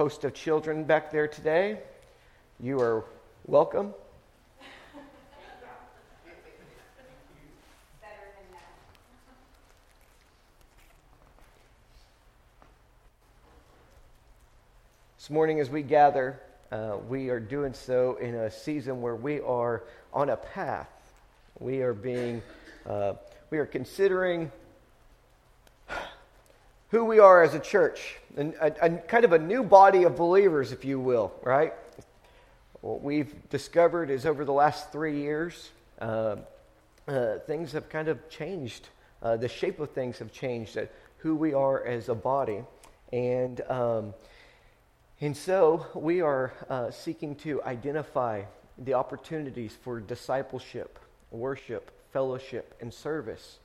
host 0.00 0.24
of 0.24 0.32
children 0.32 0.82
back 0.82 1.10
there 1.10 1.28
today. 1.28 1.78
You 2.58 2.80
are 2.80 3.04
welcome. 3.44 3.92
This 15.18 15.28
morning, 15.28 15.60
as 15.60 15.68
we 15.68 15.82
gather, 15.82 16.40
uh, 16.72 16.96
we 17.06 17.28
are 17.28 17.38
doing 17.38 17.74
so 17.74 18.16
in 18.16 18.34
a 18.34 18.50
season 18.50 19.02
where 19.02 19.14
we 19.14 19.40
are 19.40 19.82
on 20.14 20.30
a 20.30 20.36
path. 20.38 20.88
We 21.58 21.82
are 21.82 21.92
being, 21.92 22.40
uh, 22.86 23.16
we 23.50 23.58
are 23.58 23.66
considering 23.66 24.50
who 26.90 27.04
we 27.04 27.20
are 27.20 27.42
as 27.42 27.54
a 27.54 27.60
church, 27.60 28.16
and 28.36 28.54
a, 28.60 28.90
kind 28.90 29.24
of 29.24 29.32
a 29.32 29.38
new 29.38 29.62
body 29.62 30.02
of 30.02 30.16
believers, 30.16 30.72
if 30.72 30.84
you 30.84 30.98
will, 30.98 31.32
right? 31.42 31.72
What 32.80 33.02
we've 33.02 33.48
discovered 33.48 34.10
is 34.10 34.26
over 34.26 34.44
the 34.44 34.52
last 34.52 34.90
three 34.90 35.20
years, 35.20 35.70
uh, 36.00 36.36
uh, 37.06 37.38
things 37.46 37.72
have 37.72 37.88
kind 37.88 38.08
of 38.08 38.28
changed. 38.28 38.88
Uh, 39.22 39.36
the 39.36 39.48
shape 39.48 39.78
of 39.78 39.90
things 39.90 40.18
have 40.18 40.32
changed, 40.32 40.76
at 40.76 40.90
who 41.18 41.36
we 41.36 41.54
are 41.54 41.84
as 41.84 42.08
a 42.08 42.14
body. 42.14 42.64
And, 43.12 43.60
um, 43.68 44.14
and 45.20 45.36
so 45.36 45.86
we 45.94 46.22
are 46.22 46.52
uh, 46.68 46.90
seeking 46.90 47.36
to 47.36 47.62
identify 47.62 48.42
the 48.78 48.94
opportunities 48.94 49.76
for 49.80 50.00
discipleship, 50.00 50.98
worship, 51.30 51.90
fellowship, 52.12 52.74
and 52.80 52.92
service 52.92 53.58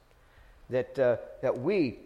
that, 0.69 0.99
uh, 0.99 1.17
that 1.41 1.57
we 1.57 1.99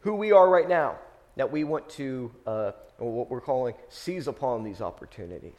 who 0.00 0.14
we 0.14 0.32
are 0.32 0.48
right 0.48 0.68
now, 0.68 0.96
that 1.36 1.50
we 1.52 1.64
want 1.64 1.88
to, 1.90 2.30
uh, 2.46 2.72
what 2.98 3.30
we're 3.30 3.40
calling, 3.40 3.74
seize 3.88 4.26
upon 4.26 4.64
these 4.64 4.80
opportunities. 4.80 5.52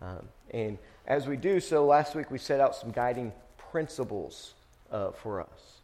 Um, 0.00 0.28
and 0.50 0.78
as 1.06 1.26
we 1.26 1.36
do 1.36 1.60
so, 1.60 1.86
last 1.86 2.14
week 2.14 2.30
we 2.30 2.38
set 2.38 2.60
out 2.60 2.74
some 2.74 2.90
guiding 2.90 3.32
principles 3.70 4.54
uh, 4.90 5.12
for 5.12 5.40
us. 5.40 5.80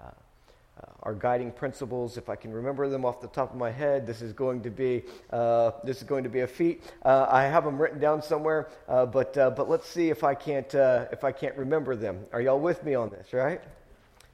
Uh, 0.00 0.04
uh, 0.04 0.86
our 1.02 1.14
guiding 1.14 1.52
principles, 1.52 2.16
if 2.16 2.28
I 2.28 2.36
can 2.36 2.52
remember 2.52 2.88
them 2.88 3.04
off 3.04 3.20
the 3.20 3.28
top 3.28 3.52
of 3.52 3.56
my 3.56 3.70
head, 3.70 4.06
this 4.06 4.20
is 4.20 4.32
going 4.32 4.62
to 4.62 4.70
be 4.70 5.04
uh, 5.30 5.72
this 5.84 5.98
is 5.98 6.02
going 6.04 6.24
to 6.24 6.30
be 6.30 6.40
a 6.40 6.46
feat. 6.46 6.82
Uh, 7.04 7.26
I 7.28 7.44
have 7.44 7.64
them 7.64 7.80
written 7.80 8.00
down 8.00 8.22
somewhere, 8.22 8.68
but 8.86 9.34
but 9.34 9.68
let's 9.68 9.88
see 9.88 10.10
if 10.10 10.24
I 10.24 10.34
can't 10.34 10.72
if 10.74 11.24
I 11.24 11.32
can't 11.32 11.56
remember 11.56 11.94
them. 11.94 12.24
Are 12.32 12.40
y'all 12.40 12.60
with 12.60 12.82
me 12.84 12.94
on 12.94 13.10
this? 13.10 13.32
Right? 13.32 13.60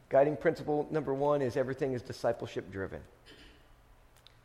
Guiding 0.08 0.36
principle 0.36 0.86
number 0.90 1.12
one 1.12 1.42
is 1.42 1.56
everything 1.56 1.92
is 1.92 2.02
discipleship 2.02 2.70
driven. 2.72 3.00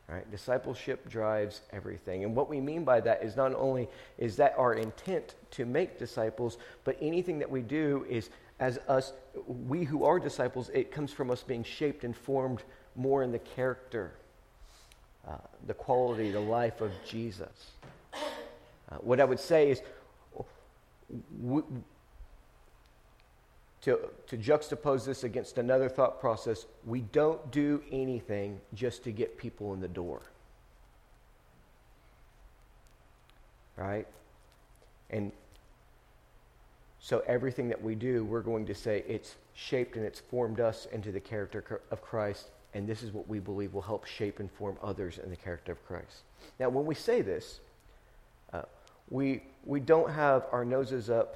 Right, 0.09 0.29
discipleship 0.29 1.09
drives 1.09 1.61
everything. 1.71 2.25
And 2.25 2.35
what 2.35 2.49
we 2.49 2.59
mean 2.59 2.83
by 2.83 2.99
that 3.01 3.23
is 3.23 3.37
not 3.37 3.55
only 3.55 3.87
is 4.17 4.35
that 4.35 4.53
our 4.57 4.73
intent 4.73 5.35
to 5.51 5.65
make 5.65 5.97
disciples, 5.97 6.57
but 6.83 6.97
anything 7.01 7.39
that 7.39 7.49
we 7.49 7.61
do 7.61 8.05
is 8.09 8.29
as 8.59 8.79
us, 8.87 9.13
we 9.47 9.83
who 9.85 10.03
are 10.03 10.19
disciples, 10.19 10.69
it 10.73 10.91
comes 10.91 11.11
from 11.11 11.31
us 11.31 11.41
being 11.41 11.63
shaped 11.63 12.03
and 12.03 12.15
formed 12.15 12.63
more 12.95 13.23
in 13.23 13.31
the 13.31 13.39
character, 13.39 14.11
uh, 15.27 15.37
the 15.67 15.73
quality, 15.73 16.31
the 16.31 16.39
life 16.39 16.81
of 16.81 16.91
Jesus. 17.07 17.71
Uh, 18.13 18.97
what 18.99 19.19
I 19.19 19.23
would 19.23 19.39
say 19.39 19.71
is, 19.71 19.81
we, 21.41 21.61
to, 23.83 23.99
to 24.27 24.37
juxtapose 24.37 25.05
this 25.05 25.23
against 25.23 25.57
another 25.57 25.89
thought 25.89 26.19
process, 26.19 26.65
we 26.85 27.01
don't 27.01 27.51
do 27.51 27.81
anything 27.91 28.59
just 28.73 29.03
to 29.03 29.11
get 29.11 29.37
people 29.37 29.73
in 29.73 29.81
the 29.81 29.87
door. 29.87 30.21
Right? 33.75 34.07
And 35.09 35.31
so 36.99 37.23
everything 37.27 37.67
that 37.69 37.81
we 37.81 37.95
do, 37.95 38.23
we're 38.23 38.41
going 38.41 38.65
to 38.67 38.75
say 38.75 39.03
it's 39.05 39.35
shaped 39.53 39.97
and 39.97 40.05
it's 40.05 40.21
formed 40.21 40.61
us 40.61 40.87
into 40.93 41.11
the 41.11 41.19
character 41.19 41.81
of 41.91 42.01
Christ, 42.01 42.51
and 42.73 42.87
this 42.87 43.03
is 43.03 43.11
what 43.11 43.27
we 43.27 43.39
believe 43.39 43.73
will 43.73 43.81
help 43.81 44.05
shape 44.05 44.39
and 44.39 44.49
form 44.49 44.77
others 44.81 45.19
in 45.21 45.29
the 45.29 45.35
character 45.35 45.73
of 45.73 45.85
Christ. 45.85 46.21
Now, 46.59 46.69
when 46.69 46.85
we 46.85 46.95
say 46.95 47.21
this, 47.21 47.59
uh, 48.53 48.61
we, 49.09 49.43
we 49.65 49.81
don't 49.81 50.09
have 50.09 50.45
our 50.53 50.63
noses 50.63 51.09
up 51.09 51.35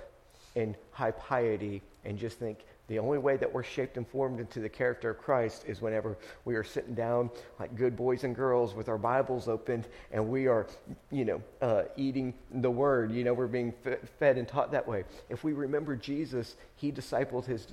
in 0.55 0.75
high 0.91 1.11
piety 1.11 1.81
and 2.07 2.17
just 2.17 2.39
think 2.39 2.59
the 2.87 2.99
only 2.99 3.17
way 3.17 3.35
that 3.35 3.53
we're 3.53 3.63
shaped 3.63 3.97
and 3.97 4.07
formed 4.07 4.39
into 4.39 4.61
the 4.61 4.69
character 4.69 5.09
of 5.09 5.17
Christ 5.17 5.65
is 5.67 5.81
whenever 5.81 6.17
we 6.45 6.55
are 6.55 6.63
sitting 6.63 6.95
down 6.95 7.29
like 7.59 7.75
good 7.75 7.97
boys 7.97 8.23
and 8.23 8.33
girls 8.33 8.73
with 8.73 8.87
our 8.87 8.97
Bibles 8.97 9.49
opened 9.49 9.87
and 10.13 10.29
we 10.29 10.47
are, 10.47 10.67
you 11.11 11.25
know, 11.25 11.41
uh, 11.61 11.83
eating 11.97 12.33
the 12.49 12.71
Word. 12.71 13.11
You 13.11 13.25
know, 13.25 13.33
we're 13.33 13.47
being 13.47 13.73
fed 14.19 14.37
and 14.37 14.47
taught 14.47 14.71
that 14.71 14.87
way. 14.87 15.03
If 15.29 15.43
we 15.43 15.51
remember 15.51 15.97
Jesus, 15.97 16.55
He 16.77 16.93
discipled 16.93 17.45
His, 17.45 17.67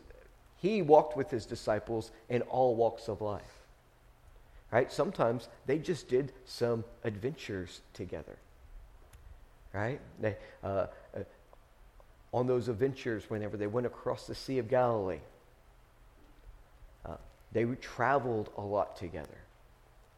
He 0.57 0.83
walked 0.83 1.17
with 1.17 1.31
His 1.31 1.47
disciples 1.47 2.11
in 2.29 2.43
all 2.43 2.75
walks 2.75 3.07
of 3.07 3.21
life. 3.21 3.61
Right? 4.73 4.91
Sometimes 4.91 5.49
they 5.67 5.79
just 5.79 6.09
did 6.09 6.33
some 6.45 6.83
adventures 7.05 7.83
together. 7.93 8.37
Right? 9.73 10.01
They, 10.21 10.37
uh, 10.65 10.87
on 12.35 12.49
those 12.49 12.69
adventures 12.69 13.31
whenever 13.31 13.57
they 13.57 13.69
went 13.69 13.87
across 13.87 14.27
the 14.27 14.35
Sea 14.35 14.59
of 14.59 14.69
Galilee. 14.69 15.21
Uh, 17.07 17.15
they 17.53 17.65
traveled 17.77 18.51
a 18.59 18.61
lot 18.61 18.97
together. 18.97 19.39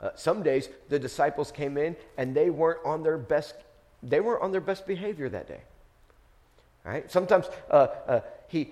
Uh, 0.01 0.09
some 0.15 0.43
days 0.43 0.71
the 0.89 0.99
disciples 0.99 1.53
came 1.53 1.77
in 1.77 1.95
and 2.17 2.35
they 2.35 2.49
weren't 2.49 2.85
on 2.85 3.03
their 3.03 3.19
best 3.19 3.55
they 4.03 4.21
weren't 4.21 4.43
on 4.43 4.53
their 4.53 4.61
best 4.61 4.87
behavior 4.87 5.29
that 5.29 5.47
day. 5.47 5.61
Right? 6.85 7.11
Sometimes 7.11 7.47
uh, 7.71 7.89
uh 8.07 8.21
he 8.49 8.71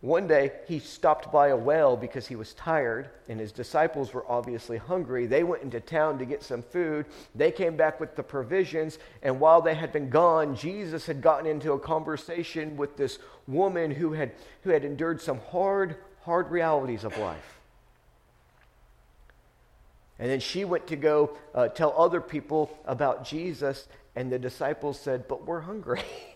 one 0.00 0.26
day 0.26 0.52
he 0.66 0.78
stopped 0.78 1.30
by 1.30 1.48
a 1.48 1.56
well 1.56 1.94
because 1.94 2.26
he 2.26 2.34
was 2.34 2.54
tired, 2.54 3.10
and 3.28 3.38
his 3.38 3.52
disciples 3.52 4.14
were 4.14 4.24
obviously 4.26 4.78
hungry. 4.78 5.26
They 5.26 5.44
went 5.44 5.62
into 5.62 5.78
town 5.78 6.18
to 6.18 6.24
get 6.24 6.42
some 6.42 6.62
food. 6.62 7.04
They 7.34 7.50
came 7.50 7.76
back 7.76 8.00
with 8.00 8.16
the 8.16 8.22
provisions, 8.22 8.98
and 9.22 9.38
while 9.40 9.60
they 9.60 9.74
had 9.74 9.92
been 9.92 10.08
gone, 10.08 10.56
Jesus 10.56 11.04
had 11.04 11.20
gotten 11.20 11.46
into 11.46 11.72
a 11.72 11.78
conversation 11.78 12.78
with 12.78 12.96
this 12.96 13.18
woman 13.46 13.90
who 13.90 14.12
had, 14.14 14.32
who 14.62 14.70
had 14.70 14.86
endured 14.86 15.20
some 15.20 15.38
hard, 15.50 15.96
hard 16.22 16.50
realities 16.50 17.04
of 17.04 17.18
life. 17.18 17.60
And 20.18 20.30
then 20.30 20.40
she 20.40 20.64
went 20.64 20.86
to 20.86 20.96
go 20.96 21.36
uh, 21.54 21.68
tell 21.68 21.94
other 21.94 22.22
people 22.22 22.70
about 22.86 23.26
Jesus, 23.26 23.86
and 24.16 24.32
the 24.32 24.38
disciples 24.38 24.98
said, 24.98 25.28
But 25.28 25.46
we're 25.46 25.60
hungry. 25.60 26.02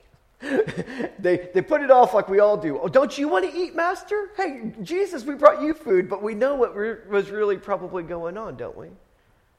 they, 1.19 1.49
they 1.55 1.62
put 1.62 1.82
it 1.82 1.91
off 1.91 2.15
like 2.15 2.28
we 2.28 2.41
all 2.41 2.56
do. 2.56 2.78
Oh, 2.78 2.88
don't 2.88 3.16
you 3.16 3.28
want 3.28 3.50
to 3.50 3.56
eat, 3.56 3.75
Master? 3.75 4.31
Hey, 4.37 4.72
Jesus, 4.82 5.25
we 5.25 5.34
brought 5.34 5.62
you 5.62 5.75
food, 5.75 6.09
but 6.09 6.22
we 6.22 6.34
know 6.34 6.55
what 6.55 6.77
re- 6.77 6.99
was 7.09 7.31
really 7.31 7.56
probably 7.56 8.03
going 8.03 8.37
on, 8.37 8.56
don't 8.56 8.77
we? 8.77 8.88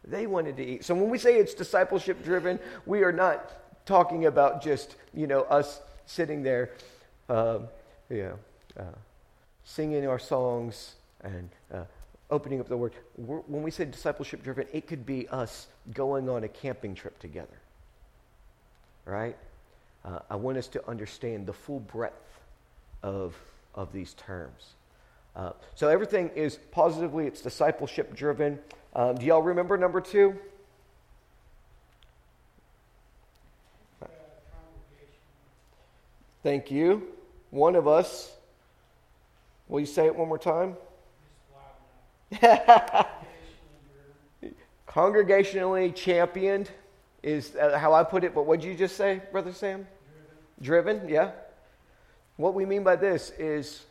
They 0.07 0.27
wanted 0.27 0.57
to 0.57 0.65
eat. 0.65 0.85
So 0.85 0.93
when 0.93 1.09
we 1.09 1.17
say 1.17 1.37
it's 1.37 1.53
discipleship 1.53 2.23
driven, 2.23 2.59
we 2.85 3.03
are 3.03 3.11
not 3.11 3.85
talking 3.85 4.25
about 4.25 4.61
just, 4.61 4.95
you 5.13 5.27
know, 5.27 5.41
us 5.41 5.81
sitting 6.05 6.43
there, 6.43 6.71
um, 7.29 7.67
you 8.09 8.23
know, 8.23 8.39
uh, 8.79 8.97
singing 9.63 10.07
our 10.07 10.19
songs 10.19 10.95
and 11.23 11.49
uh, 11.73 11.83
opening 12.29 12.59
up 12.59 12.67
the 12.67 12.77
word. 12.77 12.93
We're, 13.17 13.39
when 13.39 13.63
we 13.63 13.71
say 13.71 13.85
discipleship 13.85 14.43
driven, 14.43 14.67
it 14.71 14.87
could 14.87 15.05
be 15.05 15.27
us 15.29 15.67
going 15.93 16.29
on 16.29 16.43
a 16.43 16.47
camping 16.47 16.93
trip 16.93 17.17
together, 17.19 17.57
right? 19.05 19.37
Uh, 20.05 20.19
I 20.29 20.35
want 20.35 20.57
us 20.57 20.67
to 20.69 20.87
understand 20.87 21.47
the 21.47 21.53
full 21.53 21.79
breadth 21.79 22.39
of, 23.01 23.35
of 23.73 23.91
these 23.91 24.13
terms. 24.13 24.75
Uh, 25.35 25.51
so 25.73 25.89
everything 25.89 26.29
is 26.35 26.59
positively, 26.71 27.25
it's 27.27 27.41
discipleship 27.41 28.15
driven. 28.15 28.59
Um, 28.93 29.15
do 29.15 29.25
y'all 29.25 29.41
remember 29.41 29.77
number 29.77 29.99
two? 29.99 30.37
Thank 36.43 36.69
you. 36.69 37.07
One 37.49 37.75
of 37.75 37.87
us. 37.87 38.31
Will 39.67 39.79
you 39.79 39.87
say 39.87 40.05
it 40.05 40.15
one 40.15 40.27
more 40.27 40.37
time? 40.37 40.77
Congregationally 44.87 45.95
championed 45.95 46.69
is 47.23 47.55
uh, 47.55 47.79
how 47.79 47.93
I 47.93 48.03
put 48.03 48.23
it, 48.23 48.35
but 48.35 48.45
what 48.45 48.61
did 48.61 48.67
you 48.67 48.75
just 48.75 48.95
say, 48.95 49.23
Brother 49.31 49.51
Sam? 49.51 49.87
Driven, 50.61 51.07
yeah. 51.09 51.31
What 52.37 52.53
we 52.53 52.65
mean 52.65 52.83
by 52.83 52.95
this 52.95 53.31
is 53.37 53.83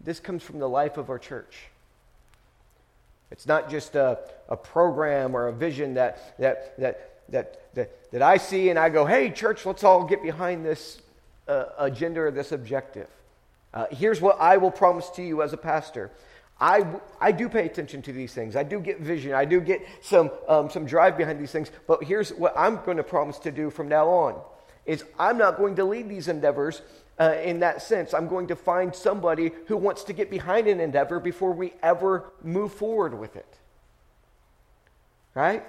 this 0.00 0.20
comes 0.20 0.42
from 0.42 0.58
the 0.58 0.68
life 0.68 0.96
of 0.96 1.10
our 1.10 1.18
church. 1.18 1.66
It's 3.30 3.46
not 3.46 3.70
just 3.70 3.94
a, 3.94 4.18
a 4.48 4.56
program 4.56 5.36
or 5.36 5.48
a 5.48 5.52
vision 5.52 5.94
that, 5.94 6.38
that, 6.38 6.78
that, 6.78 7.22
that, 7.28 7.74
that, 7.74 8.10
that 8.10 8.22
I 8.22 8.38
see 8.38 8.70
and 8.70 8.78
I 8.78 8.88
go, 8.88 9.04
hey, 9.04 9.30
church, 9.30 9.64
let's 9.64 9.84
all 9.84 10.04
get 10.04 10.22
behind 10.22 10.64
this 10.64 11.00
uh, 11.46 11.66
agenda 11.78 12.22
or 12.22 12.30
this 12.30 12.50
objective. 12.50 13.08
Uh, 13.72 13.86
here's 13.90 14.20
what 14.20 14.40
I 14.40 14.56
will 14.56 14.72
promise 14.72 15.08
to 15.10 15.22
you 15.22 15.42
as 15.42 15.52
a 15.52 15.56
pastor 15.56 16.10
I, 16.60 16.84
I 17.18 17.32
do 17.32 17.48
pay 17.48 17.64
attention 17.64 18.02
to 18.02 18.12
these 18.12 18.34
things. 18.34 18.54
I 18.54 18.64
do 18.64 18.80
get 18.80 19.00
vision. 19.00 19.32
I 19.32 19.46
do 19.46 19.62
get 19.62 19.80
some, 20.02 20.30
um, 20.46 20.68
some 20.68 20.84
drive 20.84 21.16
behind 21.16 21.40
these 21.40 21.50
things. 21.50 21.70
But 21.86 22.04
here's 22.04 22.34
what 22.34 22.52
I'm 22.54 22.84
going 22.84 22.98
to 22.98 23.02
promise 23.02 23.38
to 23.40 23.50
do 23.50 23.70
from 23.70 23.88
now 23.88 24.08
on 24.08 24.40
is 24.90 25.04
I'm 25.20 25.38
not 25.38 25.56
going 25.56 25.76
to 25.76 25.84
lead 25.84 26.08
these 26.08 26.26
endeavors 26.26 26.82
uh, 27.20 27.36
in 27.44 27.60
that 27.60 27.80
sense. 27.80 28.12
I'm 28.12 28.26
going 28.26 28.48
to 28.48 28.56
find 28.56 28.92
somebody 28.92 29.52
who 29.68 29.76
wants 29.76 30.02
to 30.04 30.12
get 30.12 30.30
behind 30.30 30.66
an 30.66 30.80
endeavor 30.80 31.20
before 31.20 31.52
we 31.52 31.74
ever 31.80 32.32
move 32.42 32.72
forward 32.72 33.16
with 33.16 33.36
it. 33.36 33.54
Right? 35.32 35.62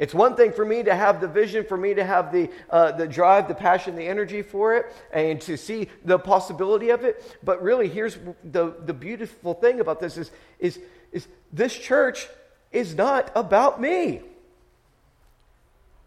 It's 0.00 0.12
one 0.12 0.34
thing 0.34 0.52
for 0.52 0.64
me 0.64 0.82
to 0.82 0.96
have 0.96 1.20
the 1.20 1.28
vision, 1.28 1.64
for 1.64 1.76
me 1.76 1.94
to 1.94 2.04
have 2.04 2.32
the, 2.32 2.50
uh, 2.68 2.90
the 2.90 3.06
drive, 3.06 3.46
the 3.46 3.54
passion, 3.54 3.94
the 3.94 4.08
energy 4.08 4.42
for 4.42 4.74
it, 4.74 4.86
and 5.12 5.40
to 5.42 5.56
see 5.56 5.88
the 6.04 6.18
possibility 6.18 6.90
of 6.90 7.04
it. 7.04 7.38
But 7.44 7.62
really, 7.62 7.88
here's 7.88 8.18
the, 8.42 8.74
the 8.84 8.92
beautiful 8.92 9.54
thing 9.54 9.78
about 9.78 10.00
this 10.00 10.16
is, 10.16 10.32
is, 10.58 10.80
is 11.12 11.28
this 11.52 11.72
church 11.72 12.26
is 12.72 12.96
not 12.96 13.30
about 13.36 13.80
me. 13.80 14.22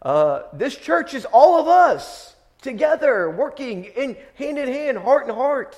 Uh, 0.01 0.41
this 0.51 0.75
church 0.75 1.13
is 1.13 1.23
all 1.23 1.57
of 1.61 1.69
us 1.69 2.35
together, 2.61 3.29
working 3.29 3.85
in 3.85 4.17
hand 4.35 4.57
in 4.57 4.67
hand, 4.67 4.97
heart 4.97 5.27
in 5.27 5.35
heart, 5.35 5.75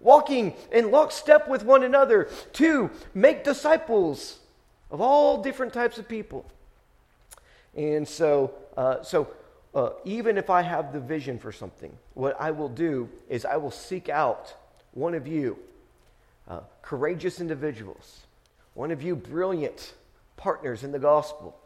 walking 0.00 0.54
in 0.72 0.90
lockstep 0.90 1.48
with 1.48 1.64
one 1.64 1.82
another 1.82 2.28
to 2.54 2.90
make 3.14 3.44
disciples 3.44 4.38
of 4.90 5.00
all 5.00 5.42
different 5.42 5.72
types 5.72 5.98
of 5.98 6.08
people. 6.08 6.44
And 7.76 8.06
so, 8.06 8.54
uh, 8.76 9.02
so 9.02 9.28
uh, 9.74 9.90
even 10.04 10.38
if 10.38 10.50
I 10.50 10.62
have 10.62 10.92
the 10.92 11.00
vision 11.00 11.38
for 11.38 11.52
something, 11.52 11.96
what 12.14 12.40
I 12.40 12.50
will 12.50 12.68
do 12.68 13.08
is 13.28 13.44
I 13.44 13.56
will 13.56 13.70
seek 13.70 14.08
out 14.08 14.54
one 14.92 15.14
of 15.14 15.26
you, 15.26 15.58
uh, 16.48 16.60
courageous 16.82 17.40
individuals, 17.40 18.20
one 18.74 18.90
of 18.90 19.02
you 19.02 19.14
brilliant 19.14 19.94
partners 20.36 20.82
in 20.82 20.90
the 20.90 20.98
gospel, 20.98 21.56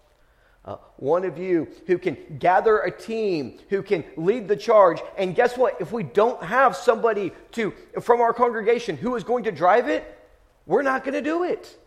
uh, 0.64 0.76
one 0.96 1.24
of 1.24 1.36
you 1.36 1.68
who 1.86 1.98
can 1.98 2.16
gather 2.38 2.78
a 2.78 2.90
team, 2.90 3.58
who 3.68 3.82
can 3.82 4.02
lead 4.16 4.48
the 4.48 4.56
charge. 4.56 5.00
And 5.18 5.34
guess 5.34 5.58
what? 5.58 5.78
If 5.80 5.92
we 5.92 6.02
don't 6.02 6.42
have 6.42 6.74
somebody 6.74 7.32
to 7.52 7.74
from 8.00 8.20
our 8.20 8.32
congregation 8.32 8.96
who 8.96 9.14
is 9.16 9.24
going 9.24 9.44
to 9.44 9.52
drive 9.52 9.88
it, 9.88 10.18
we're 10.66 10.82
not 10.82 11.04
going 11.04 11.14
to 11.14 11.22
do 11.22 11.44
it. 11.44 11.78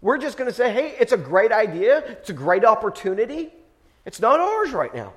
We're 0.00 0.18
just 0.18 0.36
going 0.36 0.50
to 0.50 0.54
say, 0.54 0.72
hey, 0.72 0.94
it's 0.98 1.12
a 1.12 1.16
great 1.16 1.52
idea, 1.52 1.98
it's 1.98 2.30
a 2.30 2.34
great 2.34 2.64
opportunity. 2.64 3.52
It's 4.04 4.20
not 4.20 4.40
ours 4.40 4.72
right 4.72 4.94
now. 4.94 5.14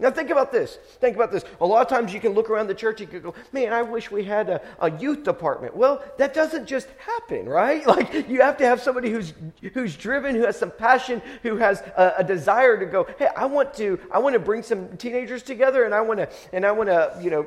Now, 0.00 0.10
think 0.10 0.30
about 0.30 0.50
this. 0.50 0.76
Think 0.98 1.14
about 1.14 1.30
this. 1.30 1.44
A 1.60 1.66
lot 1.66 1.82
of 1.82 1.88
times 1.88 2.14
you 2.14 2.20
can 2.20 2.32
look 2.32 2.48
around 2.48 2.68
the 2.68 2.74
church, 2.74 3.02
you 3.02 3.06
can 3.06 3.20
go, 3.20 3.34
man, 3.52 3.74
I 3.74 3.82
wish 3.82 4.10
we 4.10 4.24
had 4.24 4.48
a, 4.48 4.62
a 4.80 4.90
youth 4.90 5.24
department. 5.24 5.76
Well, 5.76 6.02
that 6.16 6.32
doesn't 6.32 6.66
just 6.66 6.88
happen, 6.98 7.48
right? 7.48 7.86
Like, 7.90 8.28
you 8.28 8.40
have 8.40 8.56
to 8.58 8.64
have 8.64 8.80
somebody 8.80 9.10
who's, 9.10 9.32
who's 9.74 9.96
driven, 9.96 10.36
who 10.36 10.42
has 10.42 10.56
some 10.56 10.70
passion, 10.70 11.20
who 11.42 11.56
has 11.56 11.80
a, 11.96 12.14
a 12.18 12.24
desire 12.24 12.78
to 12.78 12.86
go, 12.86 13.04
hey, 13.18 13.28
I 13.36 13.46
want 13.46 13.74
to, 13.74 13.98
I 14.12 14.20
want 14.20 14.34
to 14.34 14.38
bring 14.38 14.62
some 14.62 14.96
teenagers 14.96 15.42
together 15.42 15.82
and 15.82 15.92
I 15.92 16.00
want 16.00 16.20
to, 16.20 16.28
and 16.52 16.64
I 16.64 16.70
want 16.70 16.88
to, 16.88 17.18
you 17.20 17.30
know, 17.30 17.46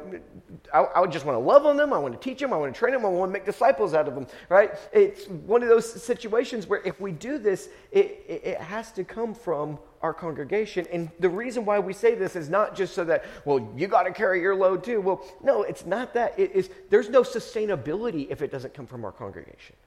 I, 0.74 0.86
I 0.96 1.06
just 1.08 1.26
want 1.26 1.36
to 1.38 1.40
love 1.40 1.66
on 1.66 1.78
them. 1.78 1.94
I 1.94 1.98
want 1.98 2.14
to 2.14 2.20
teach 2.20 2.40
them. 2.40 2.52
I 2.52 2.58
want 2.58 2.74
to 2.74 2.78
train 2.78 2.94
them. 2.94 3.06
I 3.06 3.10
want 3.10 3.30
to 3.30 3.34
make 3.34 3.46
disciples 3.46 3.94
out 3.94 4.08
of 4.08 4.16
them, 4.16 4.28
right? 4.50 4.72
It's 4.92 5.28
one 5.28 5.64
of 5.64 5.70
those 5.70 6.04
situations 6.04 6.68
where 6.68 6.82
if 6.84 7.00
we 7.00 7.14
do 7.14 7.38
this, 7.38 7.70
it, 7.92 8.24
it, 8.28 8.42
it 8.44 8.62
has 8.62 8.92
to 8.94 9.04
come 9.04 9.34
from 9.34 9.80
our 10.04 10.14
congregation. 10.14 10.86
And 10.92 11.10
the 11.20 11.30
reason 11.30 11.64
why 11.64 11.80
we 11.80 11.94
say 11.94 12.14
this 12.14 12.36
is 12.36 12.50
not 12.50 12.76
just 12.76 12.94
so 12.94 13.06
that, 13.06 13.24
well, 13.46 13.72
you 13.76 13.88
got 13.88 14.04
to 14.04 14.12
carry 14.12 14.42
your 14.42 14.54
load 14.54 14.84
too. 14.84 15.00
Well, 15.00 15.26
no, 15.42 15.64
it's 15.64 15.86
not 15.86 16.14
that. 16.14 16.38
It 16.38 16.52
is 16.54 16.70
there's 16.90 17.10
no 17.10 17.22
sustainability 17.24 18.28
if 18.30 18.42
it 18.42 18.52
doesn't 18.52 18.74
come 18.74 18.86
from 18.86 19.06
our 19.06 19.14
congregation. 19.14 19.78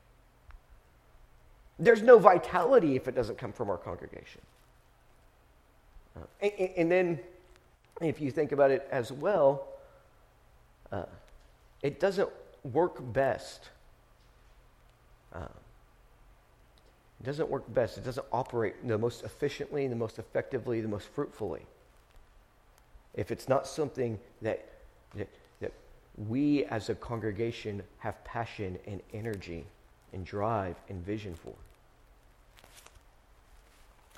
There's 1.78 2.00
no 2.00 2.18
vitality 2.18 2.96
if 2.96 3.06
it 3.06 3.14
doesn't 3.14 3.36
come 3.36 3.52
from 3.52 3.68
our 3.68 3.76
congregation. 3.76 4.40
Uh, 6.16 6.20
and, 6.40 6.70
and, 6.78 6.90
then, 6.90 7.20
if 8.00 8.18
you 8.18 8.30
think 8.30 8.52
about 8.52 8.70
it 8.70 8.88
as 8.90 9.12
well, 9.12 9.68
uh, 10.90 11.04
it 11.82 12.00
doesn't 12.00 12.30
work 12.72 12.96
best. 13.12 13.68
Uh, 15.34 15.48
it 17.20 17.24
doesn't 17.24 17.48
work 17.48 17.72
best. 17.72 17.98
It 17.98 18.04
doesn't 18.04 18.26
operate 18.32 18.86
the 18.86 18.98
most 18.98 19.24
efficiently, 19.24 19.88
the 19.88 19.96
most 19.96 20.18
effectively, 20.18 20.80
the 20.80 20.88
most 20.88 21.08
fruitfully. 21.08 21.62
If 23.14 23.30
it's 23.30 23.48
not 23.48 23.66
something 23.66 24.18
that, 24.42 24.66
that, 25.14 25.28
that 25.60 25.72
we 26.28 26.64
as 26.66 26.90
a 26.90 26.94
congregation 26.94 27.82
have 27.98 28.22
passion 28.24 28.78
and 28.86 29.00
energy 29.14 29.64
and 30.12 30.24
drive 30.24 30.76
and 30.88 31.04
vision 31.04 31.34
for. 31.34 31.54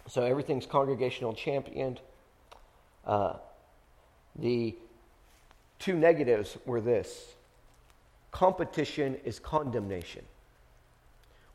So 0.08 0.22
everything's 0.24 0.66
congregational 0.66 1.34
championed. 1.34 2.00
Uh, 3.06 3.34
the 4.36 4.74
two 5.78 5.94
negatives 5.94 6.56
were 6.66 6.80
this 6.80 7.34
competition 8.30 9.16
is 9.24 9.38
condemnation. 9.38 10.24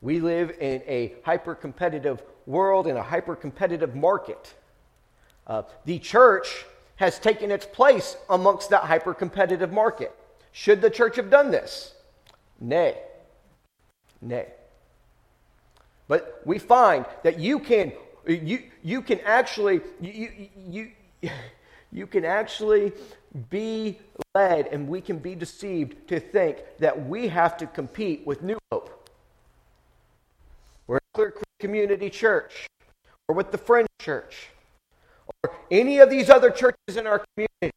We 0.03 0.19
live 0.19 0.57
in 0.59 0.83
a 0.85 1.13
hyper 1.23 1.55
competitive 1.55 2.21
world, 2.45 2.87
in 2.87 2.97
a 2.97 3.01
hyper 3.01 3.37
competitive 3.37 3.95
market. 3.95 4.53
Uh, 5.47 5.63
the 5.85 5.97
church 5.97 6.65
has 6.97 7.17
taken 7.19 7.49
its 7.51 7.65
place 7.65 8.17
amongst 8.29 8.69
that 8.71 8.81
hyper 8.81 9.13
competitive 9.13 9.71
market. 9.71 10.13
Should 10.51 10.81
the 10.81 10.89
church 10.89 11.15
have 11.15 11.29
done 11.29 11.51
this? 11.51 11.93
Nay. 12.59 12.97
Nay. 14.21 14.47
But 16.09 16.41
we 16.43 16.59
find 16.59 17.05
that 17.23 17.39
you 17.39 17.59
can, 17.59 17.93
you, 18.27 18.59
you 18.83 19.01
can 19.01 19.21
actually, 19.21 19.79
you, 20.01 20.49
you, 20.67 20.91
you, 21.21 21.31
you 21.93 22.07
can 22.07 22.25
actually 22.25 22.91
be 23.49 23.99
led 24.35 24.67
and 24.67 24.85
we 24.85 24.99
can 24.99 25.17
be 25.17 25.33
deceived 25.33 26.09
to 26.09 26.19
think 26.19 26.57
that 26.79 27.07
we 27.07 27.29
have 27.29 27.55
to 27.55 27.67
compete 27.67 28.27
with 28.27 28.41
New 28.41 28.57
Hope. 28.69 29.02
Clear 31.13 31.29
Creek 31.29 31.43
Community 31.59 32.09
Church 32.09 32.67
or 33.27 33.35
with 33.35 33.51
the 33.51 33.57
Friend 33.57 33.87
Church 34.01 34.49
or 35.43 35.53
any 35.69 35.99
of 35.99 36.09
these 36.09 36.29
other 36.29 36.49
churches 36.49 36.97
in 36.97 37.05
our 37.05 37.23
community. 37.35 37.71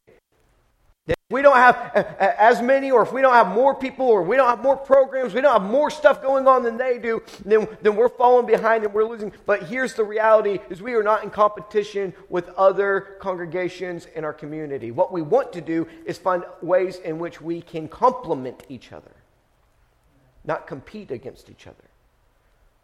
If 1.07 1.15
we 1.29 1.41
don't 1.43 1.55
have 1.55 1.75
uh, 1.95 1.99
uh, 2.19 2.33
as 2.37 2.61
many, 2.61 2.89
or 2.89 3.03
if 3.03 3.13
we 3.13 3.21
don't 3.21 3.33
have 3.33 3.47
more 3.49 3.75
people, 3.75 4.07
or 4.07 4.23
we 4.23 4.35
don't 4.35 4.49
have 4.49 4.61
more 4.61 4.75
programs, 4.75 5.33
we 5.33 5.41
don't 5.41 5.61
have 5.61 5.69
more 5.69 5.89
stuff 5.89 6.21
going 6.21 6.47
on 6.47 6.63
than 6.63 6.77
they 6.77 6.97
do, 6.97 7.21
then, 7.45 7.67
then 7.81 7.95
we're 7.95 8.09
falling 8.09 8.45
behind 8.45 8.83
and 8.83 8.93
we're 8.93 9.05
losing. 9.05 9.31
But 9.45 9.63
here's 9.63 9.93
the 9.93 10.03
reality 10.03 10.59
is 10.69 10.81
we 10.81 10.95
are 10.95 11.03
not 11.03 11.23
in 11.23 11.29
competition 11.29 12.13
with 12.27 12.49
other 12.49 13.17
congregations 13.19 14.07
in 14.15 14.25
our 14.25 14.33
community. 14.33 14.91
What 14.91 15.13
we 15.13 15.21
want 15.21 15.53
to 15.53 15.61
do 15.61 15.87
is 16.05 16.17
find 16.17 16.43
ways 16.61 16.97
in 16.97 17.19
which 17.19 17.39
we 17.39 17.61
can 17.61 17.87
complement 17.87 18.63
each 18.67 18.91
other, 18.91 19.11
not 20.43 20.65
compete 20.65 21.11
against 21.11 21.49
each 21.49 21.67
other 21.67 21.87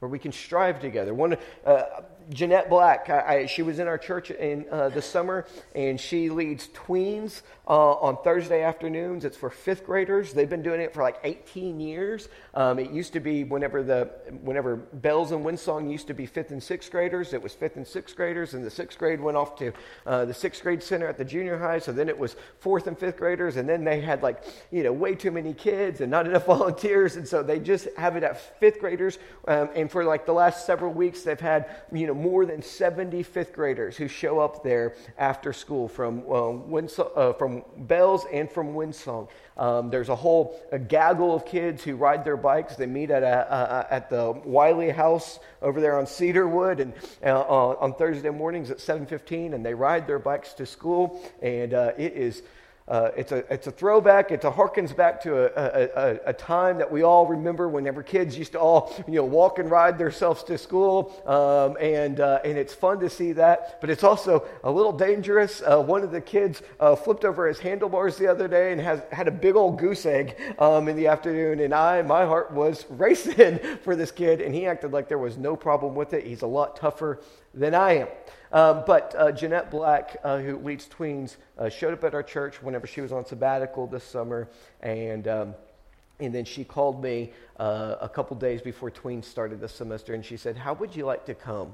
where 0.03 0.09
we 0.09 0.19
can 0.19 0.33
strive 0.33 0.81
together. 0.81 1.13
One, 1.13 1.37
uh, 1.65 1.83
Jeanette 2.29 2.69
Black, 2.69 3.09
I, 3.09 3.19
I, 3.19 3.45
she 3.45 3.61
was 3.61 3.79
in 3.79 3.87
our 3.87 3.97
church 3.97 4.31
in 4.31 4.65
uh, 4.69 4.89
the 4.89 5.01
summer, 5.01 5.45
and 5.75 5.99
she 5.99 6.29
leads 6.29 6.67
tweens 6.69 7.41
uh, 7.67 7.93
on 7.93 8.17
Thursday 8.23 8.63
afternoons. 8.63 9.25
It's 9.25 9.37
for 9.37 9.49
fifth 9.49 9.85
graders. 9.85 10.33
They've 10.33 10.49
been 10.49 10.61
doing 10.61 10.81
it 10.81 10.93
for 10.93 11.03
like 11.03 11.19
18 11.23 11.79
years. 11.79 12.27
Um, 12.53 12.79
it 12.79 12.91
used 12.91 13.13
to 13.13 13.19
be 13.19 13.43
whenever 13.43 13.83
the 13.83 14.11
whenever 14.41 14.75
bells 14.75 15.31
and 15.31 15.43
windsong 15.43 15.89
used 15.89 16.07
to 16.07 16.13
be 16.13 16.25
fifth 16.25 16.51
and 16.51 16.61
sixth 16.61 16.91
graders. 16.91 17.33
It 17.33 17.41
was 17.41 17.53
fifth 17.53 17.77
and 17.77 17.87
sixth 17.87 18.15
graders, 18.15 18.53
and 18.53 18.65
the 18.65 18.69
sixth 18.69 18.97
grade 18.97 19.21
went 19.21 19.37
off 19.37 19.55
to 19.59 19.71
uh, 20.05 20.25
the 20.25 20.33
sixth 20.33 20.63
grade 20.63 20.83
center 20.83 21.07
at 21.07 21.17
the 21.17 21.25
junior 21.25 21.57
high. 21.57 21.79
So 21.79 21.91
then 21.91 22.09
it 22.09 22.17
was 22.17 22.35
fourth 22.59 22.87
and 22.87 22.97
fifth 22.97 23.17
graders, 23.17 23.57
and 23.57 23.67
then 23.67 23.83
they 23.83 24.01
had 24.01 24.21
like 24.21 24.43
you 24.71 24.83
know 24.83 24.91
way 24.91 25.15
too 25.15 25.31
many 25.31 25.53
kids 25.53 26.01
and 26.01 26.11
not 26.11 26.27
enough 26.27 26.45
volunteers, 26.47 27.15
and 27.15 27.27
so 27.27 27.43
they 27.43 27.59
just 27.59 27.87
have 27.97 28.15
it 28.15 28.23
at 28.23 28.59
fifth 28.59 28.79
graders. 28.79 29.19
Um, 29.47 29.69
and 29.75 29.91
for 29.93 30.03
like 30.03 30.25
the 30.25 30.33
last 30.33 30.65
several 30.65 30.91
weeks, 30.91 31.21
they've 31.21 31.39
had 31.39 31.69
you 31.91 32.07
know 32.07 32.15
more 32.15 32.47
than 32.47 32.63
70 32.63 33.21
fifth 33.21 33.53
graders 33.53 33.95
who 33.95 34.07
show 34.07 34.39
up 34.39 34.63
there 34.63 34.95
after 35.19 35.53
school 35.53 35.87
from 35.87 36.23
uh, 36.27 37.03
uh, 37.03 37.33
from 37.33 37.63
bells 37.77 38.25
and 38.33 38.51
from 38.51 38.73
windsong. 38.73 39.29
Um, 39.55 39.91
there's 39.91 40.09
a 40.09 40.15
whole 40.15 40.59
a 40.71 40.79
gaggle 40.79 41.35
of 41.35 41.45
kids 41.45 41.83
who 41.83 41.95
ride 41.95 42.25
their 42.25 42.37
bikes. 42.37 42.75
They 42.75 42.87
meet 42.87 43.11
at 43.11 43.21
a, 43.21 43.87
at 43.91 44.09
the 44.09 44.31
Wiley 44.43 44.89
House 44.89 45.39
over 45.61 45.79
there 45.79 45.99
on 45.99 46.07
Cedarwood, 46.07 46.79
and 46.79 46.91
uh, 47.23 47.41
on 47.43 47.93
Thursday 47.93 48.31
mornings 48.31 48.71
at 48.71 48.79
7:15, 48.79 49.53
and 49.53 49.63
they 49.63 49.75
ride 49.75 50.07
their 50.07 50.19
bikes 50.19 50.53
to 50.53 50.65
school. 50.65 51.21
And 51.43 51.75
uh, 51.75 51.91
it 51.99 52.13
is 52.13 52.41
uh, 52.87 53.11
it's, 53.15 53.31
a, 53.31 53.53
it's 53.53 53.67
a 53.67 53.71
throwback. 53.71 54.31
It 54.31 54.41
harkens 54.41 54.95
back 54.95 55.21
to 55.23 55.45
a, 55.45 55.89
a, 55.95 56.19
a, 56.29 56.33
time 56.33 56.77
that 56.79 56.91
we 56.91 57.01
all 57.01 57.25
remember 57.25 57.69
whenever 57.69 58.03
kids 58.03 58.37
used 58.37 58.51
to 58.53 58.59
all 58.59 58.93
you 59.07 59.13
know, 59.13 59.23
walk 59.23 59.57
and 59.57 59.71
ride 59.71 59.97
themselves 59.97 60.43
to 60.43 60.57
school. 60.57 61.13
Um, 61.25 61.77
and, 61.79 62.19
uh, 62.19 62.39
and 62.43 62.57
it's 62.57 62.73
fun 62.73 62.99
to 62.99 63.09
see 63.09 63.31
that. 63.33 63.79
But 63.79 63.89
it's 63.89 64.03
also 64.03 64.45
a 64.65 64.71
little 64.71 64.91
dangerous. 64.91 65.61
Uh, 65.61 65.81
one 65.81 66.03
of 66.03 66.11
the 66.11 66.19
kids 66.19 66.61
uh, 66.79 66.95
flipped 66.95 67.23
over 67.23 67.47
his 67.47 67.59
handlebars 67.59 68.17
the 68.17 68.27
other 68.27 68.49
day 68.49 68.73
and 68.73 68.81
has, 68.81 69.01
had 69.13 69.29
a 69.29 69.31
big 69.31 69.55
old 69.55 69.79
goose 69.79 70.05
egg 70.05 70.35
um, 70.59 70.89
in 70.89 70.97
the 70.97 71.07
afternoon. 71.07 71.61
And 71.61 71.73
I, 71.73 72.01
my 72.01 72.25
heart 72.25 72.51
was 72.51 72.85
racing 72.89 73.59
for 73.83 73.95
this 73.95 74.11
kid. 74.11 74.41
And 74.41 74.53
he 74.53 74.65
acted 74.65 74.91
like 74.91 75.07
there 75.07 75.17
was 75.17 75.37
no 75.37 75.55
problem 75.55 75.95
with 75.95 76.13
it. 76.13 76.25
He's 76.25 76.41
a 76.41 76.47
lot 76.47 76.75
tougher 76.75 77.21
than 77.53 77.75
I 77.75 77.97
am. 77.97 78.07
Um, 78.51 78.83
but 78.85 79.15
uh, 79.17 79.31
Jeanette 79.31 79.71
Black, 79.71 80.17
uh, 80.23 80.39
who 80.39 80.57
leads 80.57 80.87
tweens, 80.87 81.37
uh, 81.57 81.69
showed 81.69 81.93
up 81.93 82.03
at 82.03 82.13
our 82.13 82.23
church 82.23 82.61
whenever 82.61 82.87
she 82.87 83.01
was 83.01 83.11
on 83.11 83.25
sabbatical 83.25 83.87
this 83.87 84.03
summer, 84.03 84.47
and 84.81 85.27
um, 85.27 85.55
and 86.19 86.33
then 86.33 86.45
she 86.45 86.63
called 86.63 87.01
me 87.01 87.31
uh, 87.57 87.95
a 87.99 88.09
couple 88.09 88.37
days 88.37 88.61
before 88.61 88.91
tweens 88.91 89.25
started 89.25 89.59
this 89.59 89.73
semester, 89.73 90.13
and 90.13 90.23
she 90.23 90.37
said, 90.37 90.55
"How 90.55 90.73
would 90.73 90.95
you 90.95 91.05
like 91.05 91.25
to 91.25 91.33
come?" 91.33 91.73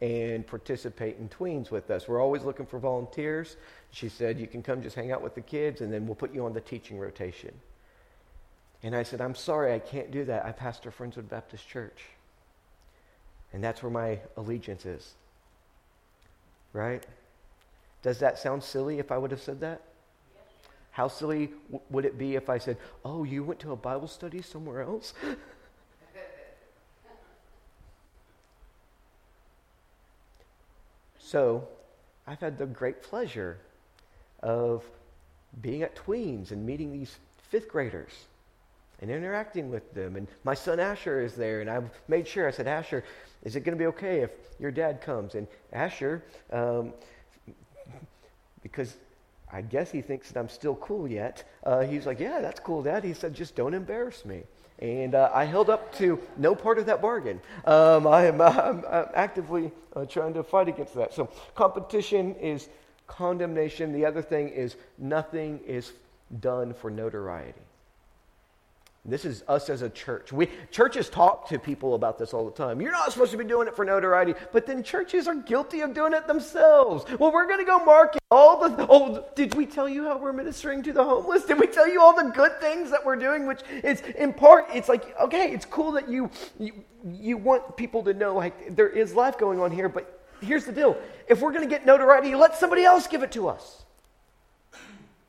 and 0.00 0.46
participate 0.46 1.16
in 1.18 1.28
tweens 1.28 1.70
with 1.70 1.90
us. 1.90 2.08
We're 2.08 2.20
always 2.20 2.42
looking 2.42 2.66
for 2.66 2.78
volunteers. 2.78 3.56
She 3.90 4.08
said, 4.08 4.38
You 4.38 4.46
can 4.46 4.62
come 4.62 4.82
just 4.82 4.96
hang 4.96 5.12
out 5.12 5.22
with 5.22 5.34
the 5.34 5.40
kids, 5.40 5.80
and 5.80 5.92
then 5.92 6.06
we'll 6.06 6.16
put 6.16 6.34
you 6.34 6.44
on 6.44 6.52
the 6.52 6.60
teaching 6.60 6.98
rotation. 6.98 7.54
And 8.82 8.94
I 8.94 9.02
said, 9.02 9.22
I'm 9.22 9.34
sorry, 9.34 9.72
I 9.72 9.78
can't 9.78 10.10
do 10.10 10.26
that. 10.26 10.44
I 10.44 10.52
pastor 10.52 10.90
Friendswood 10.90 11.28
Baptist 11.28 11.66
Church. 11.66 12.02
And 13.54 13.64
that's 13.64 13.82
where 13.82 13.90
my 13.90 14.18
allegiance 14.36 14.84
is 14.84 15.14
right? 16.74 17.02
Does 18.02 18.18
that 18.18 18.38
sound 18.38 18.62
silly 18.62 18.98
if 18.98 19.10
I 19.10 19.16
would 19.16 19.30
have 19.30 19.40
said 19.40 19.60
that? 19.60 19.80
How 20.90 21.08
silly 21.08 21.54
w- 21.70 21.80
would 21.88 22.04
it 22.04 22.18
be 22.18 22.34
if 22.34 22.50
I 22.50 22.58
said, 22.58 22.76
Oh, 23.02 23.24
you 23.24 23.42
went 23.42 23.60
to 23.60 23.72
a 23.72 23.76
Bible 23.76 24.08
study 24.08 24.42
somewhere 24.42 24.82
else? 24.82 25.14
so, 31.18 31.66
I've 32.26 32.40
had 32.40 32.58
the 32.58 32.66
great 32.66 33.02
pleasure 33.02 33.56
of 34.42 34.84
being 35.62 35.82
at 35.82 35.96
tweens 35.96 36.50
and 36.50 36.66
meeting 36.66 36.92
these 36.92 37.16
fifth 37.48 37.68
graders 37.68 38.26
and 39.04 39.12
interacting 39.12 39.68
with 39.68 39.92
them. 39.92 40.16
And 40.16 40.26
my 40.44 40.54
son 40.54 40.80
Asher 40.80 41.20
is 41.20 41.34
there, 41.34 41.60
and 41.60 41.68
I've 41.68 41.90
made 42.08 42.26
sure, 42.26 42.48
I 42.48 42.50
said, 42.50 42.66
Asher, 42.66 43.04
is 43.42 43.54
it 43.54 43.60
going 43.60 43.76
to 43.76 43.78
be 43.78 43.86
okay 43.88 44.20
if 44.20 44.30
your 44.58 44.70
dad 44.70 45.02
comes? 45.02 45.34
And 45.34 45.46
Asher, 45.74 46.24
um, 46.50 46.94
because 48.62 48.96
I 49.52 49.60
guess 49.60 49.90
he 49.90 50.00
thinks 50.00 50.32
that 50.32 50.40
I'm 50.40 50.48
still 50.48 50.76
cool 50.76 51.06
yet, 51.06 51.44
uh, 51.64 51.82
he's 51.82 52.06
like, 52.06 52.18
Yeah, 52.18 52.40
that's 52.40 52.60
cool, 52.60 52.82
Dad. 52.82 53.04
He 53.04 53.12
said, 53.12 53.34
Just 53.34 53.54
don't 53.54 53.74
embarrass 53.74 54.24
me. 54.24 54.44
And 54.78 55.14
uh, 55.14 55.30
I 55.34 55.44
held 55.44 55.68
up 55.68 55.94
to 55.96 56.18
no 56.38 56.54
part 56.54 56.78
of 56.78 56.86
that 56.86 57.02
bargain. 57.02 57.42
Um, 57.66 58.06
I 58.06 58.24
am 58.24 58.40
I'm, 58.40 58.84
I'm 58.90 59.08
actively 59.12 59.70
uh, 59.94 60.06
trying 60.06 60.32
to 60.32 60.42
fight 60.42 60.68
against 60.68 60.94
that. 60.94 61.12
So, 61.12 61.28
competition 61.54 62.36
is 62.36 62.70
condemnation. 63.06 63.92
The 63.92 64.06
other 64.06 64.22
thing 64.22 64.48
is 64.48 64.76
nothing 64.96 65.60
is 65.66 65.92
done 66.40 66.72
for 66.72 66.90
notoriety. 66.90 67.63
This 69.06 69.26
is 69.26 69.44
us 69.48 69.68
as 69.68 69.82
a 69.82 69.90
church. 69.90 70.32
We, 70.32 70.48
churches 70.70 71.10
talk 71.10 71.46
to 71.50 71.58
people 71.58 71.94
about 71.94 72.18
this 72.18 72.32
all 72.32 72.46
the 72.46 72.50
time. 72.50 72.80
You're 72.80 72.90
not 72.90 73.12
supposed 73.12 73.32
to 73.32 73.36
be 73.36 73.44
doing 73.44 73.68
it 73.68 73.76
for 73.76 73.84
notoriety, 73.84 74.32
but 74.50 74.66
then 74.66 74.82
churches 74.82 75.28
are 75.28 75.34
guilty 75.34 75.82
of 75.82 75.92
doing 75.92 76.14
it 76.14 76.26
themselves. 76.26 77.04
Well, 77.18 77.30
we're 77.30 77.46
going 77.46 77.58
to 77.58 77.66
go 77.66 77.84
market 77.84 78.22
all 78.30 78.66
the. 78.66 78.86
Oh, 78.88 79.26
did 79.34 79.54
we 79.56 79.66
tell 79.66 79.86
you 79.90 80.04
how 80.04 80.16
we're 80.16 80.32
ministering 80.32 80.82
to 80.84 80.92
the 80.94 81.04
homeless? 81.04 81.44
Did 81.44 81.60
we 81.60 81.66
tell 81.66 81.86
you 81.86 82.00
all 82.00 82.16
the 82.16 82.30
good 82.30 82.58
things 82.60 82.90
that 82.90 83.04
we're 83.04 83.16
doing? 83.16 83.46
Which 83.46 83.60
is 83.82 84.00
in 84.00 84.32
part, 84.32 84.68
it's 84.72 84.88
like 84.88 85.14
okay, 85.20 85.52
it's 85.52 85.66
cool 85.66 85.92
that 85.92 86.08
you 86.08 86.30
you, 86.58 86.72
you 87.04 87.36
want 87.36 87.76
people 87.76 88.02
to 88.04 88.14
know 88.14 88.34
like 88.34 88.74
there 88.74 88.88
is 88.88 89.12
life 89.12 89.36
going 89.36 89.60
on 89.60 89.70
here, 89.70 89.90
but 89.90 90.26
here's 90.40 90.64
the 90.64 90.72
deal: 90.72 90.96
if 91.28 91.42
we're 91.42 91.52
going 91.52 91.64
to 91.64 91.70
get 91.70 91.84
notoriety, 91.84 92.34
let 92.34 92.56
somebody 92.56 92.84
else 92.84 93.06
give 93.06 93.22
it 93.22 93.32
to 93.32 93.48
us. 93.48 93.82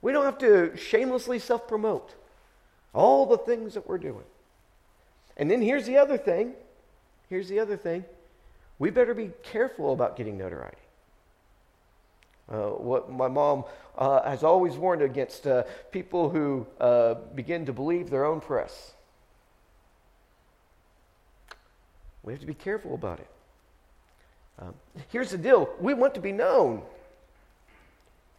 We 0.01 0.13
don't 0.13 0.23
have 0.23 0.37
to 0.37 0.77
shamelessly 0.77 1.39
self 1.39 1.67
promote. 1.67 2.15
All 2.95 3.25
the 3.25 3.37
things 3.37 3.73
that 3.73 3.87
we're 3.87 3.97
doing. 3.97 4.23
And 5.37 5.51
then 5.51 5.61
here's 5.61 5.85
the 5.85 5.97
other 5.97 6.17
thing. 6.17 6.53
Here's 7.29 7.49
the 7.49 7.59
other 7.59 7.75
thing. 7.75 8.05
We 8.79 8.89
better 8.89 9.13
be 9.13 9.31
careful 9.43 9.91
about 9.93 10.15
getting 10.15 10.37
notoriety. 10.37 10.77
Uh, 12.47 12.69
what 12.69 13.11
my 13.11 13.27
mom 13.27 13.65
uh, 13.97 14.21
has 14.29 14.43
always 14.43 14.75
warned 14.75 15.01
against 15.01 15.45
uh, 15.45 15.63
people 15.91 16.29
who 16.29 16.65
uh, 16.79 17.15
begin 17.33 17.65
to 17.65 17.73
believe 17.73 18.09
their 18.09 18.25
own 18.25 18.39
press. 18.39 18.93
We 22.23 22.31
have 22.31 22.39
to 22.39 22.47
be 22.47 22.53
careful 22.53 22.95
about 22.95 23.19
it. 23.19 23.27
Um, 24.59 24.73
here's 25.11 25.31
the 25.31 25.37
deal 25.37 25.69
we 25.81 25.93
want 25.93 26.15
to 26.15 26.21
be 26.21 26.31
known 26.31 26.81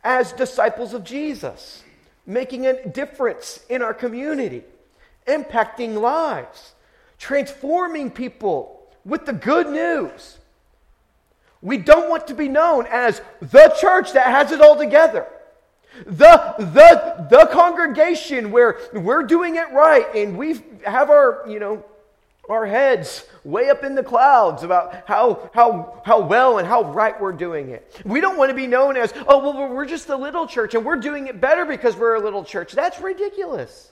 as 0.03 0.33
disciples 0.33 0.95
of 0.95 1.05
Jesus 1.05 1.83
making 2.26 2.66
a 2.66 2.88
difference 2.88 3.61
in 3.68 3.83
our 3.83 3.95
community, 3.95 4.64
impacting 5.26 6.00
lives, 6.00 6.73
transforming 7.18 8.11
people 8.11 8.87
with 9.04 9.25
the 9.26 9.33
good 9.33 9.68
news. 9.68 10.38
We 11.62 11.78
don't 11.78 12.11
want 12.11 12.26
to 12.28 12.35
be 12.35 12.49
known 12.49 12.87
as 12.90 13.23
the 13.40 13.75
church 13.80 14.12
that 14.12 14.26
has 14.26 14.52
it 14.52 14.61
all 14.61 14.76
together. 14.76 15.26
The, 16.04 16.54
the, 16.59 17.26
the 17.30 17.49
congregation 17.52 18.50
where 18.50 18.78
we're 18.92 19.23
doing 19.23 19.56
it 19.56 19.73
right 19.73 20.06
and 20.14 20.37
we 20.37 20.61
have 20.85 21.09
our, 21.09 21.45
you 21.49 21.59
know, 21.59 21.85
our 22.49 22.67
heads 22.67 23.26
way 23.45 23.71
up 23.71 23.85
in 23.85 23.95
the 23.95 24.03
clouds 24.03 24.62
about 24.62 25.05
how, 25.07 25.50
how, 25.55 26.00
how 26.05 26.21
well 26.21 26.59
and 26.59 26.67
how 26.67 26.85
right 26.93 27.21
we're 27.21 27.33
doing 27.33 27.71
it. 27.71 28.00
We 28.05 28.21
don't 28.21 28.37
want 28.37 28.50
to 28.50 28.55
be 28.55 28.67
known 28.67 28.97
as, 28.97 29.12
oh, 29.26 29.38
well, 29.38 29.69
we're 29.69 29.87
just 29.87 30.09
a 30.09 30.17
little 30.17 30.47
church 30.47 30.75
and 30.75 30.85
we're 30.85 30.97
doing 30.97 31.26
it 31.26 31.41
better 31.41 31.65
because 31.65 31.97
we're 31.97 32.15
a 32.15 32.21
little 32.21 32.45
church. 32.45 32.73
That's 32.73 33.00
ridiculous. 33.00 33.91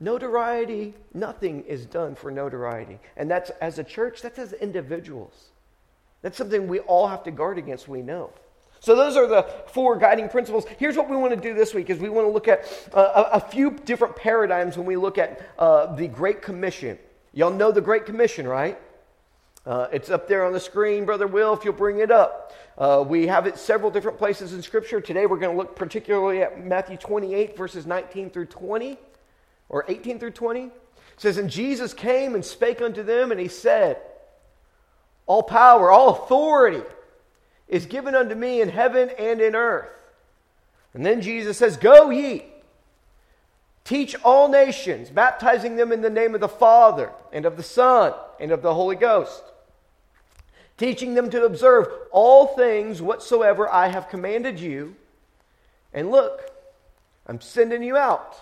Notoriety, 0.00 0.94
nothing 1.12 1.64
is 1.64 1.84
done 1.84 2.14
for 2.14 2.30
notoriety. 2.30 3.00
And 3.16 3.30
that's 3.30 3.50
as 3.60 3.78
a 3.78 3.84
church, 3.84 4.22
that's 4.22 4.38
as 4.38 4.52
individuals. 4.52 5.50
That's 6.22 6.36
something 6.36 6.68
we 6.68 6.80
all 6.80 7.08
have 7.08 7.24
to 7.24 7.30
guard 7.30 7.58
against, 7.58 7.88
we 7.88 8.02
know. 8.02 8.30
So 8.80 8.94
those 8.94 9.16
are 9.16 9.26
the 9.26 9.42
four 9.68 9.96
guiding 9.96 10.28
principles. 10.28 10.64
Here's 10.78 10.96
what 10.96 11.10
we 11.10 11.16
want 11.16 11.34
to 11.34 11.40
do 11.40 11.54
this 11.54 11.74
week: 11.74 11.90
is 11.90 11.98
we 11.98 12.08
want 12.08 12.26
to 12.26 12.32
look 12.32 12.48
at 12.48 12.64
uh, 12.92 13.30
a, 13.32 13.40
few 13.40 13.70
different 13.70 14.16
paradigms 14.16 14.76
when 14.76 14.86
we 14.86 14.96
look 14.96 15.18
at 15.18 15.40
uh, 15.58 15.94
the 15.94 16.06
Great 16.06 16.42
Commission. 16.42 16.98
Y'all 17.32 17.50
know 17.50 17.72
the 17.72 17.80
Great 17.80 18.06
Commission, 18.06 18.46
right? 18.46 18.78
Uh, 19.66 19.88
it's 19.92 20.08
up 20.08 20.28
there 20.28 20.46
on 20.46 20.52
the 20.52 20.60
screen, 20.60 21.04
Brother 21.04 21.26
Will, 21.26 21.52
if 21.52 21.64
you'll 21.64 21.74
bring 21.74 21.98
it 21.98 22.10
up. 22.10 22.54
Uh, 22.78 23.04
we 23.06 23.26
have 23.26 23.46
it 23.46 23.58
several 23.58 23.90
different 23.90 24.16
places 24.16 24.54
in 24.54 24.62
Scripture. 24.62 25.00
Today 25.00 25.26
we're 25.26 25.38
going 25.38 25.54
to 25.54 25.58
look 25.58 25.76
particularly 25.76 26.42
at 26.42 26.64
Matthew 26.64 26.96
28, 26.96 27.56
verses 27.56 27.84
19 27.84 28.30
through 28.30 28.46
20, 28.46 28.96
or 29.68 29.84
18 29.88 30.20
through 30.20 30.30
20. 30.30 30.62
It 30.62 30.72
says, 31.18 31.36
And 31.36 31.50
Jesus 31.50 31.92
came 31.92 32.34
and 32.34 32.44
spake 32.44 32.80
unto 32.80 33.02
them, 33.02 33.30
and 33.30 33.40
he 33.40 33.48
said, 33.48 34.00
All 35.26 35.42
power, 35.42 35.90
all 35.90 36.10
authority 36.10 36.82
is 37.68 37.86
given 37.86 38.14
unto 38.14 38.34
me 38.34 38.60
in 38.60 38.70
heaven 38.70 39.10
and 39.18 39.40
in 39.40 39.54
earth. 39.54 39.90
And 40.94 41.04
then 41.04 41.20
Jesus 41.20 41.58
says, 41.58 41.76
Go 41.76 42.10
ye, 42.10 42.44
teach 43.84 44.16
all 44.24 44.48
nations, 44.48 45.10
baptizing 45.10 45.76
them 45.76 45.92
in 45.92 46.00
the 46.00 46.10
name 46.10 46.34
of 46.34 46.40
the 46.40 46.48
Father 46.48 47.12
and 47.32 47.44
of 47.44 47.56
the 47.56 47.62
Son 47.62 48.14
and 48.40 48.50
of 48.50 48.62
the 48.62 48.74
Holy 48.74 48.96
Ghost, 48.96 49.42
teaching 50.78 51.14
them 51.14 51.28
to 51.30 51.44
observe 51.44 51.88
all 52.10 52.48
things 52.48 53.02
whatsoever 53.02 53.68
I 53.68 53.88
have 53.88 54.08
commanded 54.08 54.58
you. 54.58 54.96
And 55.92 56.10
look, 56.10 56.50
I'm 57.26 57.40
sending 57.40 57.82
you 57.82 57.96
out. 57.96 58.36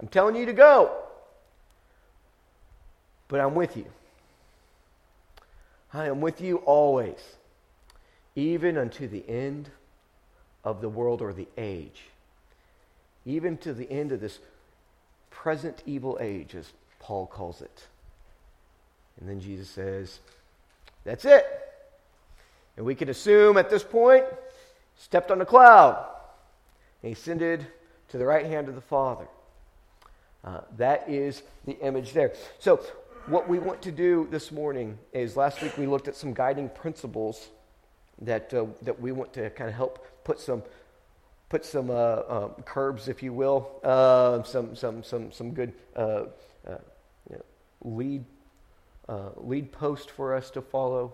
I'm 0.00 0.08
telling 0.08 0.36
you 0.36 0.46
to 0.46 0.52
go. 0.52 0.90
But 3.28 3.40
I'm 3.40 3.54
with 3.54 3.76
you. 3.76 3.86
I 5.92 6.06
am 6.06 6.20
with 6.20 6.40
you 6.40 6.56
always 6.58 7.20
even 8.36 8.76
unto 8.76 9.06
the 9.06 9.28
end 9.28 9.70
of 10.64 10.80
the 10.80 10.88
world 10.88 11.22
or 11.22 11.32
the 11.32 11.48
age, 11.56 12.02
even 13.24 13.56
to 13.58 13.72
the 13.72 13.90
end 13.90 14.12
of 14.12 14.20
this 14.20 14.38
present 15.30 15.82
evil 15.86 16.18
age, 16.20 16.54
as 16.54 16.72
Paul 17.00 17.26
calls 17.26 17.60
it. 17.60 17.86
And 19.20 19.28
then 19.28 19.40
Jesus 19.40 19.68
says, 19.68 20.18
That's 21.04 21.24
it. 21.24 21.46
And 22.76 22.84
we 22.84 22.94
can 22.94 23.08
assume 23.08 23.56
at 23.56 23.70
this 23.70 23.84
point, 23.84 24.24
stepped 24.98 25.30
on 25.30 25.40
a 25.40 25.46
cloud 25.46 26.04
and 27.02 27.12
ascended 27.12 27.66
to 28.08 28.18
the 28.18 28.24
right 28.24 28.46
hand 28.46 28.68
of 28.68 28.74
the 28.74 28.80
Father. 28.80 29.26
Uh, 30.44 30.60
that 30.76 31.08
is 31.08 31.42
the 31.66 31.78
image 31.80 32.12
there. 32.12 32.32
So, 32.58 32.80
what 33.26 33.48
we 33.48 33.58
want 33.58 33.80
to 33.82 33.92
do 33.92 34.28
this 34.30 34.52
morning 34.52 34.98
is 35.12 35.36
last 35.36 35.62
week 35.62 35.78
we 35.78 35.86
looked 35.86 36.08
at 36.08 36.16
some 36.16 36.34
guiding 36.34 36.68
principles 36.68 37.48
that, 38.22 38.52
uh, 38.54 38.66
that 38.82 39.00
we 39.00 39.12
want 39.12 39.32
to 39.34 39.50
kind 39.50 39.68
of 39.68 39.76
help 39.76 40.06
put 40.24 40.40
some 40.40 40.62
put 41.54 41.64
some 41.64 41.88
uh, 41.88 41.92
uh, 41.92 42.48
curbs, 42.64 43.06
if 43.06 43.22
you 43.22 43.32
will, 43.32 43.70
uh, 43.84 44.42
some, 44.42 44.74
some, 44.74 45.04
some, 45.04 45.30
some 45.30 45.52
good 45.52 45.72
uh, 45.94 46.24
uh, 46.66 46.78
lead, 47.82 48.24
uh, 49.08 49.28
lead 49.36 49.70
post 49.70 50.10
for 50.10 50.34
us 50.34 50.50
to 50.50 50.60
follow. 50.60 51.12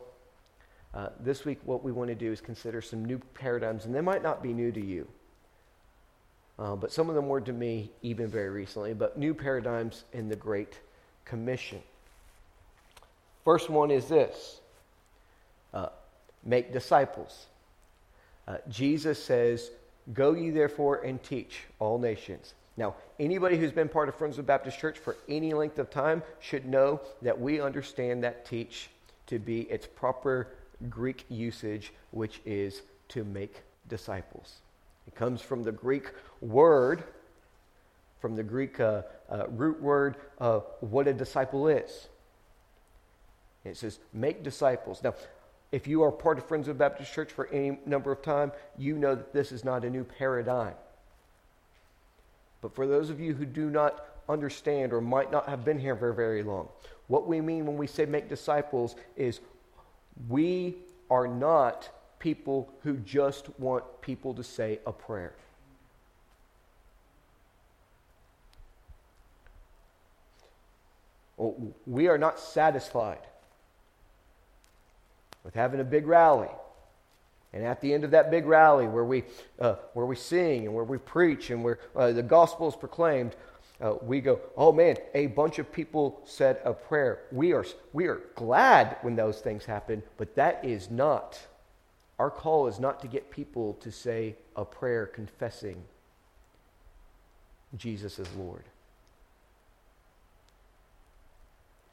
this 1.20 1.44
week, 1.44 1.58
what 1.64 1.84
we 1.84 1.92
want 1.92 2.08
to 2.08 2.14
do 2.14 2.32
is 2.32 2.40
consider 2.40 2.80
some 2.80 3.04
new 3.04 3.18
paradigms, 3.34 3.84
and 3.84 3.94
they 3.94 4.00
might 4.00 4.22
not 4.22 4.42
be 4.42 4.54
new 4.54 4.72
to 4.72 4.80
you. 4.80 5.06
but 6.56 6.90
some 6.90 7.10
of 7.10 7.14
them 7.14 7.28
were 7.28 7.42
to 7.42 7.52
me 7.52 7.90
even 8.00 8.26
very 8.26 8.48
recently, 8.48 8.94
but 8.94 9.18
new 9.18 9.34
paradigms 9.34 10.04
in 10.14 10.30
the 10.30 10.36
Great 10.36 10.78
Commission. 11.26 11.82
First 13.44 13.68
one 13.68 13.90
is 13.90 14.06
this 14.06 14.60
make 16.44 16.72
disciples. 16.72 17.46
Jesus 18.68 19.22
says, 19.22 19.70
Go 20.12 20.32
ye 20.32 20.50
therefore 20.50 21.02
and 21.02 21.22
teach 21.22 21.60
all 21.78 21.98
nations. 21.98 22.54
Now, 22.76 22.94
anybody 23.18 23.56
who's 23.56 23.72
been 23.72 23.88
part 23.88 24.08
of 24.08 24.16
Friendswood 24.16 24.46
Baptist 24.46 24.78
Church 24.78 24.98
for 24.98 25.16
any 25.28 25.52
length 25.52 25.78
of 25.78 25.90
time 25.90 26.22
should 26.40 26.66
know 26.66 27.00
that 27.22 27.38
we 27.38 27.60
understand 27.60 28.24
that 28.24 28.46
teach 28.46 28.88
to 29.26 29.38
be 29.38 29.62
its 29.62 29.86
proper 29.86 30.48
Greek 30.88 31.24
usage, 31.28 31.92
which 32.10 32.40
is 32.44 32.82
to 33.08 33.24
make 33.24 33.62
disciples. 33.88 34.60
It 35.06 35.14
comes 35.14 35.40
from 35.42 35.62
the 35.62 35.72
Greek 35.72 36.10
word, 36.40 37.04
from 38.20 38.34
the 38.34 38.42
Greek 38.42 38.80
uh, 38.80 39.02
uh, 39.28 39.46
root 39.48 39.80
word 39.82 40.16
of 40.38 40.64
what 40.80 41.06
a 41.06 41.12
disciple 41.12 41.68
is. 41.68 42.08
It 43.64 43.76
says, 43.76 43.98
make 44.12 44.42
disciples. 44.42 45.02
Now, 45.02 45.14
if 45.72 45.86
you 45.86 46.02
are 46.02 46.10
part 46.10 46.38
of 46.38 46.48
Friendswood 46.48 46.78
Baptist 46.78 47.12
Church 47.12 47.30
for 47.30 47.46
any 47.48 47.78
number 47.86 48.10
of 48.10 48.22
time, 48.22 48.52
you 48.76 48.96
know 48.96 49.14
that 49.14 49.32
this 49.32 49.52
is 49.52 49.64
not 49.64 49.84
a 49.84 49.90
new 49.90 50.04
paradigm. 50.04 50.74
But 52.60 52.74
for 52.74 52.86
those 52.86 53.08
of 53.08 53.20
you 53.20 53.34
who 53.34 53.46
do 53.46 53.70
not 53.70 54.04
understand 54.28 54.92
or 54.92 55.00
might 55.00 55.30
not 55.30 55.48
have 55.48 55.64
been 55.64 55.78
here 55.78 55.96
for 55.96 56.12
very 56.12 56.42
long, 56.42 56.68
what 57.06 57.26
we 57.26 57.40
mean 57.40 57.66
when 57.66 57.76
we 57.76 57.86
say 57.86 58.04
make 58.04 58.28
disciples 58.28 58.96
is 59.16 59.40
we 60.28 60.76
are 61.08 61.28
not 61.28 61.88
people 62.18 62.72
who 62.82 62.96
just 62.98 63.48
want 63.58 63.84
people 64.00 64.34
to 64.34 64.44
say 64.44 64.80
a 64.86 64.92
prayer. 64.92 65.34
We 71.86 72.08
are 72.08 72.18
not 72.18 72.38
satisfied 72.38 73.20
with 75.44 75.54
having 75.54 75.80
a 75.80 75.84
big 75.84 76.06
rally. 76.06 76.48
And 77.52 77.64
at 77.64 77.80
the 77.80 77.92
end 77.92 78.04
of 78.04 78.12
that 78.12 78.30
big 78.30 78.46
rally, 78.46 78.86
where 78.86 79.04
we, 79.04 79.24
uh, 79.58 79.74
where 79.94 80.06
we 80.06 80.14
sing 80.14 80.66
and 80.66 80.74
where 80.74 80.84
we 80.84 80.98
preach 80.98 81.50
and 81.50 81.64
where 81.64 81.78
uh, 81.96 82.12
the 82.12 82.22
gospel 82.22 82.68
is 82.68 82.76
proclaimed, 82.76 83.34
uh, 83.80 83.94
we 84.02 84.20
go, 84.20 84.38
oh 84.56 84.70
man, 84.70 84.96
a 85.14 85.26
bunch 85.26 85.58
of 85.58 85.72
people 85.72 86.20
said 86.24 86.60
a 86.64 86.72
prayer. 86.72 87.22
We 87.32 87.52
are, 87.52 87.64
we 87.92 88.06
are 88.06 88.20
glad 88.36 88.98
when 89.02 89.16
those 89.16 89.40
things 89.40 89.64
happen, 89.64 90.02
but 90.16 90.36
that 90.36 90.64
is 90.64 90.90
not, 90.90 91.40
our 92.18 92.30
call 92.30 92.66
is 92.68 92.78
not 92.78 93.00
to 93.00 93.08
get 93.08 93.30
people 93.30 93.74
to 93.80 93.90
say 93.90 94.36
a 94.54 94.64
prayer 94.64 95.06
confessing 95.06 95.82
Jesus 97.76 98.18
is 98.18 98.28
Lord. 98.34 98.64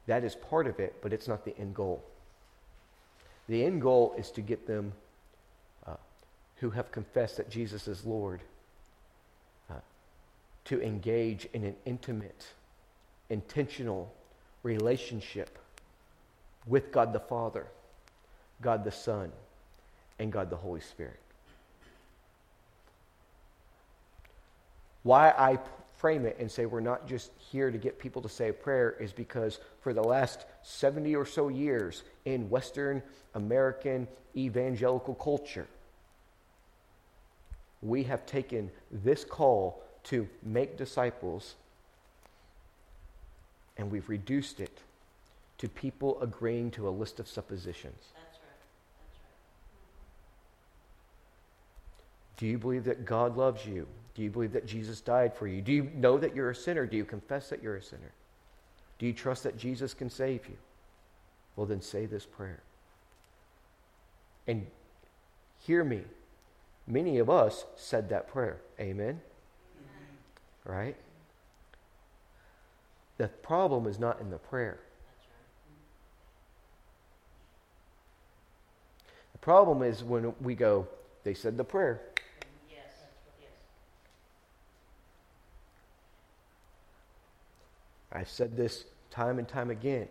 That 0.07 0.23
is 0.23 0.35
part 0.35 0.67
of 0.67 0.79
it, 0.79 0.95
but 1.01 1.13
it's 1.13 1.27
not 1.27 1.45
the 1.45 1.57
end 1.57 1.75
goal. 1.75 2.03
The 3.47 3.63
end 3.63 3.81
goal 3.81 4.13
is 4.17 4.29
to 4.31 4.41
get 4.41 4.67
them 4.67 4.93
uh, 5.85 5.95
who 6.57 6.69
have 6.71 6.91
confessed 6.91 7.37
that 7.37 7.49
Jesus 7.49 7.87
is 7.87 8.05
Lord 8.05 8.41
uh, 9.69 9.75
to 10.65 10.81
engage 10.81 11.47
in 11.53 11.63
an 11.63 11.75
intimate, 11.85 12.45
intentional 13.29 14.13
relationship 14.63 15.57
with 16.65 16.91
God 16.91 17.13
the 17.13 17.19
Father, 17.19 17.67
God 18.61 18.83
the 18.83 18.91
Son, 18.91 19.31
and 20.19 20.31
God 20.31 20.49
the 20.49 20.57
Holy 20.57 20.81
Spirit. 20.81 21.19
Why 25.03 25.29
I 25.29 25.57
frame 25.97 26.25
it 26.25 26.37
and 26.39 26.49
say 26.49 26.65
we're 26.65 26.79
not 26.79 27.07
just 27.07 27.31
here 27.51 27.71
to 27.71 27.77
get 27.77 27.99
people 27.99 28.21
to 28.21 28.29
say 28.29 28.49
a 28.49 28.53
prayer 28.53 28.95
is 28.99 29.11
because 29.11 29.59
for 29.81 29.93
the 29.93 30.03
last 30.03 30.45
70 30.63 31.15
or 31.15 31.25
so 31.25 31.49
years 31.49 32.03
in 32.25 32.49
Western 32.49 33.01
American 33.33 34.07
evangelical 34.35 35.15
culture, 35.15 35.67
we 37.81 38.03
have 38.03 38.25
taken 38.25 38.71
this 38.91 39.23
call 39.23 39.81
to 40.03 40.27
make 40.43 40.77
disciples 40.77 41.55
and 43.77 43.91
we've 43.91 44.09
reduced 44.09 44.59
it 44.59 44.79
to 45.57 45.67
people 45.67 46.21
agreeing 46.21 46.71
to 46.71 46.87
a 46.87 46.91
list 46.91 47.19
of 47.19 47.27
suppositions. 47.27 48.11
That's 48.13 48.37
right. 48.37 48.47
That's 48.99 49.19
right. 49.19 49.31
Do 52.37 52.47
you 52.47 52.57
believe 52.57 52.85
that 52.85 53.05
God 53.05 53.37
loves 53.37 53.65
you? 53.65 53.87
Do 54.17 54.23
you 54.23 54.31
believe 54.31 54.53
that 54.53 54.65
Jesus 54.65 54.99
died 54.99 55.35
for 55.35 55.47
you? 55.47 55.61
Do 55.61 55.71
you 55.71 55.91
know 55.95 56.17
that 56.17 56.35
you're 56.35 56.49
a 56.49 56.55
sinner? 56.55 56.87
Do 56.87 56.97
you 56.97 57.05
confess 57.05 57.49
that 57.49 57.61
you're 57.61 57.75
a 57.75 57.83
sinner? 57.83 58.11
Do 58.97 59.05
you 59.05 59.13
trust 59.13 59.43
that 59.43 59.59
Jesus 59.59 59.93
can 59.93 60.09
save 60.09 60.47
you? 60.47 60.57
Well, 61.55 61.67
then 61.67 61.83
say 61.83 62.07
this 62.07 62.25
prayer. 62.25 62.63
And 64.47 64.65
hear 65.67 65.83
me. 65.83 66.01
Many 66.87 67.19
of 67.19 67.29
us 67.29 67.65
said 67.75 68.09
that 68.09 68.27
prayer. 68.27 68.57
Amen? 68.79 69.21
Amen. 69.21 69.21
Right? 70.65 70.95
The 73.17 73.27
problem 73.27 73.85
is 73.85 73.99
not 73.99 74.19
in 74.19 74.31
the 74.31 74.39
prayer. 74.39 74.79
The 79.33 79.37
problem 79.37 79.83
is 79.83 80.03
when 80.03 80.33
we 80.41 80.55
go, 80.55 80.87
they 81.23 81.35
said 81.35 81.55
the 81.55 81.63
prayer. 81.63 82.01
I've 88.17 88.29
said 88.29 88.57
this 88.57 88.83
time 89.11 89.37
and 89.37 89.47
time 89.47 89.69
again. 89.69 90.07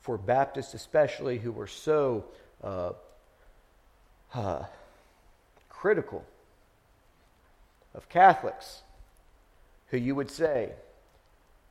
For 0.00 0.18
Baptists, 0.18 0.74
especially, 0.74 1.38
who 1.38 1.52
were 1.52 1.68
so 1.68 2.24
uh, 2.64 2.92
uh, 4.34 4.64
critical 5.68 6.24
of 7.94 8.08
Catholics, 8.08 8.82
who 9.88 9.98
you 9.98 10.16
would 10.16 10.30
say, 10.30 10.70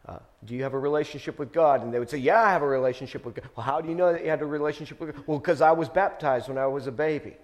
uh, 0.07 0.19
Do 0.45 0.55
you 0.55 0.63
have 0.63 0.73
a 0.73 0.79
relationship 0.79 1.37
with 1.37 1.51
God? 1.51 1.83
And 1.83 1.93
they 1.93 1.99
would 1.99 2.09
say, 2.09 2.17
Yeah, 2.17 2.41
I 2.41 2.51
have 2.51 2.61
a 2.61 2.67
relationship 2.67 3.25
with 3.25 3.35
God. 3.35 3.49
Well, 3.57 3.65
how 3.65 3.81
do 3.81 3.89
you 3.89 3.95
know 3.95 4.13
that 4.13 4.23
you 4.23 4.29
had 4.29 4.41
a 4.41 4.45
relationship 4.45 5.01
with 5.01 5.15
God? 5.15 5.23
Well, 5.27 5.39
because 5.39 5.59
I 5.59 5.71
was 5.71 5.89
baptized 5.89 6.47
when 6.47 6.57
I 6.57 6.67
was 6.67 6.87
a 6.87 6.93
baby. 6.93 7.35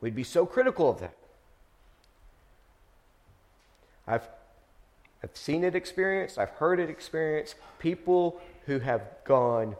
We'd 0.00 0.14
be 0.14 0.24
so 0.24 0.46
critical 0.46 0.88
of 0.88 1.00
that. 1.00 1.16
I've 4.06 4.28
I've 5.22 5.36
seen 5.36 5.64
it 5.64 5.74
experienced, 5.74 6.38
I've 6.38 6.50
heard 6.50 6.80
it 6.80 6.88
experienced. 6.88 7.56
People 7.78 8.40
who 8.66 8.78
have 8.78 9.02
gone, 9.24 9.76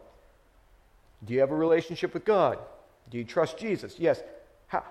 Do 1.25 1.35
you 1.35 1.41
have 1.41 1.51
a 1.51 1.57
relationship 1.57 2.15
with 2.15 2.25
God? 2.25 2.59
Do 3.11 3.19
you 3.19 3.25
trust 3.25 3.59
Jesus? 3.59 3.97
Yes. 3.99 4.23
How? 4.69 4.85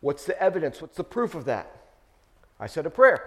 What's 0.00 0.24
the 0.24 0.40
evidence? 0.40 0.80
What's 0.80 0.96
the 0.96 1.04
proof 1.04 1.34
of 1.34 1.46
that? 1.46 1.70
I 2.58 2.66
said 2.66 2.86
a 2.86 2.90
prayer. 2.90 3.22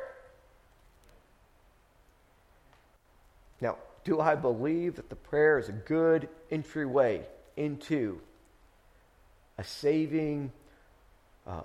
Now, 3.61 3.77
do 4.03 4.19
I 4.19 4.35
believe 4.35 4.95
that 4.95 5.09
the 5.09 5.15
prayer 5.15 5.59
is 5.59 5.69
a 5.69 5.73
good 5.73 6.29
entryway 6.49 7.25
into 7.57 8.21
a 9.57 9.63
saving, 9.63 10.51
uh, 11.45 11.61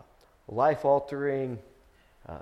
life 0.49 0.85
altering, 0.85 1.59
uh, 2.29 2.41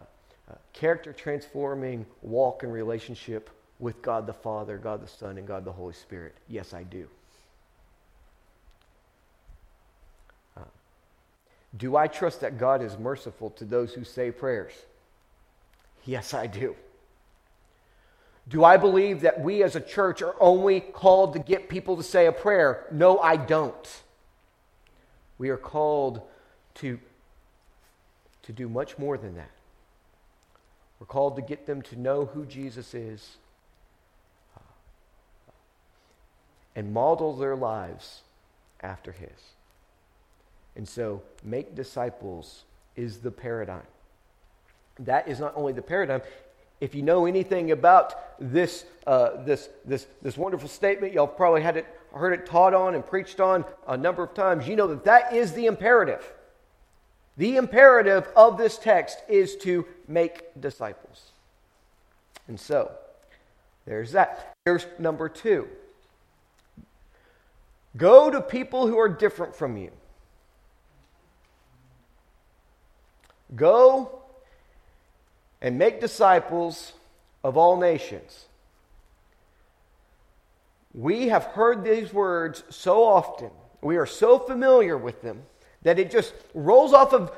character 0.72 1.12
transforming 1.12 2.06
walk 2.22 2.62
and 2.62 2.72
relationship 2.72 3.50
with 3.78 4.00
God 4.02 4.26
the 4.26 4.32
Father, 4.32 4.78
God 4.78 5.02
the 5.02 5.08
Son, 5.08 5.38
and 5.38 5.46
God 5.46 5.64
the 5.64 5.72
Holy 5.72 5.94
Spirit? 5.94 6.34
Yes, 6.48 6.72
I 6.72 6.82
do. 6.82 7.08
Uh, 10.56 10.60
do 11.76 11.96
I 11.96 12.06
trust 12.06 12.40
that 12.40 12.58
God 12.58 12.82
is 12.82 12.98
merciful 12.98 13.50
to 13.50 13.64
those 13.64 13.92
who 13.92 14.04
say 14.04 14.30
prayers? 14.30 14.72
Yes, 16.04 16.34
I 16.34 16.46
do. 16.46 16.74
Do 18.48 18.64
I 18.64 18.76
believe 18.76 19.20
that 19.20 19.40
we 19.40 19.62
as 19.62 19.76
a 19.76 19.80
church 19.80 20.20
are 20.20 20.34
only 20.40 20.80
called 20.80 21.34
to 21.34 21.38
get 21.38 21.68
people 21.68 21.96
to 21.96 22.02
say 22.02 22.26
a 22.26 22.32
prayer? 22.32 22.86
No, 22.90 23.18
I 23.18 23.36
don't. 23.36 24.02
We 25.38 25.50
are 25.50 25.56
called 25.56 26.22
to, 26.76 26.98
to 28.42 28.52
do 28.52 28.68
much 28.68 28.98
more 28.98 29.16
than 29.16 29.36
that. 29.36 29.50
We're 31.02 31.06
called 31.06 31.34
to 31.34 31.42
get 31.42 31.66
them 31.66 31.82
to 31.82 31.98
know 31.98 32.26
who 32.26 32.46
Jesus 32.46 32.94
is 32.94 33.38
uh, 34.56 34.60
and 36.76 36.92
model 36.92 37.34
their 37.34 37.56
lives 37.56 38.20
after 38.80 39.10
his. 39.10 39.28
And 40.76 40.88
so, 40.88 41.22
make 41.42 41.74
disciples 41.74 42.62
is 42.94 43.16
the 43.16 43.32
paradigm. 43.32 43.82
That 45.00 45.26
is 45.26 45.40
not 45.40 45.54
only 45.56 45.72
the 45.72 45.82
paradigm. 45.82 46.22
If 46.80 46.94
you 46.94 47.02
know 47.02 47.26
anything 47.26 47.72
about 47.72 48.14
this, 48.38 48.84
uh, 49.04 49.42
this, 49.42 49.70
this, 49.84 50.06
this 50.22 50.36
wonderful 50.36 50.68
statement, 50.68 51.14
y'all 51.14 51.26
probably 51.26 51.62
had 51.62 51.78
it, 51.78 51.86
heard 52.14 52.32
it 52.32 52.46
taught 52.46 52.74
on 52.74 52.94
and 52.94 53.04
preached 53.04 53.40
on 53.40 53.64
a 53.88 53.96
number 53.96 54.22
of 54.22 54.34
times. 54.34 54.68
You 54.68 54.76
know 54.76 54.86
that 54.86 55.02
that 55.06 55.32
is 55.34 55.52
the 55.54 55.66
imperative. 55.66 56.32
The 57.36 57.56
imperative 57.56 58.28
of 58.36 58.58
this 58.58 58.76
text 58.76 59.18
is 59.28 59.56
to 59.58 59.86
make 60.12 60.60
disciples. 60.60 61.30
And 62.48 62.58
so, 62.58 62.90
there's 63.86 64.12
that. 64.12 64.52
Here's 64.64 64.86
number 64.98 65.28
two 65.28 65.68
go 67.96 68.30
to 68.30 68.40
people 68.40 68.86
who 68.86 68.98
are 68.98 69.08
different 69.08 69.54
from 69.54 69.76
you. 69.76 69.90
Go 73.54 74.22
and 75.60 75.78
make 75.78 76.00
disciples 76.00 76.92
of 77.44 77.56
all 77.56 77.76
nations. 77.76 78.46
We 80.94 81.28
have 81.28 81.44
heard 81.44 81.84
these 81.84 82.12
words 82.12 82.64
so 82.70 83.04
often, 83.04 83.50
we 83.80 83.96
are 83.96 84.06
so 84.06 84.38
familiar 84.38 84.96
with 84.96 85.22
them 85.22 85.42
that 85.82 85.98
it 85.98 86.10
just 86.10 86.32
rolls 86.54 86.92
off 86.92 87.12
of 87.12 87.32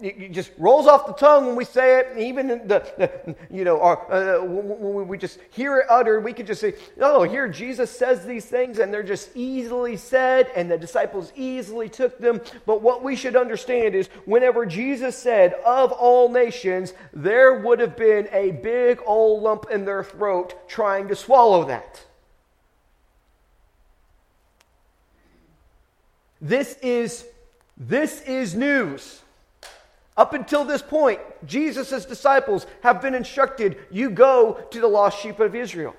it 0.00 0.32
just 0.32 0.50
rolls 0.58 0.86
off 0.86 1.06
the 1.06 1.12
tongue 1.12 1.46
when 1.46 1.56
we 1.56 1.64
say 1.64 2.00
it. 2.00 2.18
Even 2.18 2.48
the, 2.48 2.56
the 2.66 3.36
you 3.50 3.64
know, 3.64 3.80
our, 3.80 4.12
uh, 4.12 4.44
when 4.44 5.08
we 5.08 5.16
just 5.16 5.38
hear 5.50 5.78
it 5.78 5.86
uttered, 5.88 6.24
we 6.24 6.32
could 6.32 6.46
just 6.46 6.60
say, 6.60 6.74
"Oh, 7.00 7.22
here 7.22 7.48
Jesus 7.48 7.90
says 7.90 8.26
these 8.26 8.44
things," 8.44 8.78
and 8.78 8.92
they're 8.92 9.02
just 9.02 9.30
easily 9.34 9.96
said, 9.96 10.50
and 10.54 10.70
the 10.70 10.78
disciples 10.78 11.32
easily 11.36 11.88
took 11.88 12.18
them. 12.18 12.40
But 12.66 12.82
what 12.82 13.02
we 13.02 13.16
should 13.16 13.36
understand 13.36 13.94
is, 13.94 14.08
whenever 14.24 14.66
Jesus 14.66 15.16
said, 15.16 15.54
"Of 15.64 15.92
all 15.92 16.28
nations," 16.28 16.92
there 17.12 17.60
would 17.60 17.80
have 17.80 17.96
been 17.96 18.28
a 18.32 18.50
big 18.50 19.00
old 19.06 19.42
lump 19.42 19.66
in 19.70 19.84
their 19.84 20.04
throat 20.04 20.68
trying 20.68 21.08
to 21.08 21.16
swallow 21.16 21.64
that. 21.64 22.04
This 26.40 26.76
is 26.82 27.24
this 27.76 28.20
is 28.22 28.54
news. 28.54 29.22
Up 30.16 30.32
until 30.32 30.64
this 30.64 30.82
point, 30.82 31.20
Jesus' 31.44 32.06
disciples 32.06 32.66
have 32.82 33.02
been 33.02 33.14
instructed 33.14 33.76
you 33.90 34.10
go 34.10 34.54
to 34.70 34.80
the 34.80 34.88
lost 34.88 35.20
sheep 35.20 35.40
of 35.40 35.54
Israel. 35.54 35.94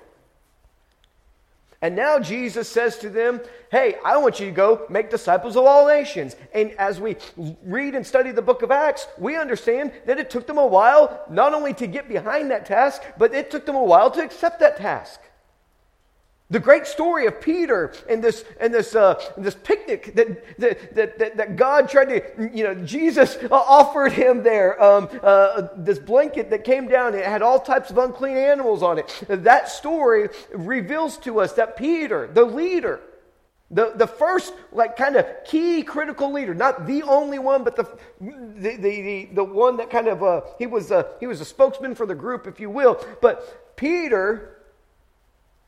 And 1.80 1.94
now 1.94 2.18
Jesus 2.18 2.68
says 2.68 2.98
to 2.98 3.08
them, 3.08 3.40
Hey, 3.70 3.94
I 4.04 4.16
want 4.16 4.40
you 4.40 4.46
to 4.46 4.52
go 4.52 4.84
make 4.90 5.10
disciples 5.10 5.54
of 5.54 5.64
all 5.64 5.86
nations. 5.86 6.34
And 6.52 6.72
as 6.72 6.98
we 7.00 7.16
read 7.62 7.94
and 7.94 8.04
study 8.04 8.32
the 8.32 8.42
book 8.42 8.62
of 8.62 8.72
Acts, 8.72 9.06
we 9.16 9.36
understand 9.36 9.92
that 10.06 10.18
it 10.18 10.28
took 10.28 10.48
them 10.48 10.58
a 10.58 10.66
while 10.66 11.24
not 11.30 11.54
only 11.54 11.72
to 11.74 11.86
get 11.86 12.08
behind 12.08 12.50
that 12.50 12.66
task, 12.66 13.02
but 13.16 13.32
it 13.32 13.52
took 13.52 13.64
them 13.64 13.76
a 13.76 13.84
while 13.84 14.10
to 14.10 14.20
accept 14.20 14.58
that 14.58 14.78
task. 14.78 15.20
The 16.50 16.60
great 16.60 16.86
story 16.86 17.26
of 17.26 17.42
Peter 17.42 17.92
and 18.08 18.24
this, 18.24 18.42
and 18.58 18.72
this, 18.72 18.94
uh, 18.94 19.22
this 19.36 19.54
picnic 19.54 20.14
that, 20.14 20.58
that, 20.58 20.94
that, 20.94 21.36
that, 21.36 21.56
God 21.56 21.90
tried 21.90 22.06
to, 22.06 22.50
you 22.54 22.64
know, 22.64 22.74
Jesus 22.74 23.36
offered 23.50 24.12
him 24.12 24.42
there, 24.42 24.82
um, 24.82 25.10
uh, 25.22 25.68
this 25.76 25.98
blanket 25.98 26.48
that 26.48 26.64
came 26.64 26.88
down, 26.88 27.14
it 27.14 27.26
had 27.26 27.42
all 27.42 27.60
types 27.60 27.90
of 27.90 27.98
unclean 27.98 28.38
animals 28.38 28.82
on 28.82 28.98
it. 28.98 29.24
That 29.28 29.68
story 29.68 30.30
reveals 30.54 31.18
to 31.18 31.40
us 31.40 31.52
that 31.54 31.76
Peter, 31.76 32.30
the 32.32 32.44
leader, 32.44 33.00
the, 33.70 33.92
the 33.94 34.06
first, 34.06 34.54
like, 34.72 34.96
kind 34.96 35.16
of 35.16 35.26
key 35.44 35.82
critical 35.82 36.32
leader, 36.32 36.54
not 36.54 36.86
the 36.86 37.02
only 37.02 37.38
one, 37.38 37.62
but 37.62 37.76
the, 37.76 37.84
the, 38.20 38.76
the, 38.76 39.28
the, 39.34 39.44
one 39.44 39.76
that 39.76 39.90
kind 39.90 40.08
of, 40.08 40.22
uh, 40.22 40.40
he, 40.58 40.66
was 40.66 40.90
a, 40.90 41.10
he 41.20 41.26
was 41.26 41.42
a 41.42 41.44
spokesman 41.44 41.94
for 41.94 42.06
the 42.06 42.14
group, 42.14 42.46
if 42.46 42.58
you 42.58 42.70
will. 42.70 43.04
But 43.20 43.76
Peter 43.76 44.57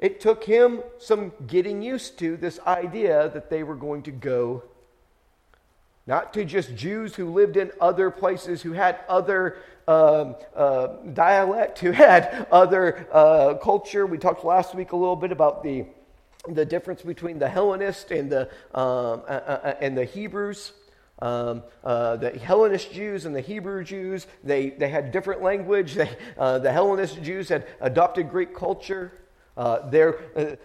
it 0.00 0.20
took 0.20 0.44
him 0.44 0.82
some 0.98 1.32
getting 1.46 1.82
used 1.82 2.18
to 2.18 2.36
this 2.36 2.58
idea 2.66 3.28
that 3.28 3.50
they 3.50 3.62
were 3.62 3.76
going 3.76 4.02
to 4.04 4.10
go 4.10 4.64
not 6.06 6.32
to 6.34 6.44
just 6.44 6.74
Jews 6.74 7.14
who 7.14 7.30
lived 7.30 7.56
in 7.56 7.70
other 7.80 8.10
places, 8.10 8.62
who 8.62 8.72
had 8.72 8.98
other 9.08 9.58
um, 9.86 10.34
uh, 10.56 10.88
dialect, 11.12 11.78
who 11.78 11.92
had 11.92 12.48
other 12.50 13.06
uh, 13.12 13.54
culture. 13.62 14.06
We 14.06 14.18
talked 14.18 14.44
last 14.44 14.74
week 14.74 14.90
a 14.92 14.96
little 14.96 15.14
bit 15.14 15.30
about 15.30 15.62
the, 15.62 15.84
the 16.48 16.64
difference 16.64 17.02
between 17.02 17.38
the 17.38 17.48
Hellenist 17.48 18.10
and 18.10 18.30
the, 18.30 18.42
um, 18.74 19.22
uh, 19.28 19.40
uh, 19.46 19.60
uh 19.62 19.74
and 19.80 19.96
the 19.96 20.04
Hebrews. 20.04 20.72
Um, 21.22 21.62
uh, 21.84 22.16
the 22.16 22.30
Hellenist 22.30 22.92
Jews 22.92 23.26
and 23.26 23.36
the 23.36 23.42
Hebrew 23.42 23.84
Jews, 23.84 24.26
they, 24.42 24.70
they 24.70 24.88
had 24.88 25.12
different 25.12 25.42
language. 25.42 25.94
They, 25.94 26.10
uh, 26.38 26.58
the 26.58 26.72
Hellenist 26.72 27.22
Jews 27.22 27.50
had 27.50 27.66
adopted 27.80 28.30
Greek 28.30 28.54
culture. 28.54 29.12
Uh, 29.56 29.88
there, 29.90 30.18
uh, 30.36 30.56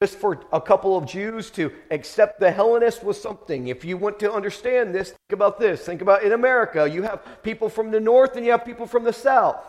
just 0.00 0.16
for 0.16 0.40
a 0.52 0.60
couple 0.60 0.96
of 0.96 1.06
Jews 1.06 1.50
to 1.50 1.72
accept 1.90 2.40
the 2.40 2.50
Hellenist 2.50 3.04
was 3.04 3.20
something. 3.20 3.68
If 3.68 3.84
you 3.84 3.96
want 3.96 4.18
to 4.20 4.32
understand 4.32 4.94
this, 4.94 5.10
think 5.10 5.32
about 5.32 5.58
this. 5.58 5.82
Think 5.82 6.00
about 6.00 6.22
in 6.22 6.32
America, 6.32 6.88
you 6.88 7.02
have 7.02 7.42
people 7.42 7.68
from 7.68 7.90
the 7.90 8.00
north 8.00 8.36
and 8.36 8.44
you 8.44 8.52
have 8.52 8.64
people 8.64 8.86
from 8.86 9.04
the 9.04 9.12
south. 9.12 9.62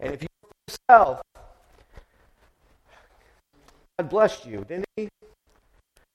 And 0.00 0.14
if 0.14 0.22
you 0.22 0.28
from 0.40 0.50
the 0.66 0.76
south, 0.90 1.22
God 3.98 4.08
blessed 4.08 4.46
you, 4.46 4.64
didn't 4.66 4.86
He? 4.96 5.08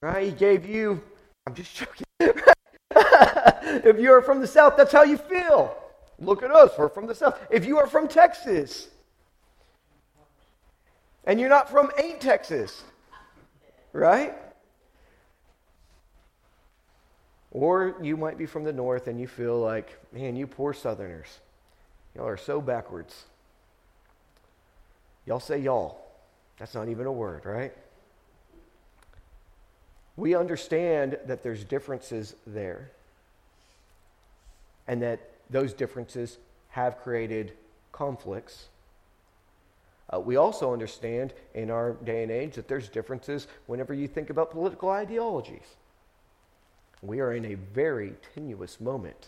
Right? 0.02 0.26
He 0.26 0.32
gave 0.32 0.66
you. 0.66 1.02
I'm 1.46 1.54
just 1.54 1.76
joking. 1.76 2.06
if 2.20 4.00
you 4.00 4.12
are 4.12 4.22
from 4.22 4.42
the 4.42 4.48
south, 4.48 4.76
that's 4.76 4.92
how 4.92 5.04
you 5.04 5.18
feel. 5.18 5.76
Look 6.20 6.44
at 6.44 6.52
us. 6.52 6.72
We're 6.78 6.90
from 6.90 7.06
the 7.06 7.16
south. 7.16 7.40
If 7.52 7.66
you 7.66 7.78
are 7.78 7.88
from 7.88 8.08
Texas, 8.08 8.90
and 11.28 11.42
you're 11.42 11.50
not 11.50 11.70
from 11.70 11.92
Ain't 12.02 12.22
Texas, 12.22 12.84
right? 13.92 14.34
Or 17.52 17.98
you 18.02 18.16
might 18.16 18.38
be 18.38 18.46
from 18.46 18.64
the 18.64 18.72
north 18.72 19.08
and 19.08 19.20
you 19.20 19.28
feel 19.28 19.60
like, 19.60 20.00
man, 20.14 20.38
you 20.38 20.48
poor 20.48 20.74
Southerners. 20.74 21.28
Y'all 22.16 22.28
are 22.28 22.38
so 22.38 22.62
backwards. 22.62 23.26
Y'all 25.26 25.42
say 25.42 25.60
y'all. 25.60 26.00
That's 26.60 26.74
not 26.74 26.88
even 26.88 27.06
a 27.06 27.12
word, 27.12 27.46
right? 27.46 27.74
We 30.16 30.34
understand 30.34 31.18
that 31.26 31.44
there's 31.44 31.64
differences 31.66 32.36
there. 32.48 32.90
And 34.88 35.02
that 35.02 35.20
those 35.50 35.74
differences 35.74 36.38
have 36.70 37.00
created 37.00 37.52
conflicts 37.92 38.70
uh, 40.14 40.20
we 40.20 40.38
also 40.38 40.72
understand 40.72 41.34
in 41.54 41.70
our 41.70 41.94
day 41.94 42.24
and 42.24 42.32
age 42.32 42.56
that 42.56 42.68
there's 42.68 42.88
differences 42.88 43.48
whenever 43.66 43.94
you 43.94 44.08
think 44.08 44.30
about 44.30 44.52
political 44.52 44.90
ideologies. 44.90 45.76
We 47.02 47.20
are 47.20 47.34
in 47.34 47.46
a 47.46 47.56
very 47.56 48.14
tenuous 48.34 48.80
moment 48.80 49.28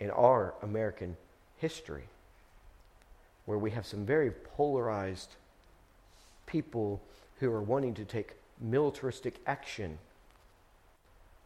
in 0.00 0.10
our 0.10 0.54
American 0.62 1.16
history 1.58 2.04
where 3.46 3.58
we 3.58 3.70
have 3.70 3.86
some 3.86 4.04
very 4.04 4.30
polarized 4.30 5.30
people 6.46 7.00
who 7.38 7.52
are 7.52 7.62
wanting 7.62 7.94
to 7.94 8.04
take 8.04 8.32
militaristic 8.60 9.40
action 9.46 9.98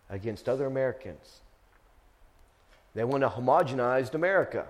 against 0.09 0.49
other 0.49 0.67
Americans. 0.67 1.41
They 2.95 3.05
want 3.05 3.25
a 3.25 3.29
homogenized 3.29 4.15
America, 4.15 4.67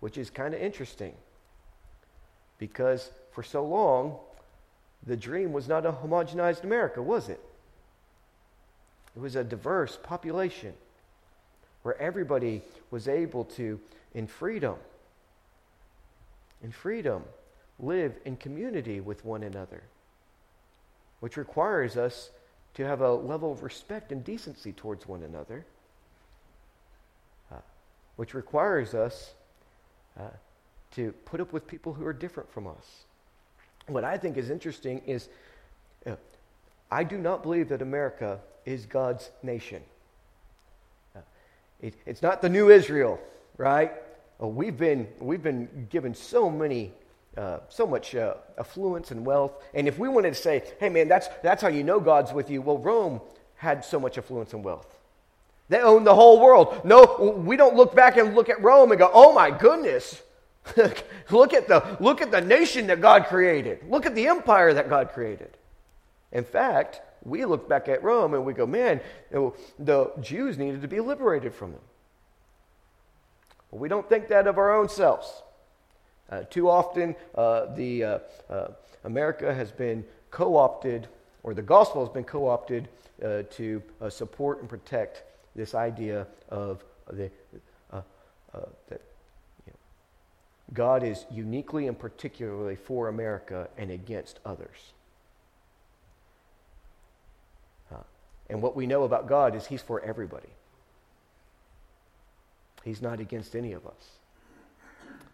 which 0.00 0.16
is 0.16 0.30
kind 0.30 0.54
of 0.54 0.60
interesting 0.60 1.14
because 2.58 3.10
for 3.32 3.42
so 3.42 3.64
long, 3.64 4.16
the 5.06 5.16
dream 5.16 5.52
was 5.52 5.68
not 5.68 5.86
a 5.86 5.92
homogenized 5.92 6.64
America, 6.64 7.00
was 7.00 7.28
it? 7.28 7.40
It 9.16 9.20
was 9.20 9.36
a 9.36 9.44
diverse 9.44 9.98
population 10.02 10.74
where 11.82 12.00
everybody 12.00 12.62
was 12.90 13.08
able 13.08 13.44
to, 13.44 13.80
in 14.14 14.26
freedom, 14.26 14.76
in 16.62 16.72
freedom, 16.72 17.22
live 17.78 18.14
in 18.24 18.36
community 18.36 19.00
with 19.00 19.24
one 19.24 19.42
another, 19.42 19.82
which 21.20 21.36
requires 21.36 21.96
us 21.96 22.30
to 22.74 22.84
have 22.84 23.00
a 23.00 23.12
level 23.12 23.52
of 23.52 23.62
respect 23.62 24.12
and 24.12 24.24
decency 24.24 24.72
towards 24.72 25.06
one 25.06 25.22
another, 25.22 25.64
uh, 27.52 27.56
which 28.16 28.34
requires 28.34 28.94
us 28.94 29.32
uh, 30.18 30.24
to 30.96 31.12
put 31.24 31.40
up 31.40 31.52
with 31.52 31.66
people 31.66 31.92
who 31.92 32.06
are 32.06 32.12
different 32.12 32.50
from 32.52 32.66
us. 32.66 33.04
What 33.86 34.04
I 34.04 34.18
think 34.18 34.36
is 34.36 34.50
interesting 34.50 35.02
is 35.06 35.28
uh, 36.06 36.16
I 36.90 37.04
do 37.04 37.18
not 37.18 37.42
believe 37.42 37.68
that 37.68 37.82
America 37.82 38.40
is 38.64 38.86
God's 38.86 39.30
nation. 39.42 39.82
Uh, 41.16 41.20
it, 41.80 41.94
it's 42.06 42.22
not 42.22 42.42
the 42.42 42.48
new 42.48 42.70
Israel, 42.70 43.18
right? 43.56 43.92
Uh, 44.42 44.46
we've, 44.46 44.76
been, 44.76 45.08
we've 45.20 45.42
been 45.42 45.88
given 45.90 46.14
so 46.14 46.50
many. 46.50 46.92
Uh, 47.36 47.60
so 47.68 47.86
much 47.86 48.16
uh, 48.16 48.34
affluence 48.58 49.12
and 49.12 49.24
wealth. 49.24 49.52
And 49.72 49.86
if 49.86 49.96
we 49.96 50.08
wanted 50.08 50.34
to 50.34 50.40
say, 50.40 50.64
hey 50.80 50.88
man, 50.88 51.06
that's, 51.06 51.28
that's 51.40 51.62
how 51.62 51.68
you 51.68 51.84
know 51.84 52.00
God's 52.00 52.32
with 52.32 52.50
you, 52.50 52.60
well, 52.60 52.78
Rome 52.78 53.20
had 53.54 53.84
so 53.84 54.00
much 54.00 54.18
affluence 54.18 54.54
and 54.54 54.64
wealth. 54.64 54.98
They 55.68 55.78
owned 55.78 56.04
the 56.04 56.14
whole 56.16 56.40
world. 56.40 56.80
No, 56.84 57.42
we 57.44 57.56
don't 57.56 57.76
look 57.76 57.94
back 57.94 58.16
and 58.16 58.34
look 58.34 58.48
at 58.48 58.60
Rome 58.60 58.90
and 58.90 58.98
go, 58.98 59.08
oh 59.12 59.32
my 59.32 59.52
goodness. 59.52 60.20
Look, 61.30 61.54
at 61.54 61.68
the, 61.68 61.96
look 62.00 62.20
at 62.20 62.30
the 62.30 62.40
nation 62.40 62.86
that 62.88 63.00
God 63.00 63.26
created. 63.26 63.80
Look 63.88 64.06
at 64.06 64.14
the 64.14 64.26
empire 64.26 64.74
that 64.74 64.88
God 64.88 65.10
created. 65.10 65.56
In 66.32 66.44
fact, 66.44 67.00
we 67.24 67.44
look 67.44 67.68
back 67.68 67.88
at 67.88 68.02
Rome 68.02 68.34
and 68.34 68.44
we 68.44 68.52
go, 68.52 68.66
man, 68.66 69.00
the 69.30 70.12
Jews 70.20 70.58
needed 70.58 70.82
to 70.82 70.88
be 70.88 71.00
liberated 71.00 71.54
from 71.54 71.72
them. 71.72 71.80
Well, 73.70 73.80
we 73.80 73.88
don't 73.88 74.08
think 74.08 74.28
that 74.28 74.46
of 74.46 74.58
our 74.58 74.74
own 74.74 74.88
selves. 74.88 75.42
Uh, 76.30 76.42
too 76.50 76.68
often, 76.68 77.16
uh, 77.34 77.74
the 77.74 78.04
uh, 78.04 78.18
uh 78.50 78.68
America 79.04 79.54
has 79.54 79.70
been 79.70 80.04
co-opted, 80.30 81.08
or 81.42 81.54
the 81.54 81.62
gospel 81.62 82.04
has 82.04 82.12
been 82.12 82.24
co-opted 82.24 82.88
uh, 83.24 83.42
to 83.50 83.82
uh, 84.00 84.10
support 84.10 84.60
and 84.60 84.68
protect 84.68 85.22
this 85.54 85.74
idea 85.74 86.26
of 86.50 86.84
the 87.10 87.30
that 88.88 89.00
God 90.72 91.02
is 91.02 91.24
uniquely 91.30 91.86
and 91.86 91.98
particularly 91.98 92.76
for 92.76 93.08
America 93.08 93.68
and 93.76 93.90
against 93.90 94.38
others. 94.44 94.92
and 98.50 98.62
what 98.62 98.74
we 98.74 98.86
know 98.86 99.04
about 99.04 99.28
God 99.28 99.54
is 99.54 99.66
He's 99.66 99.82
for 99.82 100.00
everybody. 100.00 100.48
He's 102.84 103.02
not 103.02 103.20
against 103.20 103.54
any 103.54 103.72
of 103.72 103.86
us. 103.86 104.18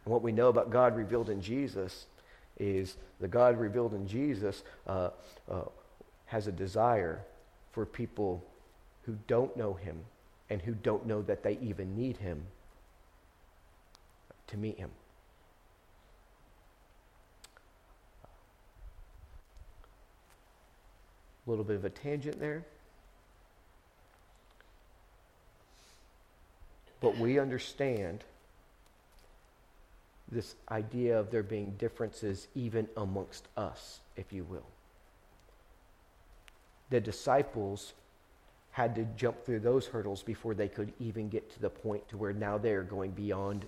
And 0.04 0.12
what 0.12 0.22
we 0.22 0.32
know 0.32 0.48
about 0.48 0.70
God 0.70 0.96
revealed 0.96 1.30
in 1.30 1.40
Jesus 1.40 2.06
is 2.58 2.96
the 3.20 3.28
God 3.28 3.58
revealed 3.58 3.94
in 3.94 4.06
Jesus 4.06 4.62
uh, 4.86 5.10
uh, 5.50 5.62
has 6.26 6.46
a 6.46 6.52
desire 6.52 7.22
for 7.72 7.86
people 7.86 8.44
who 9.02 9.16
don't 9.26 9.56
know 9.56 9.74
him 9.74 10.00
and 10.50 10.60
who 10.62 10.72
don't 10.74 11.06
know 11.06 11.22
that 11.22 11.42
they 11.42 11.58
even 11.60 11.96
need 11.96 12.16
him 12.16 12.42
to 14.48 14.56
meet 14.56 14.78
him. 14.78 14.90
A 21.46 21.50
little 21.50 21.64
bit 21.64 21.76
of 21.76 21.84
a 21.84 21.90
tangent 21.90 22.40
there. 22.40 22.64
But 27.00 27.18
we 27.18 27.38
understand 27.38 28.24
this 30.30 30.54
idea 30.70 31.18
of 31.18 31.30
there 31.30 31.42
being 31.42 31.74
differences 31.78 32.48
even 32.54 32.88
amongst 32.96 33.46
us, 33.56 34.00
if 34.16 34.32
you 34.32 34.44
will. 34.44 34.66
The 36.90 37.00
disciples 37.00 37.92
had 38.72 38.94
to 38.94 39.04
jump 39.16 39.44
through 39.44 39.60
those 39.60 39.86
hurdles 39.86 40.22
before 40.22 40.54
they 40.54 40.68
could 40.68 40.92
even 40.98 41.28
get 41.28 41.52
to 41.52 41.60
the 41.60 41.70
point 41.70 42.08
to 42.08 42.16
where 42.16 42.32
now 42.32 42.58
they 42.58 42.72
are 42.72 42.82
going 42.82 43.12
beyond 43.12 43.66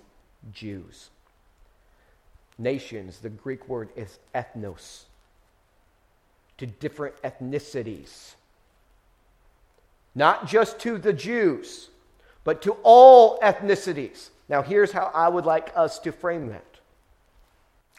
Jews. 0.51 1.09
Nations, 2.57 3.19
the 3.19 3.29
Greek 3.29 3.69
word 3.69 3.89
is 3.95 4.19
ethnos, 4.35 5.03
to 6.57 6.65
different 6.65 7.15
ethnicities. 7.21 8.33
Not 10.15 10.47
just 10.47 10.79
to 10.79 10.97
the 10.97 11.13
Jews, 11.13 11.89
but 12.43 12.61
to 12.63 12.77
all 12.83 13.39
ethnicities. 13.39 14.29
Now, 14.49 14.61
here's 14.61 14.91
how 14.91 15.11
I 15.13 15.27
would 15.27 15.45
like 15.45 15.71
us 15.75 15.99
to 15.99 16.11
frame 16.11 16.47
that. 16.47 16.63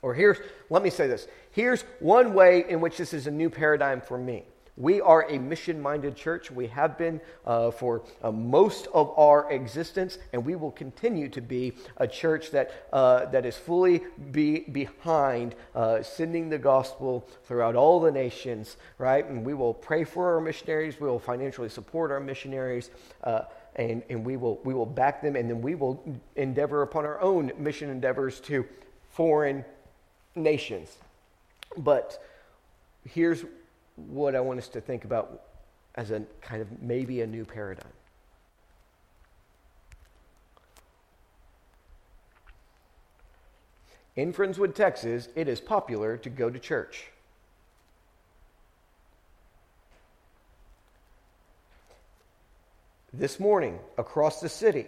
Or 0.02 0.14
here's, 0.14 0.38
let 0.70 0.82
me 0.82 0.90
say 0.90 1.06
this. 1.06 1.28
Here's 1.50 1.82
one 2.00 2.34
way 2.34 2.64
in 2.68 2.80
which 2.80 2.96
this 2.96 3.12
is 3.12 3.26
a 3.26 3.30
new 3.30 3.50
paradigm 3.50 4.00
for 4.00 4.18
me. 4.18 4.44
We 4.78 5.00
are 5.00 5.28
a 5.28 5.38
mission 5.40 5.82
minded 5.82 6.14
church. 6.14 6.52
We 6.52 6.68
have 6.68 6.96
been 6.96 7.20
uh, 7.44 7.72
for 7.72 8.02
uh, 8.22 8.30
most 8.30 8.86
of 8.94 9.12
our 9.18 9.50
existence, 9.50 10.18
and 10.32 10.46
we 10.46 10.54
will 10.54 10.70
continue 10.70 11.28
to 11.30 11.40
be 11.40 11.72
a 11.96 12.06
church 12.06 12.52
that, 12.52 12.86
uh, 12.92 13.24
that 13.26 13.44
is 13.44 13.56
fully 13.56 14.02
be 14.30 14.60
behind 14.60 15.56
uh, 15.74 16.04
sending 16.04 16.48
the 16.48 16.58
gospel 16.58 17.28
throughout 17.44 17.74
all 17.74 17.98
the 17.98 18.12
nations, 18.12 18.76
right? 18.98 19.26
And 19.28 19.44
we 19.44 19.52
will 19.52 19.74
pray 19.74 20.04
for 20.04 20.32
our 20.32 20.40
missionaries, 20.40 21.00
we 21.00 21.08
will 21.08 21.18
financially 21.18 21.68
support 21.68 22.12
our 22.12 22.20
missionaries. 22.20 22.90
Uh, 23.24 23.42
and, 23.74 24.04
and 24.08 24.24
we, 24.24 24.36
will, 24.36 24.60
we 24.62 24.74
will 24.74 24.86
back 24.86 25.22
them, 25.22 25.34
and 25.34 25.50
then 25.50 25.60
we 25.60 25.74
will 25.74 26.04
endeavor 26.36 26.82
upon 26.82 27.04
our 27.04 27.20
own 27.20 27.50
mission 27.58 27.90
endeavors 27.90 28.38
to 28.40 28.64
foreign 29.10 29.64
nations. 30.36 30.96
But 31.76 32.22
here's 33.04 33.44
what 34.06 34.34
I 34.34 34.40
want 34.40 34.58
us 34.58 34.68
to 34.68 34.80
think 34.80 35.04
about 35.04 35.42
as 35.94 36.10
a 36.10 36.22
kind 36.40 36.62
of 36.62 36.80
maybe 36.80 37.20
a 37.20 37.26
new 37.26 37.44
paradigm. 37.44 37.92
In 44.16 44.32
Friendswood, 44.32 44.74
Texas, 44.74 45.28
it 45.36 45.48
is 45.48 45.60
popular 45.60 46.16
to 46.16 46.30
go 46.30 46.50
to 46.50 46.58
church. 46.58 47.06
This 53.12 53.40
morning, 53.40 53.78
across 53.96 54.40
the 54.40 54.48
city, 54.48 54.86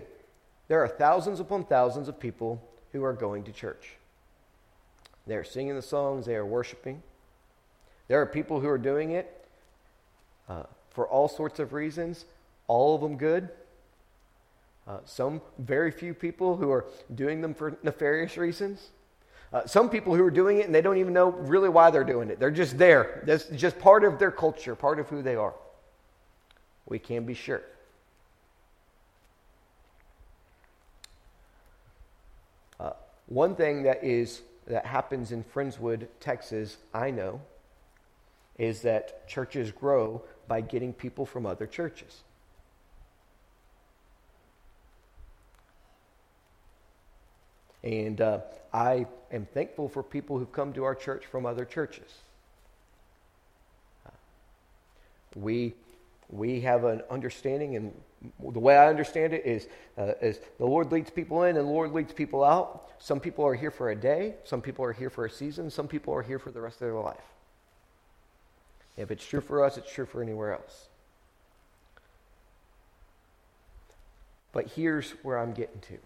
there 0.68 0.82
are 0.82 0.88
thousands 0.88 1.40
upon 1.40 1.64
thousands 1.64 2.08
of 2.08 2.20
people 2.20 2.62
who 2.92 3.02
are 3.02 3.12
going 3.12 3.44
to 3.44 3.52
church. 3.52 3.96
They 5.26 5.36
are 5.36 5.44
singing 5.44 5.74
the 5.74 5.82
songs, 5.82 6.26
they 6.26 6.34
are 6.34 6.44
worshiping. 6.46 7.02
There 8.10 8.20
are 8.20 8.26
people 8.26 8.58
who 8.58 8.68
are 8.68 8.76
doing 8.76 9.12
it 9.12 9.46
uh, 10.48 10.64
for 10.90 11.06
all 11.06 11.28
sorts 11.28 11.60
of 11.60 11.72
reasons, 11.72 12.24
all 12.66 12.96
of 12.96 13.02
them 13.02 13.16
good. 13.16 13.48
Uh, 14.88 14.98
some 15.04 15.40
very 15.60 15.92
few 15.92 16.12
people 16.12 16.56
who 16.56 16.72
are 16.72 16.86
doing 17.14 17.40
them 17.40 17.54
for 17.54 17.78
nefarious 17.84 18.36
reasons. 18.36 18.88
Uh, 19.52 19.64
some 19.64 19.88
people 19.88 20.16
who 20.16 20.24
are 20.24 20.30
doing 20.30 20.58
it 20.58 20.66
and 20.66 20.74
they 20.74 20.80
don't 20.80 20.96
even 20.96 21.12
know 21.12 21.30
really 21.30 21.68
why 21.68 21.88
they're 21.92 22.02
doing 22.02 22.30
it. 22.30 22.40
They're 22.40 22.50
just 22.50 22.76
there. 22.76 23.22
That's 23.26 23.44
just 23.46 23.78
part 23.78 24.02
of 24.02 24.18
their 24.18 24.32
culture, 24.32 24.74
part 24.74 24.98
of 24.98 25.08
who 25.08 25.22
they 25.22 25.36
are. 25.36 25.54
We 26.86 26.98
can 26.98 27.24
be 27.24 27.34
sure. 27.34 27.62
One 33.28 33.54
thing 33.54 33.84
that 33.84 34.02
is 34.02 34.42
that 34.66 34.84
happens 34.84 35.30
in 35.30 35.44
Friendswood, 35.44 36.08
Texas, 36.18 36.78
I 36.92 37.12
know, 37.12 37.40
is 38.60 38.82
that 38.82 39.26
churches 39.26 39.72
grow 39.72 40.22
by 40.46 40.60
getting 40.60 40.92
people 40.92 41.24
from 41.24 41.46
other 41.46 41.66
churches. 41.66 42.20
And 47.82 48.20
uh, 48.20 48.40
I 48.70 49.06
am 49.32 49.46
thankful 49.46 49.88
for 49.88 50.02
people 50.02 50.38
who've 50.38 50.52
come 50.52 50.74
to 50.74 50.84
our 50.84 50.94
church 50.94 51.24
from 51.24 51.46
other 51.46 51.64
churches. 51.64 52.18
Uh, 54.04 54.10
we, 55.34 55.72
we 56.28 56.60
have 56.60 56.84
an 56.84 57.00
understanding 57.10 57.76
and 57.76 57.94
the 58.52 58.58
way 58.58 58.76
I 58.76 58.88
understand 58.88 59.32
it 59.32 59.46
is, 59.46 59.68
uh, 59.96 60.12
is 60.20 60.38
the 60.58 60.66
Lord 60.66 60.92
leads 60.92 61.08
people 61.08 61.44
in 61.44 61.56
and 61.56 61.66
the 61.66 61.72
Lord 61.72 61.92
leads 61.92 62.12
people 62.12 62.44
out. 62.44 62.90
Some 62.98 63.20
people 63.20 63.46
are 63.46 63.54
here 63.54 63.70
for 63.70 63.88
a 63.90 63.96
day, 63.96 64.34
some 64.44 64.60
people 64.60 64.84
are 64.84 64.92
here 64.92 65.08
for 65.08 65.24
a 65.24 65.30
season, 65.30 65.70
some 65.70 65.88
people 65.88 66.12
are 66.12 66.20
here 66.22 66.38
for 66.38 66.50
the 66.50 66.60
rest 66.60 66.74
of 66.74 66.80
their 66.80 66.92
life. 66.92 67.16
If 68.96 69.10
it's 69.10 69.26
true 69.26 69.40
for 69.40 69.64
us, 69.64 69.76
it's 69.78 69.92
true 69.92 70.06
for 70.06 70.22
anywhere 70.22 70.52
else. 70.52 70.88
But 74.52 74.68
here's 74.68 75.12
where 75.22 75.38
I'm 75.38 75.52
getting 75.52 75.80
to 75.80 75.98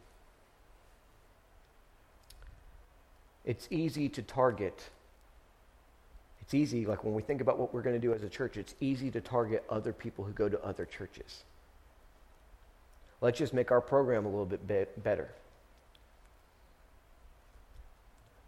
it's 3.45 3.69
easy 3.71 4.09
to 4.09 4.23
target. 4.23 4.83
It's 6.41 6.55
easy, 6.55 6.87
like 6.87 7.05
when 7.05 7.15
we 7.15 7.23
think 7.23 7.41
about 7.41 7.59
what 7.59 7.73
we're 7.73 7.83
going 7.83 7.97
to 7.97 8.01
do 8.01 8.13
as 8.13 8.23
a 8.23 8.29
church, 8.29 8.57
it's 8.57 8.75
easy 8.81 9.11
to 9.11 9.21
target 9.21 9.65
other 9.69 9.93
people 9.93 10.25
who 10.25 10.33
go 10.33 10.49
to 10.49 10.63
other 10.63 10.85
churches. 10.85 11.45
Let's 13.21 13.39
just 13.39 13.55
make 13.55 13.71
our 13.71 13.81
program 13.81 14.27
a 14.27 14.29
little 14.29 14.45
bit 14.45 14.67
be- 14.67 15.01
better. 15.03 15.31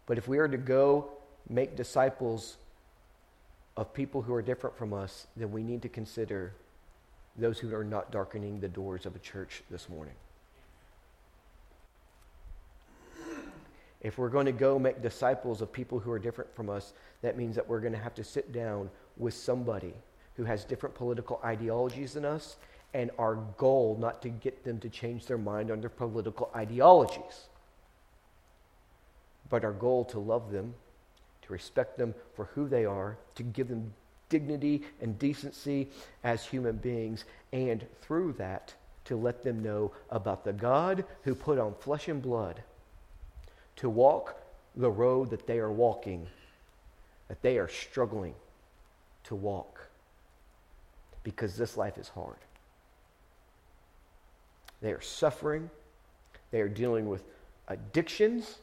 But 0.05 0.17
if 0.17 0.27
we 0.27 0.37
are 0.37 0.47
to 0.47 0.57
go 0.57 1.09
make 1.49 1.75
disciples 1.75 2.57
of 3.77 3.93
people 3.93 4.23
who 4.23 4.33
are 4.33 4.41
different 4.41 4.75
from 4.75 4.91
us, 4.91 5.27
then 5.37 5.51
we 5.51 5.63
need 5.63 5.83
to 5.83 5.89
consider 5.89 6.51
those 7.37 7.59
who 7.59 7.73
are 7.73 7.83
not 7.83 8.11
darkening 8.11 8.59
the 8.59 8.67
doors 8.67 9.05
of 9.05 9.15
a 9.15 9.19
church 9.19 9.61
this 9.69 9.87
morning. 9.87 10.15
If 14.01 14.17
we're 14.17 14.29
going 14.29 14.47
to 14.47 14.51
go 14.51 14.77
make 14.79 15.01
disciples 15.01 15.61
of 15.61 15.71
people 15.71 15.99
who 15.99 16.11
are 16.11 16.19
different 16.19 16.53
from 16.55 16.69
us, 16.69 16.93
that 17.21 17.37
means 17.37 17.55
that 17.55 17.67
we're 17.67 17.79
going 17.79 17.93
to 17.93 17.99
have 17.99 18.15
to 18.15 18.23
sit 18.23 18.51
down 18.51 18.89
with 19.17 19.33
somebody 19.33 19.93
who 20.35 20.43
has 20.43 20.63
different 20.63 20.95
political 20.95 21.39
ideologies 21.43 22.13
than 22.13 22.25
us 22.25 22.57
and 22.93 23.11
our 23.19 23.35
goal 23.57 23.97
not 23.99 24.21
to 24.21 24.29
get 24.29 24.63
them 24.63 24.79
to 24.79 24.89
change 24.89 25.25
their 25.25 25.37
mind 25.37 25.69
on 25.69 25.81
their 25.81 25.89
political 25.89 26.49
ideologies, 26.55 27.47
but 29.49 29.63
our 29.63 29.73
goal 29.73 30.05
to 30.05 30.19
love 30.19 30.51
them, 30.51 30.73
to 31.47 31.53
respect 31.53 31.97
them 31.97 32.13
for 32.35 32.45
who 32.53 32.67
they 32.67 32.85
are, 32.85 33.17
to 33.35 33.43
give 33.43 33.69
them 33.69 33.93
dignity 34.29 34.83
and 35.01 35.17
decency 35.17 35.87
as 36.23 36.45
human 36.45 36.75
beings, 36.75 37.25
and 37.53 37.85
through 38.01 38.33
that, 38.33 38.73
to 39.05 39.15
let 39.15 39.43
them 39.43 39.63
know 39.63 39.91
about 40.11 40.43
the 40.43 40.51
God 40.51 41.05
who 41.23 41.33
put 41.33 41.57
on 41.57 41.73
flesh 41.79 42.09
and 42.09 42.21
blood 42.21 42.61
to 43.77 43.89
walk 43.89 44.35
the 44.75 44.91
road 44.91 45.29
that 45.29 45.47
they 45.47 45.59
are 45.59 45.71
walking, 45.71 46.27
that 47.29 47.41
they 47.41 47.57
are 47.57 47.69
struggling 47.69 48.33
to 49.23 49.35
walk 49.35 49.87
because 51.23 51.55
this 51.55 51.77
life 51.77 51.97
is 51.97 52.09
hard. 52.09 52.37
They 54.81 54.91
are 54.91 55.01
suffering, 55.01 55.69
they 56.51 56.61
are 56.61 56.69
dealing 56.69 57.07
with 57.07 57.23
addictions. 57.67 58.57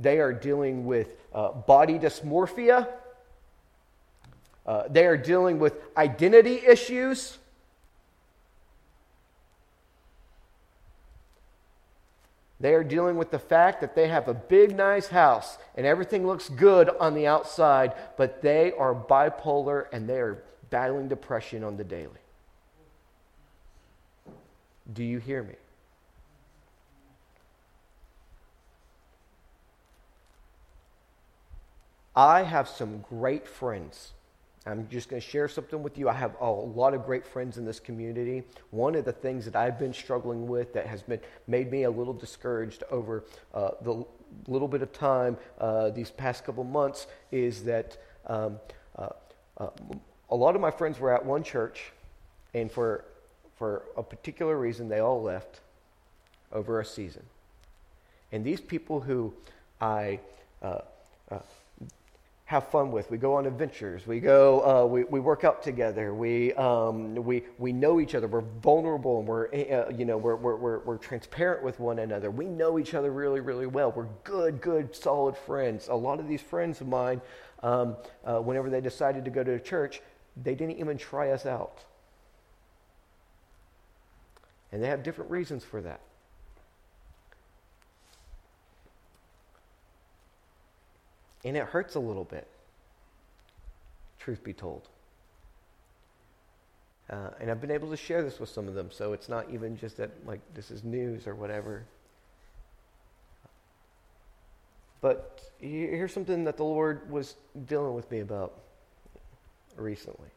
They 0.00 0.18
are 0.18 0.32
dealing 0.32 0.86
with 0.86 1.08
uh, 1.34 1.52
body 1.52 1.98
dysmorphia. 1.98 2.88
Uh, 4.66 4.84
they 4.88 5.06
are 5.06 5.16
dealing 5.16 5.58
with 5.58 5.74
identity 5.96 6.62
issues. 6.66 7.38
They 12.60 12.74
are 12.74 12.84
dealing 12.84 13.16
with 13.16 13.30
the 13.30 13.38
fact 13.38 13.80
that 13.80 13.94
they 13.94 14.08
have 14.08 14.28
a 14.28 14.34
big, 14.34 14.76
nice 14.76 15.08
house 15.08 15.56
and 15.76 15.86
everything 15.86 16.26
looks 16.26 16.48
good 16.48 16.90
on 17.00 17.14
the 17.14 17.26
outside, 17.26 17.94
but 18.16 18.42
they 18.42 18.72
are 18.72 18.94
bipolar 18.94 19.86
and 19.92 20.08
they 20.08 20.18
are 20.18 20.42
battling 20.68 21.08
depression 21.08 21.64
on 21.64 21.76
the 21.76 21.84
daily. 21.84 22.12
Do 24.92 25.04
you 25.04 25.18
hear 25.18 25.42
me? 25.42 25.54
I 32.20 32.42
have 32.42 32.68
some 32.68 33.04
great 33.08 33.46
friends 33.48 34.12
I'm 34.66 34.86
just 34.90 35.08
going 35.08 35.20
to 35.20 35.26
share 35.26 35.48
something 35.48 35.82
with 35.82 35.96
you. 35.96 36.08
I 36.08 36.12
have 36.12 36.36
a 36.40 36.50
lot 36.50 36.92
of 36.92 37.06
great 37.06 37.26
friends 37.26 37.56
in 37.56 37.64
this 37.64 37.80
community. 37.80 38.42
One 38.70 38.94
of 38.94 39.06
the 39.06 39.12
things 39.12 39.46
that 39.46 39.56
I've 39.56 39.78
been 39.78 39.94
struggling 39.94 40.46
with 40.46 40.74
that 40.74 40.86
has 40.86 41.02
been 41.02 41.20
made 41.46 41.70
me 41.70 41.84
a 41.84 41.90
little 41.90 42.12
discouraged 42.12 42.84
over 42.90 43.24
uh, 43.54 43.70
the 43.80 44.04
little 44.46 44.68
bit 44.68 44.82
of 44.82 44.92
time 44.92 45.38
uh, 45.58 45.90
these 45.90 46.10
past 46.10 46.44
couple 46.44 46.62
months 46.62 47.06
is 47.32 47.64
that 47.64 47.96
um, 48.26 48.60
uh, 48.96 49.08
uh 49.56 49.70
a 50.32 50.36
lot 50.36 50.54
of 50.54 50.60
my 50.60 50.70
friends 50.70 51.00
were 51.00 51.12
at 51.12 51.24
one 51.24 51.42
church, 51.42 51.90
and 52.54 52.70
for 52.70 53.04
for 53.56 53.82
a 53.96 54.02
particular 54.02 54.56
reason, 54.56 54.88
they 54.88 55.00
all 55.00 55.20
left 55.20 55.60
over 56.52 56.78
a 56.78 56.84
season. 56.84 57.24
And 58.30 58.44
these 58.44 58.60
people 58.60 59.00
who 59.00 59.34
I 59.80 60.20
uh, 60.62 60.82
uh, 61.30 61.40
have 62.50 62.66
fun 62.66 62.90
with. 62.90 63.08
We 63.12 63.16
go 63.16 63.36
on 63.36 63.46
adventures. 63.46 64.08
We 64.08 64.18
go. 64.18 64.60
Uh, 64.66 64.84
we, 64.84 65.04
we 65.04 65.20
work 65.20 65.44
out 65.44 65.62
together. 65.62 66.12
We 66.12 66.52
um, 66.54 67.14
we 67.14 67.44
we 67.58 67.72
know 67.72 68.00
each 68.00 68.16
other. 68.16 68.26
We're 68.26 68.40
vulnerable 68.40 69.20
and 69.20 69.28
we're 69.28 69.46
uh, 69.46 69.90
you 69.96 70.04
know 70.04 70.16
we're, 70.16 70.34
we're 70.34 70.56
we're 70.56 70.78
we're 70.80 70.96
transparent 70.96 71.62
with 71.62 71.78
one 71.78 72.00
another. 72.00 72.28
We 72.28 72.46
know 72.46 72.80
each 72.80 72.92
other 72.92 73.12
really 73.12 73.38
really 73.38 73.68
well. 73.68 73.92
We're 73.92 74.08
good 74.24 74.60
good 74.60 74.96
solid 74.96 75.36
friends. 75.36 75.86
A 75.86 75.94
lot 75.94 76.18
of 76.18 76.26
these 76.26 76.40
friends 76.40 76.80
of 76.80 76.88
mine, 76.88 77.20
um, 77.62 77.96
uh, 78.24 78.40
whenever 78.40 78.68
they 78.68 78.80
decided 78.80 79.24
to 79.26 79.30
go 79.30 79.44
to 79.44 79.60
church, 79.60 80.02
they 80.36 80.56
didn't 80.56 80.80
even 80.80 80.98
try 80.98 81.30
us 81.30 81.46
out, 81.46 81.84
and 84.72 84.82
they 84.82 84.88
have 84.88 85.04
different 85.04 85.30
reasons 85.30 85.62
for 85.62 85.80
that. 85.82 86.00
And 91.44 91.56
it 91.56 91.64
hurts 91.64 91.94
a 91.94 92.00
little 92.00 92.24
bit, 92.24 92.46
truth 94.18 94.44
be 94.44 94.52
told. 94.52 94.88
Uh, 97.08 97.30
and 97.40 97.50
I've 97.50 97.60
been 97.60 97.70
able 97.70 97.90
to 97.90 97.96
share 97.96 98.22
this 98.22 98.38
with 98.38 98.50
some 98.50 98.68
of 98.68 98.74
them, 98.74 98.90
so 98.92 99.12
it's 99.12 99.28
not 99.28 99.50
even 99.50 99.76
just 99.76 99.96
that, 99.96 100.10
like, 100.26 100.40
this 100.54 100.70
is 100.70 100.84
news 100.84 101.26
or 101.26 101.34
whatever. 101.34 101.84
But 105.00 105.40
here's 105.58 106.12
something 106.12 106.44
that 106.44 106.56
the 106.56 106.64
Lord 106.64 107.10
was 107.10 107.34
dealing 107.66 107.94
with 107.94 108.10
me 108.10 108.20
about 108.20 108.52
recently. 109.76 110.28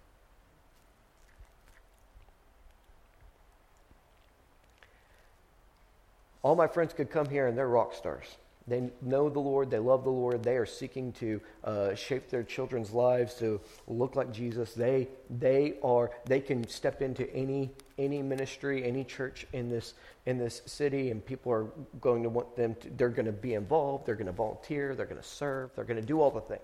All 6.42 6.56
my 6.56 6.68
friends 6.68 6.94
could 6.94 7.10
come 7.10 7.28
here 7.30 7.48
and 7.48 7.58
they're 7.58 7.68
rock 7.68 7.94
stars. 7.94 8.26
They 8.66 8.90
know 9.02 9.30
the 9.30 9.40
Lord, 9.40 9.70
they 9.70 9.80
love 9.80 10.06
the 10.06 10.10
Lord, 10.10 10.42
they 10.42 10.56
are 10.56 10.66
seeking 10.66 11.12
to 11.14 11.42
uh, 11.66 11.96
shape 11.96 12.30
their 12.30 12.44
children's 12.44 12.92
lives 12.92 13.34
to 13.36 13.60
look 13.88 14.16
like 14.16 14.32
Jesus. 14.32 14.74
They, 14.74 15.10
they, 15.30 15.76
are, 15.84 16.12
they 16.26 16.40
can 16.40 16.66
step 16.70 17.02
into 17.02 17.30
any, 17.34 17.72
any 17.98 18.22
ministry, 18.22 18.86
any 18.86 19.04
church 19.04 19.46
in 19.52 19.70
this, 19.70 19.96
in 20.26 20.38
this 20.38 20.62
city, 20.66 21.12
and 21.12 21.26
people 21.26 21.52
are 21.52 21.68
going 22.00 22.24
to 22.24 22.30
want 22.30 22.56
them 22.56 22.76
to, 22.76 22.90
they're 22.92 23.10
going 23.10 23.26
to 23.26 23.34
be 23.34 23.54
involved, 23.56 24.06
they're 24.06 24.16
going 24.16 24.28
to 24.28 24.32
volunteer, 24.32 24.96
they're 24.96 25.06
going 25.06 25.22
to 25.22 25.28
serve, 25.28 25.72
they're 25.76 25.84
going 25.84 26.00
to 26.00 26.06
do 26.06 26.22
all 26.22 26.32
the 26.32 26.40
things. 26.40 26.62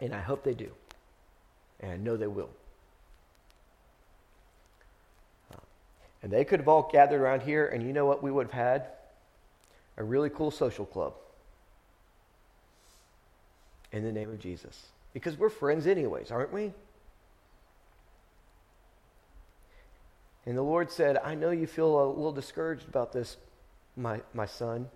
And 0.00 0.14
I 0.14 0.20
hope 0.20 0.44
they 0.44 0.54
do. 0.54 0.70
And 1.80 1.92
I 1.92 1.96
know 1.96 2.16
they 2.16 2.26
will. 2.26 2.50
And 6.22 6.32
they 6.32 6.44
could 6.44 6.60
have 6.60 6.68
all 6.68 6.88
gathered 6.92 7.20
around 7.20 7.42
here, 7.42 7.66
and 7.66 7.82
you 7.82 7.92
know 7.92 8.06
what 8.06 8.22
we 8.22 8.30
would 8.30 8.46
have 8.48 8.54
had? 8.54 8.86
A 9.96 10.04
really 10.04 10.30
cool 10.30 10.50
social 10.50 10.86
club 10.86 11.14
in 13.92 14.04
the 14.04 14.12
name 14.12 14.30
of 14.30 14.38
Jesus. 14.38 14.86
Because 15.12 15.38
we're 15.38 15.48
friends, 15.48 15.86
anyways, 15.86 16.30
aren't 16.30 16.52
we? 16.52 16.72
And 20.46 20.56
the 20.56 20.62
Lord 20.62 20.90
said, 20.90 21.18
I 21.18 21.34
know 21.34 21.50
you 21.50 21.66
feel 21.66 22.02
a 22.02 22.06
little 22.08 22.32
discouraged 22.32 22.88
about 22.88 23.12
this, 23.12 23.36
my, 23.96 24.20
my 24.32 24.46
son, 24.46 24.88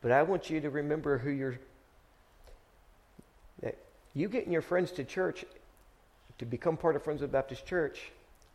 but 0.00 0.12
I 0.12 0.22
want 0.22 0.50
you 0.50 0.60
to 0.60 0.70
remember 0.70 1.18
who 1.18 1.30
you're. 1.30 1.58
That 3.62 3.76
you 4.14 4.28
getting 4.28 4.52
your 4.52 4.62
friends 4.62 4.92
to 4.92 5.04
church 5.04 5.44
to 6.38 6.44
become 6.44 6.76
part 6.76 6.96
of 6.96 7.02
Friends 7.02 7.22
of 7.22 7.32
Baptist 7.32 7.64
Church 7.66 8.10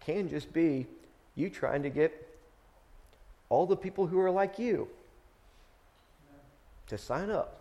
can 0.06 0.30
just 0.30 0.52
be 0.52 0.88
you 1.36 1.50
trying 1.50 1.84
to 1.84 1.90
get 1.90 2.28
all 3.50 3.66
the 3.66 3.76
people 3.76 4.08
who 4.08 4.20
are 4.20 4.32
like 4.32 4.60
you 4.60 4.88
to 6.88 6.98
sign 6.98 7.30
up. 7.30 7.58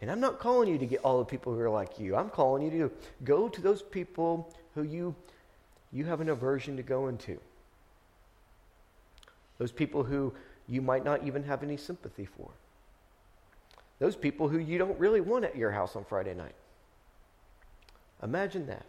And 0.00 0.10
I'm 0.10 0.20
not 0.20 0.40
calling 0.40 0.68
you 0.68 0.78
to 0.78 0.86
get 0.86 1.00
all 1.02 1.18
the 1.18 1.24
people 1.24 1.54
who 1.54 1.60
are 1.60 1.70
like 1.70 1.98
you. 1.98 2.16
I'm 2.16 2.28
calling 2.28 2.64
you 2.64 2.70
to 2.70 2.92
go 3.24 3.48
to 3.48 3.60
those 3.60 3.82
people 3.82 4.52
who 4.74 4.82
you 4.82 5.14
you 5.92 6.06
have 6.06 6.20
an 6.20 6.30
aversion 6.30 6.76
to 6.78 6.82
go 6.82 7.08
into. 7.08 7.38
Those 9.58 9.70
people 9.70 10.02
who 10.02 10.32
you 10.66 10.80
might 10.80 11.04
not 11.04 11.24
even 11.24 11.44
have 11.44 11.62
any 11.62 11.76
sympathy 11.76 12.24
for. 12.24 12.48
Those 13.98 14.16
people 14.16 14.48
who 14.48 14.58
you 14.58 14.78
don't 14.78 14.98
really 14.98 15.20
want 15.20 15.44
at 15.44 15.54
your 15.54 15.70
house 15.70 15.94
on 15.94 16.04
Friday 16.04 16.34
night. 16.34 16.54
Imagine 18.22 18.66
that. 18.66 18.86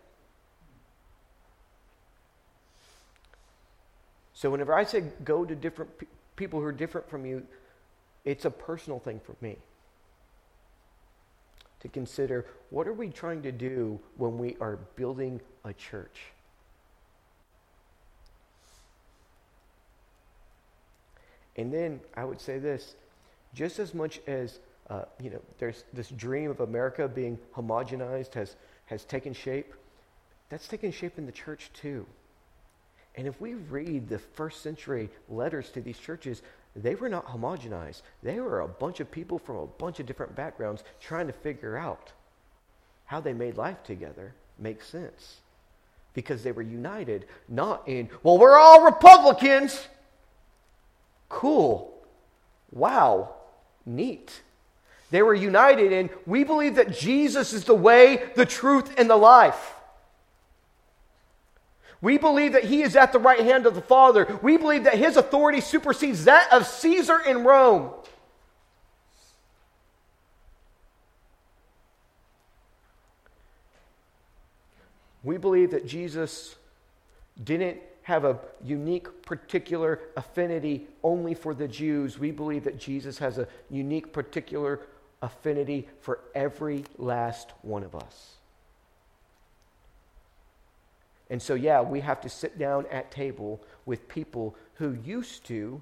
So 4.44 4.50
whenever 4.50 4.74
I 4.74 4.84
say 4.84 5.06
go 5.24 5.46
to 5.46 5.56
different 5.56 5.98
pe- 5.98 6.06
people 6.36 6.60
who 6.60 6.66
are 6.66 6.74
different 6.74 7.10
from 7.10 7.26
you, 7.26 7.44
it's 8.26 8.44
a 8.44 8.52
personal 8.52 9.00
thing 9.00 9.22
for 9.24 9.38
me 9.40 9.56
to 11.80 11.88
consider 11.88 12.46
what 12.70 12.86
are 12.86 12.94
we 12.94 13.08
trying 13.08 13.42
to 13.44 13.54
do 13.54 14.02
when 14.18 14.38
we 14.38 14.58
are 14.60 14.80
building 14.98 15.40
a 15.64 15.72
church? 15.72 16.24
And 21.56 21.74
then 21.74 22.02
I 22.14 22.26
would 22.26 22.42
say 22.42 22.60
this 22.60 22.96
just 23.54 23.80
as 23.80 23.94
much 23.94 24.20
as 24.28 24.60
uh, 24.90 25.06
you 25.22 25.30
know, 25.30 25.42
there's 25.58 25.86
this 25.94 26.10
dream 26.10 26.52
of 26.52 26.60
America 26.60 27.08
being 27.08 27.40
homogenized 27.56 28.34
has, 28.34 28.58
has 28.88 29.06
taken 29.06 29.32
shape, 29.32 29.74
that's 30.50 30.68
taken 30.68 30.92
shape 30.92 31.18
in 31.18 31.26
the 31.26 31.32
church 31.32 31.72
too. 31.74 32.06
And 33.16 33.28
if 33.28 33.40
we 33.40 33.54
read 33.54 34.10
the 34.10 34.20
first 34.20 34.62
century 34.62 35.10
letters 35.30 35.70
to 35.72 35.82
these 35.82 36.00
churches, 36.00 36.42
they 36.76 36.96
were 36.96 37.10
not 37.10 37.28
homogenized. 37.28 38.02
They 38.24 38.40
were 38.40 38.62
a 38.62 38.68
bunch 38.68 39.00
of 39.00 39.12
people 39.12 39.38
from 39.38 39.58
a 39.58 39.68
bunch 39.68 40.00
of 40.00 40.06
different 40.06 40.36
backgrounds 40.36 40.84
trying 41.00 41.28
to 41.28 41.34
figure 41.34 41.78
out 41.78 42.12
how 43.06 43.20
they 43.20 43.34
made 43.34 43.58
life 43.58 43.84
together 43.84 44.34
make 44.58 44.82
sense. 44.82 45.38
Because 46.14 46.44
they 46.44 46.52
were 46.52 46.62
united, 46.62 47.26
not 47.48 47.88
in, 47.88 48.10
well, 48.22 48.38
we're 48.38 48.58
all 48.58 48.84
Republicans. 48.84 49.88
Cool. 51.30 51.94
Wow. 52.72 53.34
Neat. 53.86 54.42
They 55.10 55.22
were 55.22 55.34
united 55.34 55.92
in, 55.92 56.10
we 56.26 56.44
believe 56.44 56.76
that 56.76 56.92
Jesus 56.92 57.54
is 57.54 57.66
the 57.66 57.76
way, 57.76 58.32
the 58.36 58.46
truth, 58.46 58.94
and 58.98 59.10
the 59.10 59.16
life. 59.16 59.76
We 62.04 62.18
believe 62.18 62.52
that 62.52 62.66
he 62.66 62.82
is 62.82 62.98
at 62.98 63.14
the 63.14 63.18
right 63.18 63.40
hand 63.40 63.66
of 63.66 63.76
the 63.76 63.82
Father. 63.82 64.38
We 64.42 64.58
believe 64.58 64.84
that 64.84 64.96
his 64.96 65.16
authority 65.16 65.62
supersedes 65.62 66.26
that 66.26 66.52
of 66.52 66.68
Caesar 66.68 67.18
in 67.26 67.46
Rome. 67.46 67.92
We 75.24 75.38
believe 75.38 75.72
that 75.72 75.88
Jesus 75.88 76.56
didn't 77.42 77.78
have 78.02 78.26
a 78.26 78.38
unique, 78.62 79.26
particular 79.26 80.02
affinity 80.18 80.88
only 81.04 81.34
for 81.34 81.54
the 81.54 81.70
Jews. 81.70 82.20
We 82.20 82.32
believe 82.32 82.66
that 82.66 82.78
Jesus 82.78 83.18
has 83.20 83.38
a 83.38 83.48
unique, 83.70 84.12
particular 84.12 84.82
affinity 85.22 85.88
for 86.02 86.20
every 86.36 86.84
last 86.98 87.52
one 87.62 87.84
of 87.84 87.96
us. 87.96 88.43
And 91.34 91.42
so, 91.42 91.56
yeah, 91.56 91.82
we 91.82 92.00
have 92.02 92.22
to 92.22 92.30
sit 92.30 92.60
down 92.60 92.86
at 92.92 93.10
table 93.10 93.60
with 93.88 94.08
people 94.08 94.56
who 94.76 94.94
used 95.04 95.44
to 95.46 95.82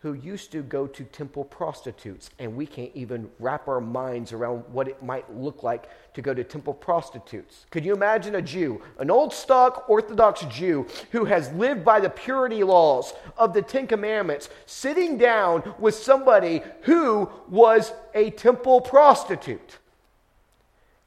who 0.00 0.14
used 0.14 0.52
to 0.52 0.62
go 0.62 0.86
to 0.86 1.04
temple 1.04 1.44
prostitutes, 1.44 2.30
and 2.38 2.56
we 2.56 2.64
can't 2.64 2.92
even 2.94 3.28
wrap 3.40 3.68
our 3.68 3.80
minds 3.80 4.32
around 4.32 4.62
what 4.72 4.88
it 4.88 5.02
might 5.02 5.28
look 5.36 5.64
like 5.64 5.90
to 6.14 6.22
go 6.22 6.32
to 6.32 6.44
temple 6.44 6.72
prostitutes. 6.72 7.66
Could 7.70 7.84
you 7.84 7.92
imagine 7.92 8.36
a 8.36 8.40
Jew, 8.40 8.80
an 9.00 9.10
old 9.10 9.34
stock 9.34 9.84
Orthodox 9.86 10.42
Jew, 10.44 10.86
who 11.10 11.26
has 11.26 11.52
lived 11.52 11.84
by 11.84 12.00
the 12.00 12.08
purity 12.08 12.62
laws 12.62 13.12
of 13.36 13.52
the 13.52 13.60
Ten 13.60 13.86
Commandments, 13.86 14.48
sitting 14.64 15.18
down 15.18 15.74
with 15.78 15.96
somebody 15.96 16.62
who 16.82 17.28
was 17.48 17.92
a 18.14 18.30
temple 18.30 18.80
prostitute 18.80 19.78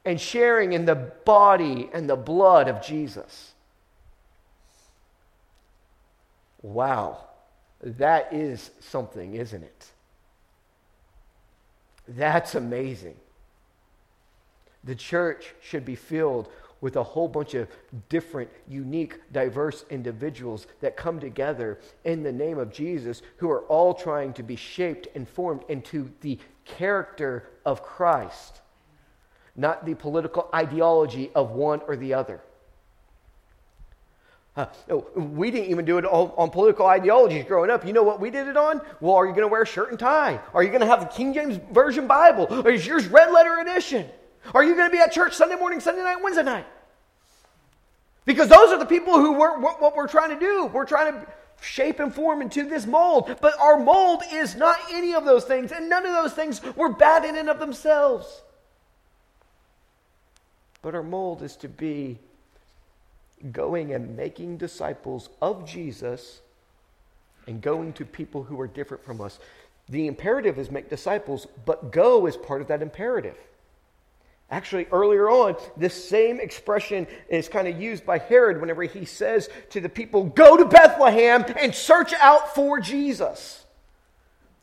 and 0.05 0.19
sharing 0.19 0.73
in 0.73 0.85
the 0.85 0.95
body 0.95 1.89
and 1.93 2.09
the 2.09 2.15
blood 2.15 2.67
of 2.67 2.83
Jesus? 2.85 3.53
Wow. 6.61 7.25
That 7.81 8.31
is 8.31 8.71
something, 8.79 9.35
isn't 9.35 9.63
it? 9.63 9.87
That's 12.07 12.55
amazing. 12.55 13.15
The 14.83 14.95
church 14.95 15.53
should 15.61 15.85
be 15.85 15.95
filled 15.95 16.49
with 16.81 16.95
a 16.95 17.03
whole 17.03 17.27
bunch 17.27 17.53
of 17.53 17.67
different, 18.09 18.49
unique, 18.67 19.19
diverse 19.31 19.85
individuals 19.91 20.65
that 20.81 20.97
come 20.97 21.19
together 21.19 21.79
in 22.03 22.23
the 22.23 22.31
name 22.31 22.57
of 22.57 22.73
Jesus 22.73 23.21
who 23.37 23.49
are 23.51 23.61
all 23.65 23.93
trying 23.93 24.33
to 24.33 24.43
be 24.43 24.55
shaped 24.55 25.07
and 25.13 25.29
formed 25.29 25.61
into 25.69 26.11
the 26.21 26.39
character 26.65 27.49
of 27.65 27.83
Christ, 27.83 28.61
not 29.55 29.85
the 29.85 29.95
political 29.95 30.49
ideology 30.53 31.31
of 31.35 31.51
one 31.51 31.81
or 31.87 31.95
the 31.95 32.13
other. 32.13 32.41
Uh, 34.55 34.65
we 35.15 35.49
didn't 35.49 35.69
even 35.69 35.85
do 35.85 35.97
it 35.97 36.03
on, 36.03 36.49
political 36.49 36.85
ideologies 36.85 37.45
growing 37.45 37.69
up. 37.69 37.85
You 37.85 37.93
know 37.93 38.03
what 38.03 38.19
we 38.19 38.29
did 38.29 38.47
it 38.47 38.57
on? 38.57 38.81
Well, 38.99 39.15
are 39.15 39.25
you 39.25 39.31
going 39.31 39.43
to 39.43 39.47
wear 39.47 39.61
a 39.61 39.65
shirt 39.65 39.91
and 39.91 39.99
tie? 39.99 40.41
Are 40.53 40.61
you 40.61 40.69
going 40.69 40.81
to 40.81 40.87
have 40.87 40.99
the 40.99 41.05
King 41.05 41.33
James 41.33 41.57
Version 41.71 42.05
Bible? 42.05 42.47
Or 42.49 42.69
is 42.69 42.85
yours 42.85 43.07
red 43.07 43.31
letter 43.31 43.59
edition? 43.59 44.09
Are 44.53 44.63
you 44.63 44.75
going 44.75 44.89
to 44.89 44.91
be 44.91 44.99
at 44.99 45.13
church 45.13 45.35
Sunday 45.35 45.55
morning, 45.55 45.79
Sunday 45.79 46.03
night, 46.03 46.21
Wednesday 46.21 46.43
night? 46.43 46.65
Because 48.25 48.49
those 48.49 48.71
are 48.71 48.77
the 48.77 48.85
people 48.85 49.13
who 49.19 49.33
were 49.33 49.59
what 49.59 49.95
we're 49.95 50.07
trying 50.07 50.37
to 50.37 50.39
do. 50.39 50.65
We're 50.65 50.85
trying 50.85 51.13
to 51.13 51.27
shape 51.61 51.99
and 51.99 52.13
form 52.13 52.41
into 52.41 52.63
this 52.63 52.85
mold. 52.85 53.37
But 53.39 53.57
our 53.59 53.79
mold 53.79 54.23
is 54.33 54.55
not 54.55 54.77
any 54.91 55.13
of 55.13 55.23
those 55.23 55.45
things, 55.45 55.71
and 55.71 55.89
none 55.89 56.05
of 56.05 56.11
those 56.11 56.33
things 56.33 56.61
were 56.75 56.89
bad 56.89 57.23
in 57.23 57.37
and 57.37 57.49
of 57.49 57.59
themselves. 57.59 58.41
But 60.82 60.95
our 60.95 61.03
mold 61.03 61.41
is 61.43 61.55
to 61.57 61.69
be 61.69 62.17
going 63.51 63.93
and 63.93 64.15
making 64.15 64.57
disciples 64.57 65.29
of 65.41 65.65
Jesus 65.65 66.41
and 67.47 67.61
going 67.61 67.93
to 67.93 68.05
people 68.05 68.43
who 68.43 68.59
are 68.59 68.67
different 68.67 69.03
from 69.03 69.21
us. 69.21 69.39
The 69.89 70.07
imperative 70.07 70.59
is 70.59 70.71
make 70.71 70.89
disciples, 70.89 71.47
but 71.65 71.91
go 71.91 72.27
is 72.27 72.38
part 72.38 72.61
of 72.61 72.67
that 72.67 72.82
imperative. 72.82 73.38
Actually, 74.49 74.86
earlier 74.91 75.29
on, 75.29 75.55
this 75.77 76.09
same 76.09 76.39
expression 76.39 77.07
is 77.29 77.47
kind 77.47 77.69
of 77.69 77.79
used 77.79 78.05
by 78.05 78.17
Herod 78.17 78.59
whenever 78.59 78.84
he 78.84 79.05
says 79.05 79.49
to 79.69 79.79
the 79.79 79.88
people, 79.88 80.25
Go 80.25 80.57
to 80.57 80.65
Bethlehem 80.65 81.45
and 81.57 81.73
search 81.73 82.13
out 82.13 82.53
for 82.53 82.79
Jesus. 82.79 83.61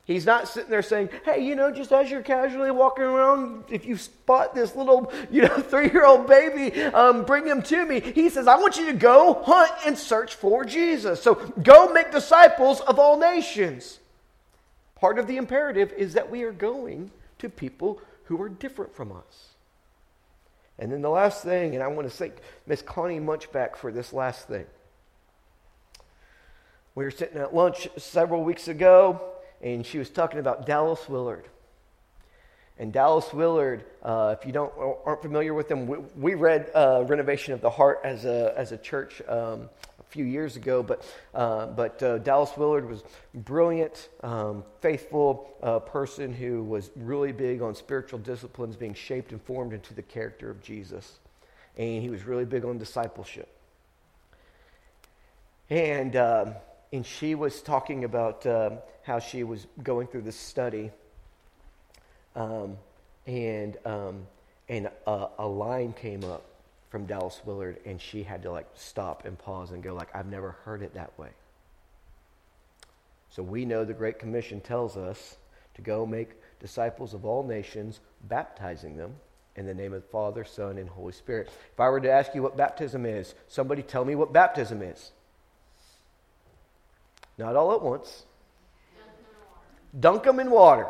He's 0.08 0.24
not 0.24 0.48
sitting 0.48 0.70
there 0.70 0.80
saying, 0.80 1.10
hey, 1.26 1.44
you 1.44 1.54
know, 1.54 1.70
just 1.70 1.92
as 1.92 2.10
you're 2.10 2.22
casually 2.22 2.70
walking 2.70 3.04
around, 3.04 3.64
if 3.68 3.84
you 3.84 3.98
spot 3.98 4.54
this 4.54 4.74
little, 4.74 5.12
you 5.30 5.42
know, 5.42 5.58
three 5.58 5.90
year 5.90 6.06
old 6.06 6.26
baby, 6.26 6.82
um, 6.82 7.26
bring 7.26 7.46
him 7.46 7.60
to 7.64 7.84
me. 7.84 8.00
He 8.00 8.30
says, 8.30 8.48
I 8.48 8.56
want 8.56 8.78
you 8.78 8.86
to 8.86 8.94
go 8.94 9.42
hunt 9.44 9.70
and 9.84 9.98
search 9.98 10.34
for 10.34 10.64
Jesus. 10.64 11.22
So 11.22 11.34
go 11.62 11.92
make 11.92 12.10
disciples 12.10 12.80
of 12.80 12.98
all 12.98 13.18
nations. 13.18 13.98
Part 14.94 15.18
of 15.18 15.26
the 15.26 15.36
imperative 15.36 15.92
is 15.92 16.14
that 16.14 16.30
we 16.30 16.42
are 16.42 16.52
going 16.52 17.10
to 17.40 17.50
people 17.50 18.00
who 18.24 18.40
are 18.40 18.48
different 18.48 18.96
from 18.96 19.12
us. 19.12 19.48
And 20.78 20.90
then 20.90 21.02
the 21.02 21.10
last 21.10 21.44
thing, 21.44 21.74
and 21.74 21.84
I 21.84 21.88
want 21.88 22.10
to 22.10 22.16
thank 22.16 22.36
Miss 22.66 22.80
Connie 22.80 23.20
Munchback 23.20 23.76
for 23.76 23.92
this 23.92 24.14
last 24.14 24.48
thing. 24.48 24.64
We 26.94 27.04
were 27.04 27.10
sitting 27.10 27.36
at 27.36 27.54
lunch 27.54 27.88
several 27.98 28.42
weeks 28.42 28.68
ago 28.68 29.34
and 29.62 29.84
she 29.84 29.98
was 29.98 30.10
talking 30.10 30.38
about 30.38 30.66
Dallas 30.66 31.08
Willard. 31.08 31.46
And 32.78 32.92
Dallas 32.92 33.32
Willard, 33.32 33.84
uh, 34.04 34.36
if 34.38 34.46
you 34.46 34.52
don't 34.52 34.72
aren't 35.04 35.20
familiar 35.20 35.52
with 35.52 35.68
him, 35.68 35.86
we, 35.86 35.98
we 36.16 36.34
read 36.34 36.70
uh, 36.74 37.04
"Renovation 37.08 37.52
of 37.52 37.60
the 37.60 37.70
Heart" 37.70 38.02
as 38.04 38.24
a 38.24 38.54
as 38.56 38.70
a 38.70 38.78
church 38.78 39.20
um, 39.26 39.68
a 39.98 40.04
few 40.10 40.24
years 40.24 40.54
ago. 40.54 40.84
But 40.84 41.04
uh, 41.34 41.66
but 41.66 42.00
uh, 42.00 42.18
Dallas 42.18 42.56
Willard 42.56 42.88
was 42.88 43.02
brilliant, 43.34 44.08
um, 44.22 44.62
faithful 44.80 45.50
uh, 45.60 45.80
person 45.80 46.32
who 46.32 46.62
was 46.62 46.90
really 46.94 47.32
big 47.32 47.62
on 47.62 47.74
spiritual 47.74 48.20
disciplines 48.20 48.76
being 48.76 48.94
shaped 48.94 49.32
and 49.32 49.42
formed 49.42 49.72
into 49.72 49.92
the 49.92 50.02
character 50.02 50.48
of 50.48 50.62
Jesus, 50.62 51.18
and 51.76 52.00
he 52.00 52.10
was 52.10 52.24
really 52.26 52.44
big 52.44 52.64
on 52.64 52.78
discipleship. 52.78 53.48
And 55.68 56.14
um, 56.14 56.54
and 56.92 57.04
she 57.04 57.34
was 57.34 57.60
talking 57.60 58.04
about 58.04 58.46
uh, 58.46 58.70
how 59.02 59.18
she 59.18 59.44
was 59.44 59.66
going 59.82 60.06
through 60.06 60.22
this 60.22 60.36
study, 60.36 60.90
um, 62.34 62.76
and 63.26 63.76
um, 63.84 64.26
and 64.68 64.90
a, 65.06 65.28
a, 65.38 65.46
line 65.46 65.92
came 65.92 66.24
up 66.24 66.44
from 66.90 67.06
Dallas 67.06 67.40
Willard, 67.44 67.78
and 67.84 68.00
she 68.00 68.22
had 68.22 68.42
to 68.42 68.50
like 68.50 68.66
stop 68.74 69.24
and 69.24 69.38
pause 69.38 69.70
and 69.70 69.82
go 69.82 69.94
like, 69.94 70.08
"I've 70.14 70.26
never 70.26 70.52
heard 70.64 70.82
it 70.82 70.94
that 70.94 71.18
way." 71.18 71.30
So 73.30 73.42
we 73.42 73.64
know 73.64 73.84
the 73.84 73.94
Great 73.94 74.18
Commission 74.18 74.60
tells 74.60 74.96
us 74.96 75.36
to 75.74 75.82
go 75.82 76.06
make 76.06 76.30
disciples 76.60 77.14
of 77.14 77.24
all 77.24 77.42
nations, 77.42 78.00
baptizing 78.24 78.96
them 78.96 79.14
in 79.56 79.66
the 79.66 79.74
name 79.74 79.92
of 79.92 80.02
the 80.02 80.08
Father, 80.08 80.44
Son, 80.44 80.78
and 80.78 80.88
Holy 80.88 81.12
Spirit. 81.12 81.48
If 81.72 81.80
I 81.80 81.88
were 81.90 82.00
to 82.00 82.10
ask 82.10 82.34
you 82.34 82.42
what 82.42 82.56
baptism 82.56 83.04
is, 83.04 83.34
somebody 83.46 83.82
tell 83.82 84.04
me 84.04 84.14
what 84.14 84.32
baptism 84.32 84.82
is. 84.82 85.12
Not 87.38 87.54
all 87.54 87.72
at 87.72 87.82
once. 87.82 88.24
Dunk 89.98 90.24
them 90.24 90.40
in 90.40 90.50
water. 90.50 90.88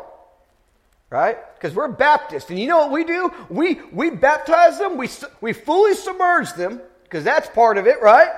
Right? 1.09 1.37
Because 1.55 1.73
we're 1.73 1.87
Baptists. 1.87 2.49
And 2.49 2.59
you 2.59 2.67
know 2.67 2.79
what 2.79 2.91
we 2.91 3.03
do? 3.03 3.31
We, 3.49 3.79
we 3.91 4.09
baptize 4.09 4.77
them, 4.77 4.97
we, 4.97 5.09
we 5.41 5.53
fully 5.53 5.95
submerge 5.95 6.53
them, 6.53 6.81
because 7.03 7.23
that's 7.23 7.49
part 7.49 7.77
of 7.77 7.87
it, 7.87 8.01
right? 8.01 8.29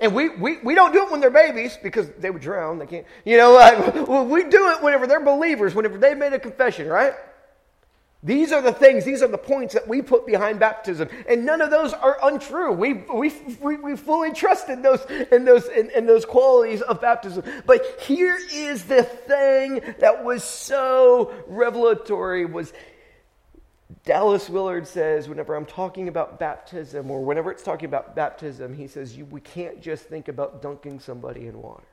And 0.00 0.14
we, 0.14 0.30
we, 0.30 0.58
we 0.58 0.74
don't 0.74 0.92
do 0.92 1.04
it 1.04 1.10
when 1.10 1.20
they're 1.20 1.30
babies 1.30 1.78
because 1.82 2.08
they 2.18 2.30
would 2.30 2.42
drown. 2.42 2.78
They 2.78 2.86
can't, 2.86 3.06
you 3.24 3.36
know, 3.36 3.52
like, 3.52 3.94
we 4.08 4.44
do 4.44 4.70
it 4.70 4.82
whenever 4.82 5.06
they're 5.06 5.24
believers, 5.24 5.74
whenever 5.74 5.98
they've 5.98 6.16
made 6.16 6.32
a 6.32 6.38
confession, 6.38 6.88
right? 6.88 7.14
These 8.24 8.52
are 8.52 8.62
the 8.62 8.72
things, 8.72 9.04
these 9.04 9.22
are 9.22 9.28
the 9.28 9.36
points 9.36 9.74
that 9.74 9.86
we 9.86 10.00
put 10.00 10.26
behind 10.26 10.58
baptism. 10.58 11.10
And 11.28 11.44
none 11.44 11.60
of 11.60 11.70
those 11.70 11.92
are 11.92 12.18
untrue. 12.22 12.72
We, 12.72 12.94
we, 12.94 13.30
we, 13.60 13.76
we 13.76 13.96
fully 13.96 14.32
trust 14.32 14.70
in 14.70 14.80
those, 14.80 15.04
in, 15.30 15.44
those, 15.44 15.68
in, 15.68 15.90
in 15.90 16.06
those 16.06 16.24
qualities 16.24 16.80
of 16.80 17.02
baptism. 17.02 17.44
But 17.66 18.00
here 18.00 18.38
is 18.50 18.84
the 18.84 19.02
thing 19.02 19.82
that 19.98 20.24
was 20.24 20.42
so 20.42 21.34
revelatory 21.46 22.46
was 22.46 22.72
Dallas 24.04 24.48
Willard 24.48 24.86
says, 24.86 25.28
whenever 25.28 25.54
I'm 25.54 25.66
talking 25.66 26.08
about 26.08 26.38
baptism 26.38 27.10
or 27.10 27.22
whenever 27.22 27.50
it's 27.50 27.62
talking 27.62 27.86
about 27.86 28.16
baptism, 28.16 28.74
he 28.74 28.86
says, 28.86 29.16
you, 29.16 29.26
we 29.26 29.42
can't 29.42 29.82
just 29.82 30.04
think 30.04 30.28
about 30.28 30.62
dunking 30.62 30.98
somebody 30.98 31.46
in 31.46 31.60
water. 31.60 31.84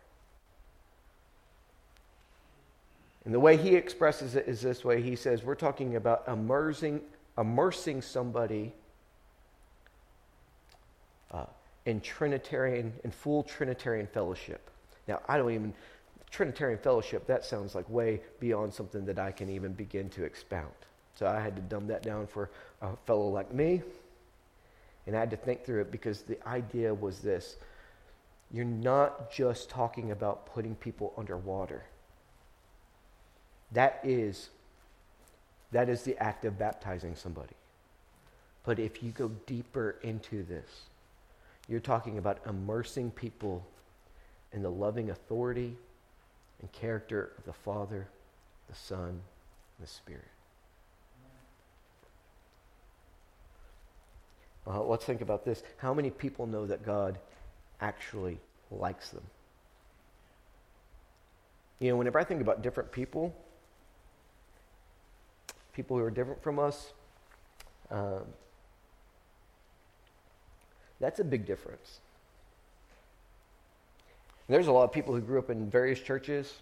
And 3.26 3.34
the 3.34 3.39
way 3.39 3.55
he 3.55 3.76
expresses 3.76 4.36
it 4.36 4.47
is 4.47 4.61
this 4.61 4.84
way 4.84 5.01
he 5.01 5.15
says, 5.15 5.43
We're 5.43 5.55
talking 5.55 5.95
about 5.95 6.28
immersing, 6.28 7.01
immersing 7.38 8.01
somebody 8.01 8.74
uh, 11.32 11.45
in 11.86 12.01
Trinitarian, 12.01 12.93
in 13.03 13.11
full 13.11 13.43
Trinitarian 13.43 14.07
fellowship. 14.07 14.69
Now, 15.07 15.22
I 15.28 15.38
don't 15.38 15.51
even, 15.51 15.74
Trinitarian 16.32 16.80
fellowship, 16.80 17.28
that 17.28 17.45
sounds 17.45 17.76
like 17.76 17.88
way 17.89 18.22
beyond 18.39 18.74
something 18.74 19.05
that 19.05 19.19
I 19.19 19.32
can 19.32 19.49
even 19.49 19.74
begin 19.74 20.09
to 20.11 20.24
expound. 20.24 20.72
So 21.15 21.28
I 21.28 21.39
had 21.39 21.55
to 21.55 21.61
dumb 21.61 21.88
that 21.88 22.01
down 22.01 22.26
for 22.26 22.49
a 22.82 22.95
fellow 23.05 23.30
like 23.30 23.53
me. 23.53 23.82
And 25.05 25.15
I 25.15 25.19
had 25.19 25.32
to 25.32 25.38
think 25.38 25.63
through 25.63 25.82
it 25.82 25.91
because 25.91 26.22
the 26.22 26.38
idea 26.47 26.93
was 26.93 27.19
this 27.19 27.57
you're 28.53 28.65
not 28.65 29.32
just 29.32 29.69
talking 29.69 30.11
about 30.11 30.45
putting 30.45 30.76
people 30.76 31.13
underwater 31.17 31.84
that 33.72 33.99
is, 34.03 34.49
that 35.72 35.89
is 35.89 36.03
the 36.03 36.17
act 36.17 36.45
of 36.45 36.57
baptizing 36.57 37.15
somebody. 37.15 37.55
But 38.65 38.80
if 38.80 39.01
you 39.01 39.11
go 39.11 39.32
deeper 39.45 39.95
into 40.03 40.43
this, 40.43 40.84
you're 41.67 41.80
talking 41.80 42.17
about 42.17 42.39
immersing 42.47 43.11
people 43.11 43.65
in 44.53 44.61
the 44.61 44.69
loving 44.69 45.09
authority 45.09 45.76
and 46.59 46.72
character 46.72 47.32
of 47.38 47.45
the 47.45 47.53
Father, 47.53 48.07
the 48.69 48.76
Son, 48.76 49.09
and 49.09 49.22
the 49.80 49.88
Spirit. 49.88 50.26
Uh, 54.67 54.84
let's 54.84 55.05
think 55.05 55.22
about 55.22 55.43
this. 55.43 55.63
How 55.78 55.93
many 55.93 56.11
people 56.11 56.45
know 56.45 56.67
that 56.67 56.86
God 56.86 57.17
actually 57.80 58.38
likes 58.69 59.09
them? 59.09 59.24
You 61.80 61.89
know, 61.89 61.97
whenever 61.97 62.19
I 62.19 62.24
think 62.24 62.41
about 62.41 62.61
different 62.61 62.91
people, 62.91 63.36
people 65.74 65.97
who 65.97 66.03
are 66.03 66.11
different 66.11 66.41
from 66.43 66.59
us, 66.59 66.93
um, 67.89 68.24
that's 70.99 71.19
a 71.19 71.24
big 71.24 71.45
difference. 71.45 71.99
There's 74.47 74.67
a 74.67 74.72
lot 74.72 74.84
of 74.84 74.91
people 74.91 75.13
who 75.15 75.22
grew 75.22 75.39
up 75.39 75.49
in 75.49 75.69
various 75.69 75.99
churches, 75.99 76.53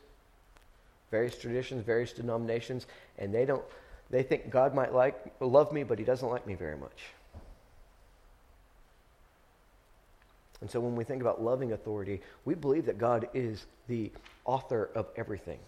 various 1.12 1.38
traditions, 1.38 1.84
various 1.84 2.14
denominations, 2.14 2.86
and 3.18 3.34
they 3.34 3.46
don't 3.46 3.64
they 4.10 4.24
think 4.24 4.50
God 4.50 4.74
might 4.74 4.94
like 4.94 5.34
love 5.40 5.72
me, 5.72 5.84
but 5.84 6.00
he 6.00 6.06
doesn't 6.06 6.30
like 6.30 6.48
me 6.48 6.56
very 6.56 6.78
much. 6.78 7.10
And 10.62 10.70
so 10.70 10.80
when 10.80 10.96
we 10.96 11.04
think 11.04 11.22
about 11.22 11.42
loving 11.42 11.72
authority, 11.72 12.22
we 12.44 12.56
believe 12.56 12.86
that 12.88 12.98
God 12.98 13.30
is 13.34 13.66
the 13.88 14.12
author 14.46 14.90
of 14.96 15.08
everything. 15.16 15.60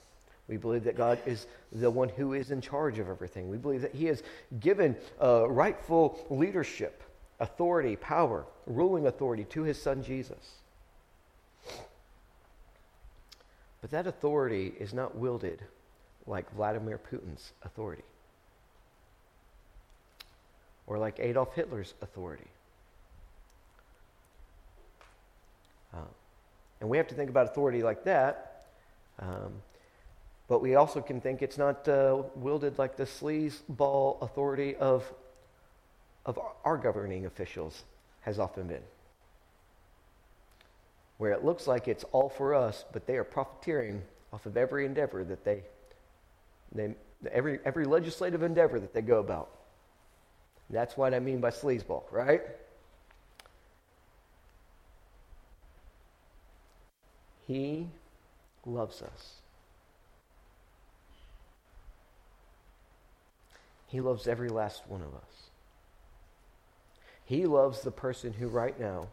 We 0.52 0.58
believe 0.58 0.84
that 0.84 0.98
God 0.98 1.18
is 1.26 1.48
the 1.72 1.90
one 1.90 2.10
who 2.10 2.34
is 2.34 2.52
in 2.52 2.60
charge 2.60 3.00
of 3.00 3.08
everything. 3.08 3.50
We 3.50 3.56
believe 3.56 3.84
that 3.84 3.96
He 3.96 4.08
has 4.08 4.22
given 4.60 4.98
uh, 5.24 5.50
rightful 5.50 6.20
leadership, 6.30 7.04
authority, 7.40 7.96
power, 7.96 8.46
ruling 8.68 9.08
authority 9.08 9.46
to 9.46 9.64
His 9.64 9.82
Son 9.82 10.04
Jesus. 10.04 10.56
But 13.80 13.92
that 13.92 14.08
authority 14.08 14.74
is 14.78 14.94
not 14.94 15.18
wielded 15.18 15.62
like 16.28 16.54
Vladimir 16.54 17.00
Putin's 17.00 17.54
authority 17.64 18.04
or 20.86 20.98
like 20.98 21.18
Adolf 21.22 21.56
Hitler's 21.56 21.94
authority. 22.02 22.44
Uh, 25.94 26.00
and 26.82 26.90
we 26.90 26.98
have 26.98 27.08
to 27.08 27.16
think 27.16 27.30
about 27.30 27.46
authority 27.46 27.84
like 27.84 28.04
that. 28.04 28.66
Um, 29.18 29.54
but 30.52 30.62
we 30.62 30.76
also 30.76 31.00
can 31.00 31.22
think 31.22 31.42
it's 31.42 31.58
not 31.58 31.88
uh, 31.88 32.24
wielded 32.36 32.78
like 32.78 32.98
the 32.98 33.06
sleazeball 33.06 34.22
authority 34.22 34.76
of, 34.76 35.10
of 36.26 36.38
our 36.66 36.76
governing 36.78 37.26
officials 37.26 37.86
has 38.20 38.38
often 38.38 38.68
been. 38.68 38.84
Where 41.20 41.32
it 41.32 41.46
looks 41.46 41.68
like 41.68 41.88
it's 41.88 42.04
all 42.12 42.28
for 42.28 42.54
us, 42.54 42.84
but 42.92 43.08
they 43.08 43.16
are 43.16 43.24
profiteering 43.24 44.02
off 44.34 44.46
of 44.46 44.58
every 44.58 44.86
endeavor 44.86 45.24
that 45.24 45.46
they, 45.46 45.64
they 46.74 46.96
every, 47.32 47.60
every 47.64 47.86
legislative 47.86 48.44
endeavor 48.44 48.78
that 48.78 48.94
they 48.94 49.02
go 49.02 49.22
about. 49.22 49.52
That's 50.70 50.98
what 50.98 51.14
I 51.14 51.20
mean 51.20 51.40
by 51.40 51.52
sleazeball, 51.52 52.04
right? 52.12 52.42
He 57.48 57.88
loves 58.66 59.02
us. 59.02 59.36
He 63.92 64.00
loves 64.00 64.26
every 64.26 64.48
last 64.48 64.84
one 64.88 65.02
of 65.02 65.14
us. 65.14 65.50
He 67.26 67.46
loves 67.46 67.82
the 67.82 67.92
person 67.92 68.32
who 68.32 68.48
right 68.48 68.80
now, 68.80 69.10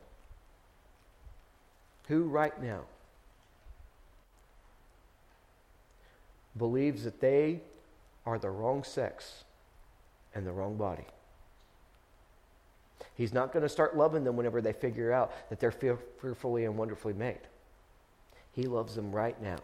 who 2.07 2.22
right 2.22 2.62
now 2.62 2.83
believes 6.57 7.03
that 7.03 7.20
they 7.20 7.61
are 8.24 8.39
the 8.39 8.51
wrong 8.51 8.85
sex 8.85 9.43
and 10.33 10.47
the 10.47 10.53
wrong 10.53 10.76
body. 10.76 11.07
He's 13.16 13.35
not 13.35 13.53
going 13.53 13.64
to 13.64 13.68
start 13.68 13.97
loving 13.97 14.22
them 14.22 14.37
whenever 14.37 14.61
they 14.61 14.72
figure 14.72 15.12
out 15.12 15.33
that 15.51 15.59
they're 15.59 15.72
fearfully 16.20 16.66
and 16.66 16.79
wonderfully 16.79 17.14
made. 17.14 17.41
He 18.53 18.68
loves 18.68 18.95
them 18.95 19.11
right 19.11 19.41
now. 19.43 19.59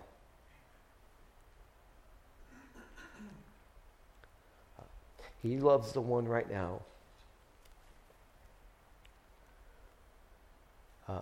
He 5.44 5.58
loves 5.58 5.92
the 5.92 6.00
one 6.00 6.26
right 6.26 6.50
now 6.50 6.80
uh, 11.06 11.20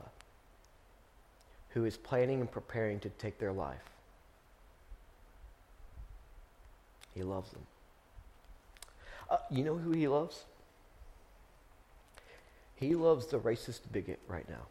who 1.70 1.84
is 1.84 1.96
planning 1.96 2.40
and 2.40 2.50
preparing 2.50 3.00
to 3.00 3.08
take 3.10 3.40
their 3.40 3.52
life. 3.52 3.82
He 7.16 7.24
loves 7.24 7.50
them. 7.50 7.66
Uh, 9.28 9.38
you 9.50 9.64
know 9.64 9.76
who 9.76 9.90
he 9.90 10.06
loves? 10.06 10.44
He 12.76 12.94
loves 12.94 13.26
the 13.26 13.40
racist 13.40 13.80
bigot 13.92 14.20
right 14.28 14.48
now 14.48 14.66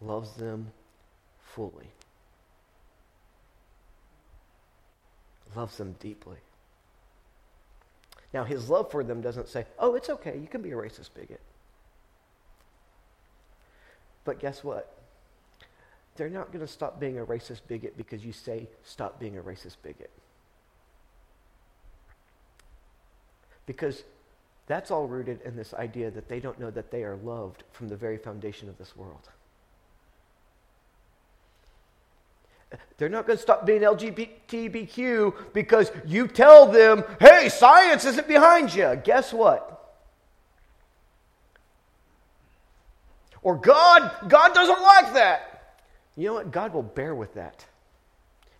loves 0.00 0.32
them 0.34 0.70
fully, 1.54 1.88
loves 5.54 5.76
them 5.76 5.94
deeply. 6.00 6.36
Now, 8.34 8.42
his 8.42 8.68
love 8.68 8.90
for 8.90 9.04
them 9.04 9.20
doesn't 9.20 9.48
say, 9.48 9.64
oh, 9.78 9.94
it's 9.94 10.10
okay, 10.10 10.36
you 10.36 10.48
can 10.48 10.60
be 10.60 10.72
a 10.72 10.74
racist 10.74 11.10
bigot. 11.14 11.40
But 14.24 14.40
guess 14.40 14.64
what? 14.64 14.92
They're 16.16 16.28
not 16.28 16.52
going 16.52 16.66
to 16.66 16.70
stop 16.70 16.98
being 16.98 17.16
a 17.16 17.24
racist 17.24 17.60
bigot 17.68 17.96
because 17.96 18.24
you 18.24 18.32
say, 18.32 18.66
stop 18.82 19.20
being 19.20 19.38
a 19.38 19.40
racist 19.40 19.76
bigot. 19.84 20.10
Because 23.66 24.02
that's 24.66 24.90
all 24.90 25.06
rooted 25.06 25.40
in 25.42 25.54
this 25.54 25.72
idea 25.72 26.10
that 26.10 26.28
they 26.28 26.40
don't 26.40 26.58
know 26.58 26.72
that 26.72 26.90
they 26.90 27.04
are 27.04 27.16
loved 27.16 27.62
from 27.70 27.88
the 27.88 27.96
very 27.96 28.18
foundation 28.18 28.68
of 28.68 28.76
this 28.78 28.96
world. 28.96 29.28
They're 32.96 33.08
not 33.08 33.26
going 33.26 33.36
to 33.36 33.42
stop 33.42 33.66
being 33.66 33.82
LGBTQ 33.82 35.52
because 35.52 35.90
you 36.06 36.28
tell 36.28 36.66
them, 36.66 37.04
hey, 37.20 37.48
science 37.48 38.04
isn't 38.04 38.28
behind 38.28 38.74
you. 38.74 39.00
Guess 39.02 39.32
what? 39.32 39.70
Or 43.42 43.56
God, 43.56 44.10
God 44.28 44.54
doesn't 44.54 44.82
like 44.82 45.12
that. 45.14 45.76
You 46.16 46.28
know 46.28 46.34
what? 46.34 46.50
God 46.50 46.72
will 46.72 46.82
bear 46.82 47.14
with 47.14 47.34
that. 47.34 47.64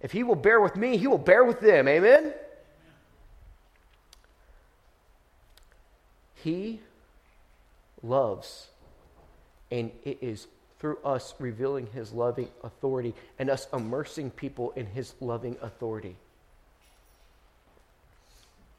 If 0.01 0.13
He 0.13 0.23
will 0.23 0.35
bear 0.35 0.61
with 0.61 0.77
me, 0.77 0.97
He 0.97 1.07
will 1.07 1.19
bear 1.19 1.45
with 1.45 1.61
them. 1.61 1.89
Amen? 1.89 2.35
He 6.35 6.81
loves, 8.03 8.69
and 9.71 9.91
it 10.05 10.19
is 10.21 10.47
through 10.85 10.99
us 11.03 11.33
revealing 11.39 11.87
his 11.95 12.13
loving 12.13 12.47
authority 12.63 13.15
and 13.39 13.49
us 13.49 13.67
immersing 13.73 14.31
people 14.31 14.71
in 14.77 14.85
his 14.85 15.15
loving 15.19 15.57
authority. 15.63 16.15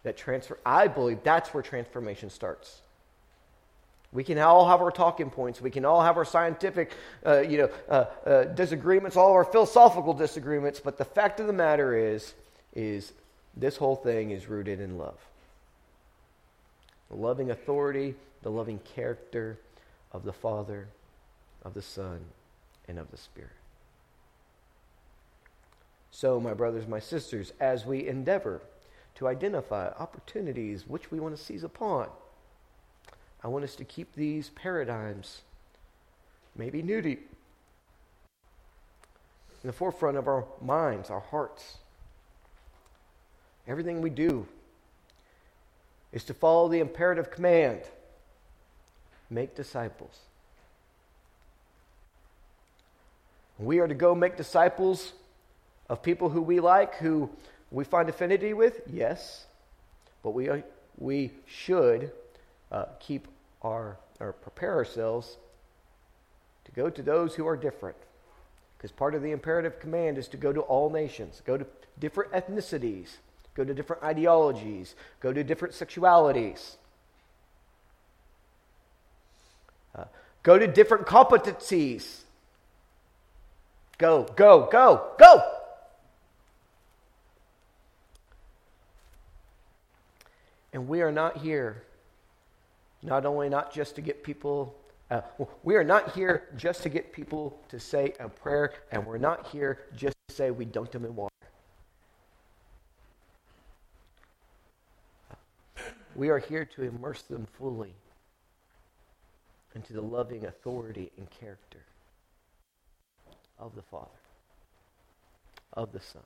That 0.04 0.16
transfer, 0.16 0.60
I 0.64 0.88
believe 0.88 1.24
that's 1.24 1.52
where 1.52 1.64
transformation 1.64 2.30
starts. 2.30 2.82
We 4.14 4.24
can 4.24 4.38
all 4.38 4.68
have 4.68 4.82
our 4.82 4.92
talking 4.92 5.32
points. 5.32 5.60
We 5.60 5.72
can 5.72 5.84
all 5.84 6.04
have 6.04 6.16
our 6.16 6.26
scientific, 6.26 6.92
uh, 7.26 7.40
you 7.40 7.58
know, 7.58 7.70
uh, 7.90 8.06
uh, 8.24 8.44
disagreements, 8.44 9.18
all 9.18 9.32
our 9.32 9.44
philosophical 9.44 10.14
disagreements. 10.14 10.80
But 10.80 11.00
the 11.00 11.06
fact 11.06 11.40
of 11.40 11.48
the 11.48 11.54
matter 11.54 11.98
is, 11.98 12.36
is 12.76 13.14
this 13.58 13.78
whole 13.78 13.96
thing 13.96 14.30
is 14.30 14.48
rooted 14.48 14.80
in 14.80 15.00
love. 15.00 15.18
The 17.10 17.16
loving 17.16 17.50
authority, 17.50 18.14
the 18.44 18.52
loving 18.52 18.78
character 18.94 19.58
of 20.12 20.24
the 20.24 20.34
Father 20.34 20.88
of 21.66 21.74
the 21.74 21.82
Son, 21.82 22.20
and 22.88 22.98
of 23.00 23.12
the 23.12 23.18
Spirit. 23.18 23.50
So, 26.12 26.40
my 26.40 26.54
brothers, 26.54 26.88
my 26.88 27.00
sisters, 27.00 27.52
as 27.60 27.86
we 27.86 28.08
endeavor 28.08 28.62
to 29.16 29.28
identify 29.28 29.90
opportunities 30.00 30.88
which 30.88 31.12
we 31.12 31.20
want 31.20 31.36
to 31.36 31.44
seize 31.44 31.64
upon, 31.64 32.08
I 33.44 33.48
want 33.48 33.66
us 33.66 33.76
to 33.76 33.84
keep 33.84 34.16
these 34.16 34.50
paradigms, 34.50 35.42
maybe 36.56 36.82
new 36.82 37.02
to 37.02 37.18
in 39.66 39.68
the 39.68 39.74
forefront 39.74 40.16
of 40.16 40.28
our 40.28 40.46
minds, 40.62 41.10
our 41.10 41.20
hearts. 41.20 41.78
Everything 43.68 44.00
we 44.00 44.12
do 44.12 44.48
is 46.14 46.24
to 46.26 46.36
follow 46.36 46.70
the 46.70 46.80
imperative 46.80 47.32
command 47.32 47.82
make 49.32 49.56
disciples. 49.56 50.20
We 53.58 53.80
are 53.80 53.88
to 53.88 53.94
go 53.94 54.14
make 54.14 54.38
disciples 54.38 55.14
of 55.90 56.02
people 56.04 56.30
who 56.30 56.42
we 56.42 56.60
like, 56.60 56.96
who 56.96 57.30
we 57.72 57.84
find 57.84 58.10
affinity 58.10 58.54
with, 58.54 58.82
yes. 58.92 59.46
But 60.24 60.32
we 60.32 60.50
are, 60.50 60.64
we 60.98 61.32
should 61.46 62.12
uh, 62.72 62.86
keep 63.00 63.28
our, 63.62 63.98
or 64.20 64.34
prepare 64.34 64.74
ourselves 64.74 65.38
to 66.66 66.72
go 66.72 66.90
to 66.90 67.02
those 67.02 67.36
who 67.36 67.48
are 67.48 67.56
different. 67.56 67.98
Because 68.78 68.92
part 68.92 69.16
of 69.16 69.22
the 69.22 69.32
imperative 69.32 69.80
command 69.80 70.18
is 70.18 70.28
to 70.30 70.38
go 70.38 70.52
to 70.52 70.62
all 70.62 70.90
nations, 70.90 71.42
go 71.46 71.58
to 71.58 71.66
different 71.98 72.32
ethnicities, 72.34 73.08
go 73.56 73.64
to 73.64 73.74
different 73.74 74.04
ideologies, 74.04 74.96
go 75.22 75.32
to 75.32 75.44
different 75.44 75.74
sexualities, 75.74 76.76
uh, 79.96 80.04
go 80.44 80.60
to 80.60 80.68
different 80.68 81.08
competencies. 81.08 82.25
Go, 83.98 84.24
go, 84.36 84.68
go, 84.72 85.12
go! 85.18 85.42
And 90.74 90.90
we 90.90 91.02
are 91.02 91.12
not 91.12 91.38
here, 91.38 91.84
not 93.02 93.26
only 93.26 93.48
not 93.48 93.74
just 93.74 93.96
to 93.96 94.02
get 94.02 94.24
people, 94.24 94.76
uh, 95.10 95.22
we 95.64 95.76
are 95.76 95.84
not 95.86 96.14
here 96.14 96.50
just 96.58 96.84
to 96.84 96.90
get 96.90 97.14
people 97.14 97.58
to 97.70 97.80
say 97.80 98.14
a 98.20 98.28
prayer, 98.28 98.74
and 98.92 99.06
we're 99.06 99.18
not 99.18 99.48
here 99.48 99.86
just 99.96 100.18
to 100.28 100.36
say 100.36 100.52
we 100.52 100.66
dunked 100.66 100.92
them 100.92 101.06
in 101.06 101.16
water. 101.16 101.32
We 106.14 106.30
are 106.30 106.40
here 106.40 106.66
to 106.66 106.84
immerse 106.84 107.22
them 107.22 107.48
fully 107.58 107.94
into 109.76 109.94
the 109.94 110.02
loving 110.02 110.46
authority 110.46 111.12
and 111.18 111.30
character 111.30 111.86
of 113.60 113.76
the 113.76 113.82
Father, 113.82 114.10
of 115.74 115.92
the 115.92 116.00
Son, 116.00 116.24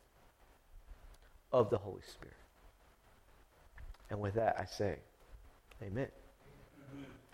of 1.51 1.69
the 1.69 1.77
Holy 1.77 2.01
Spirit. 2.07 2.35
And 4.09 4.19
with 4.19 4.35
that, 4.35 4.55
I 4.59 4.65
say, 4.65 4.97
Amen. 5.83 6.07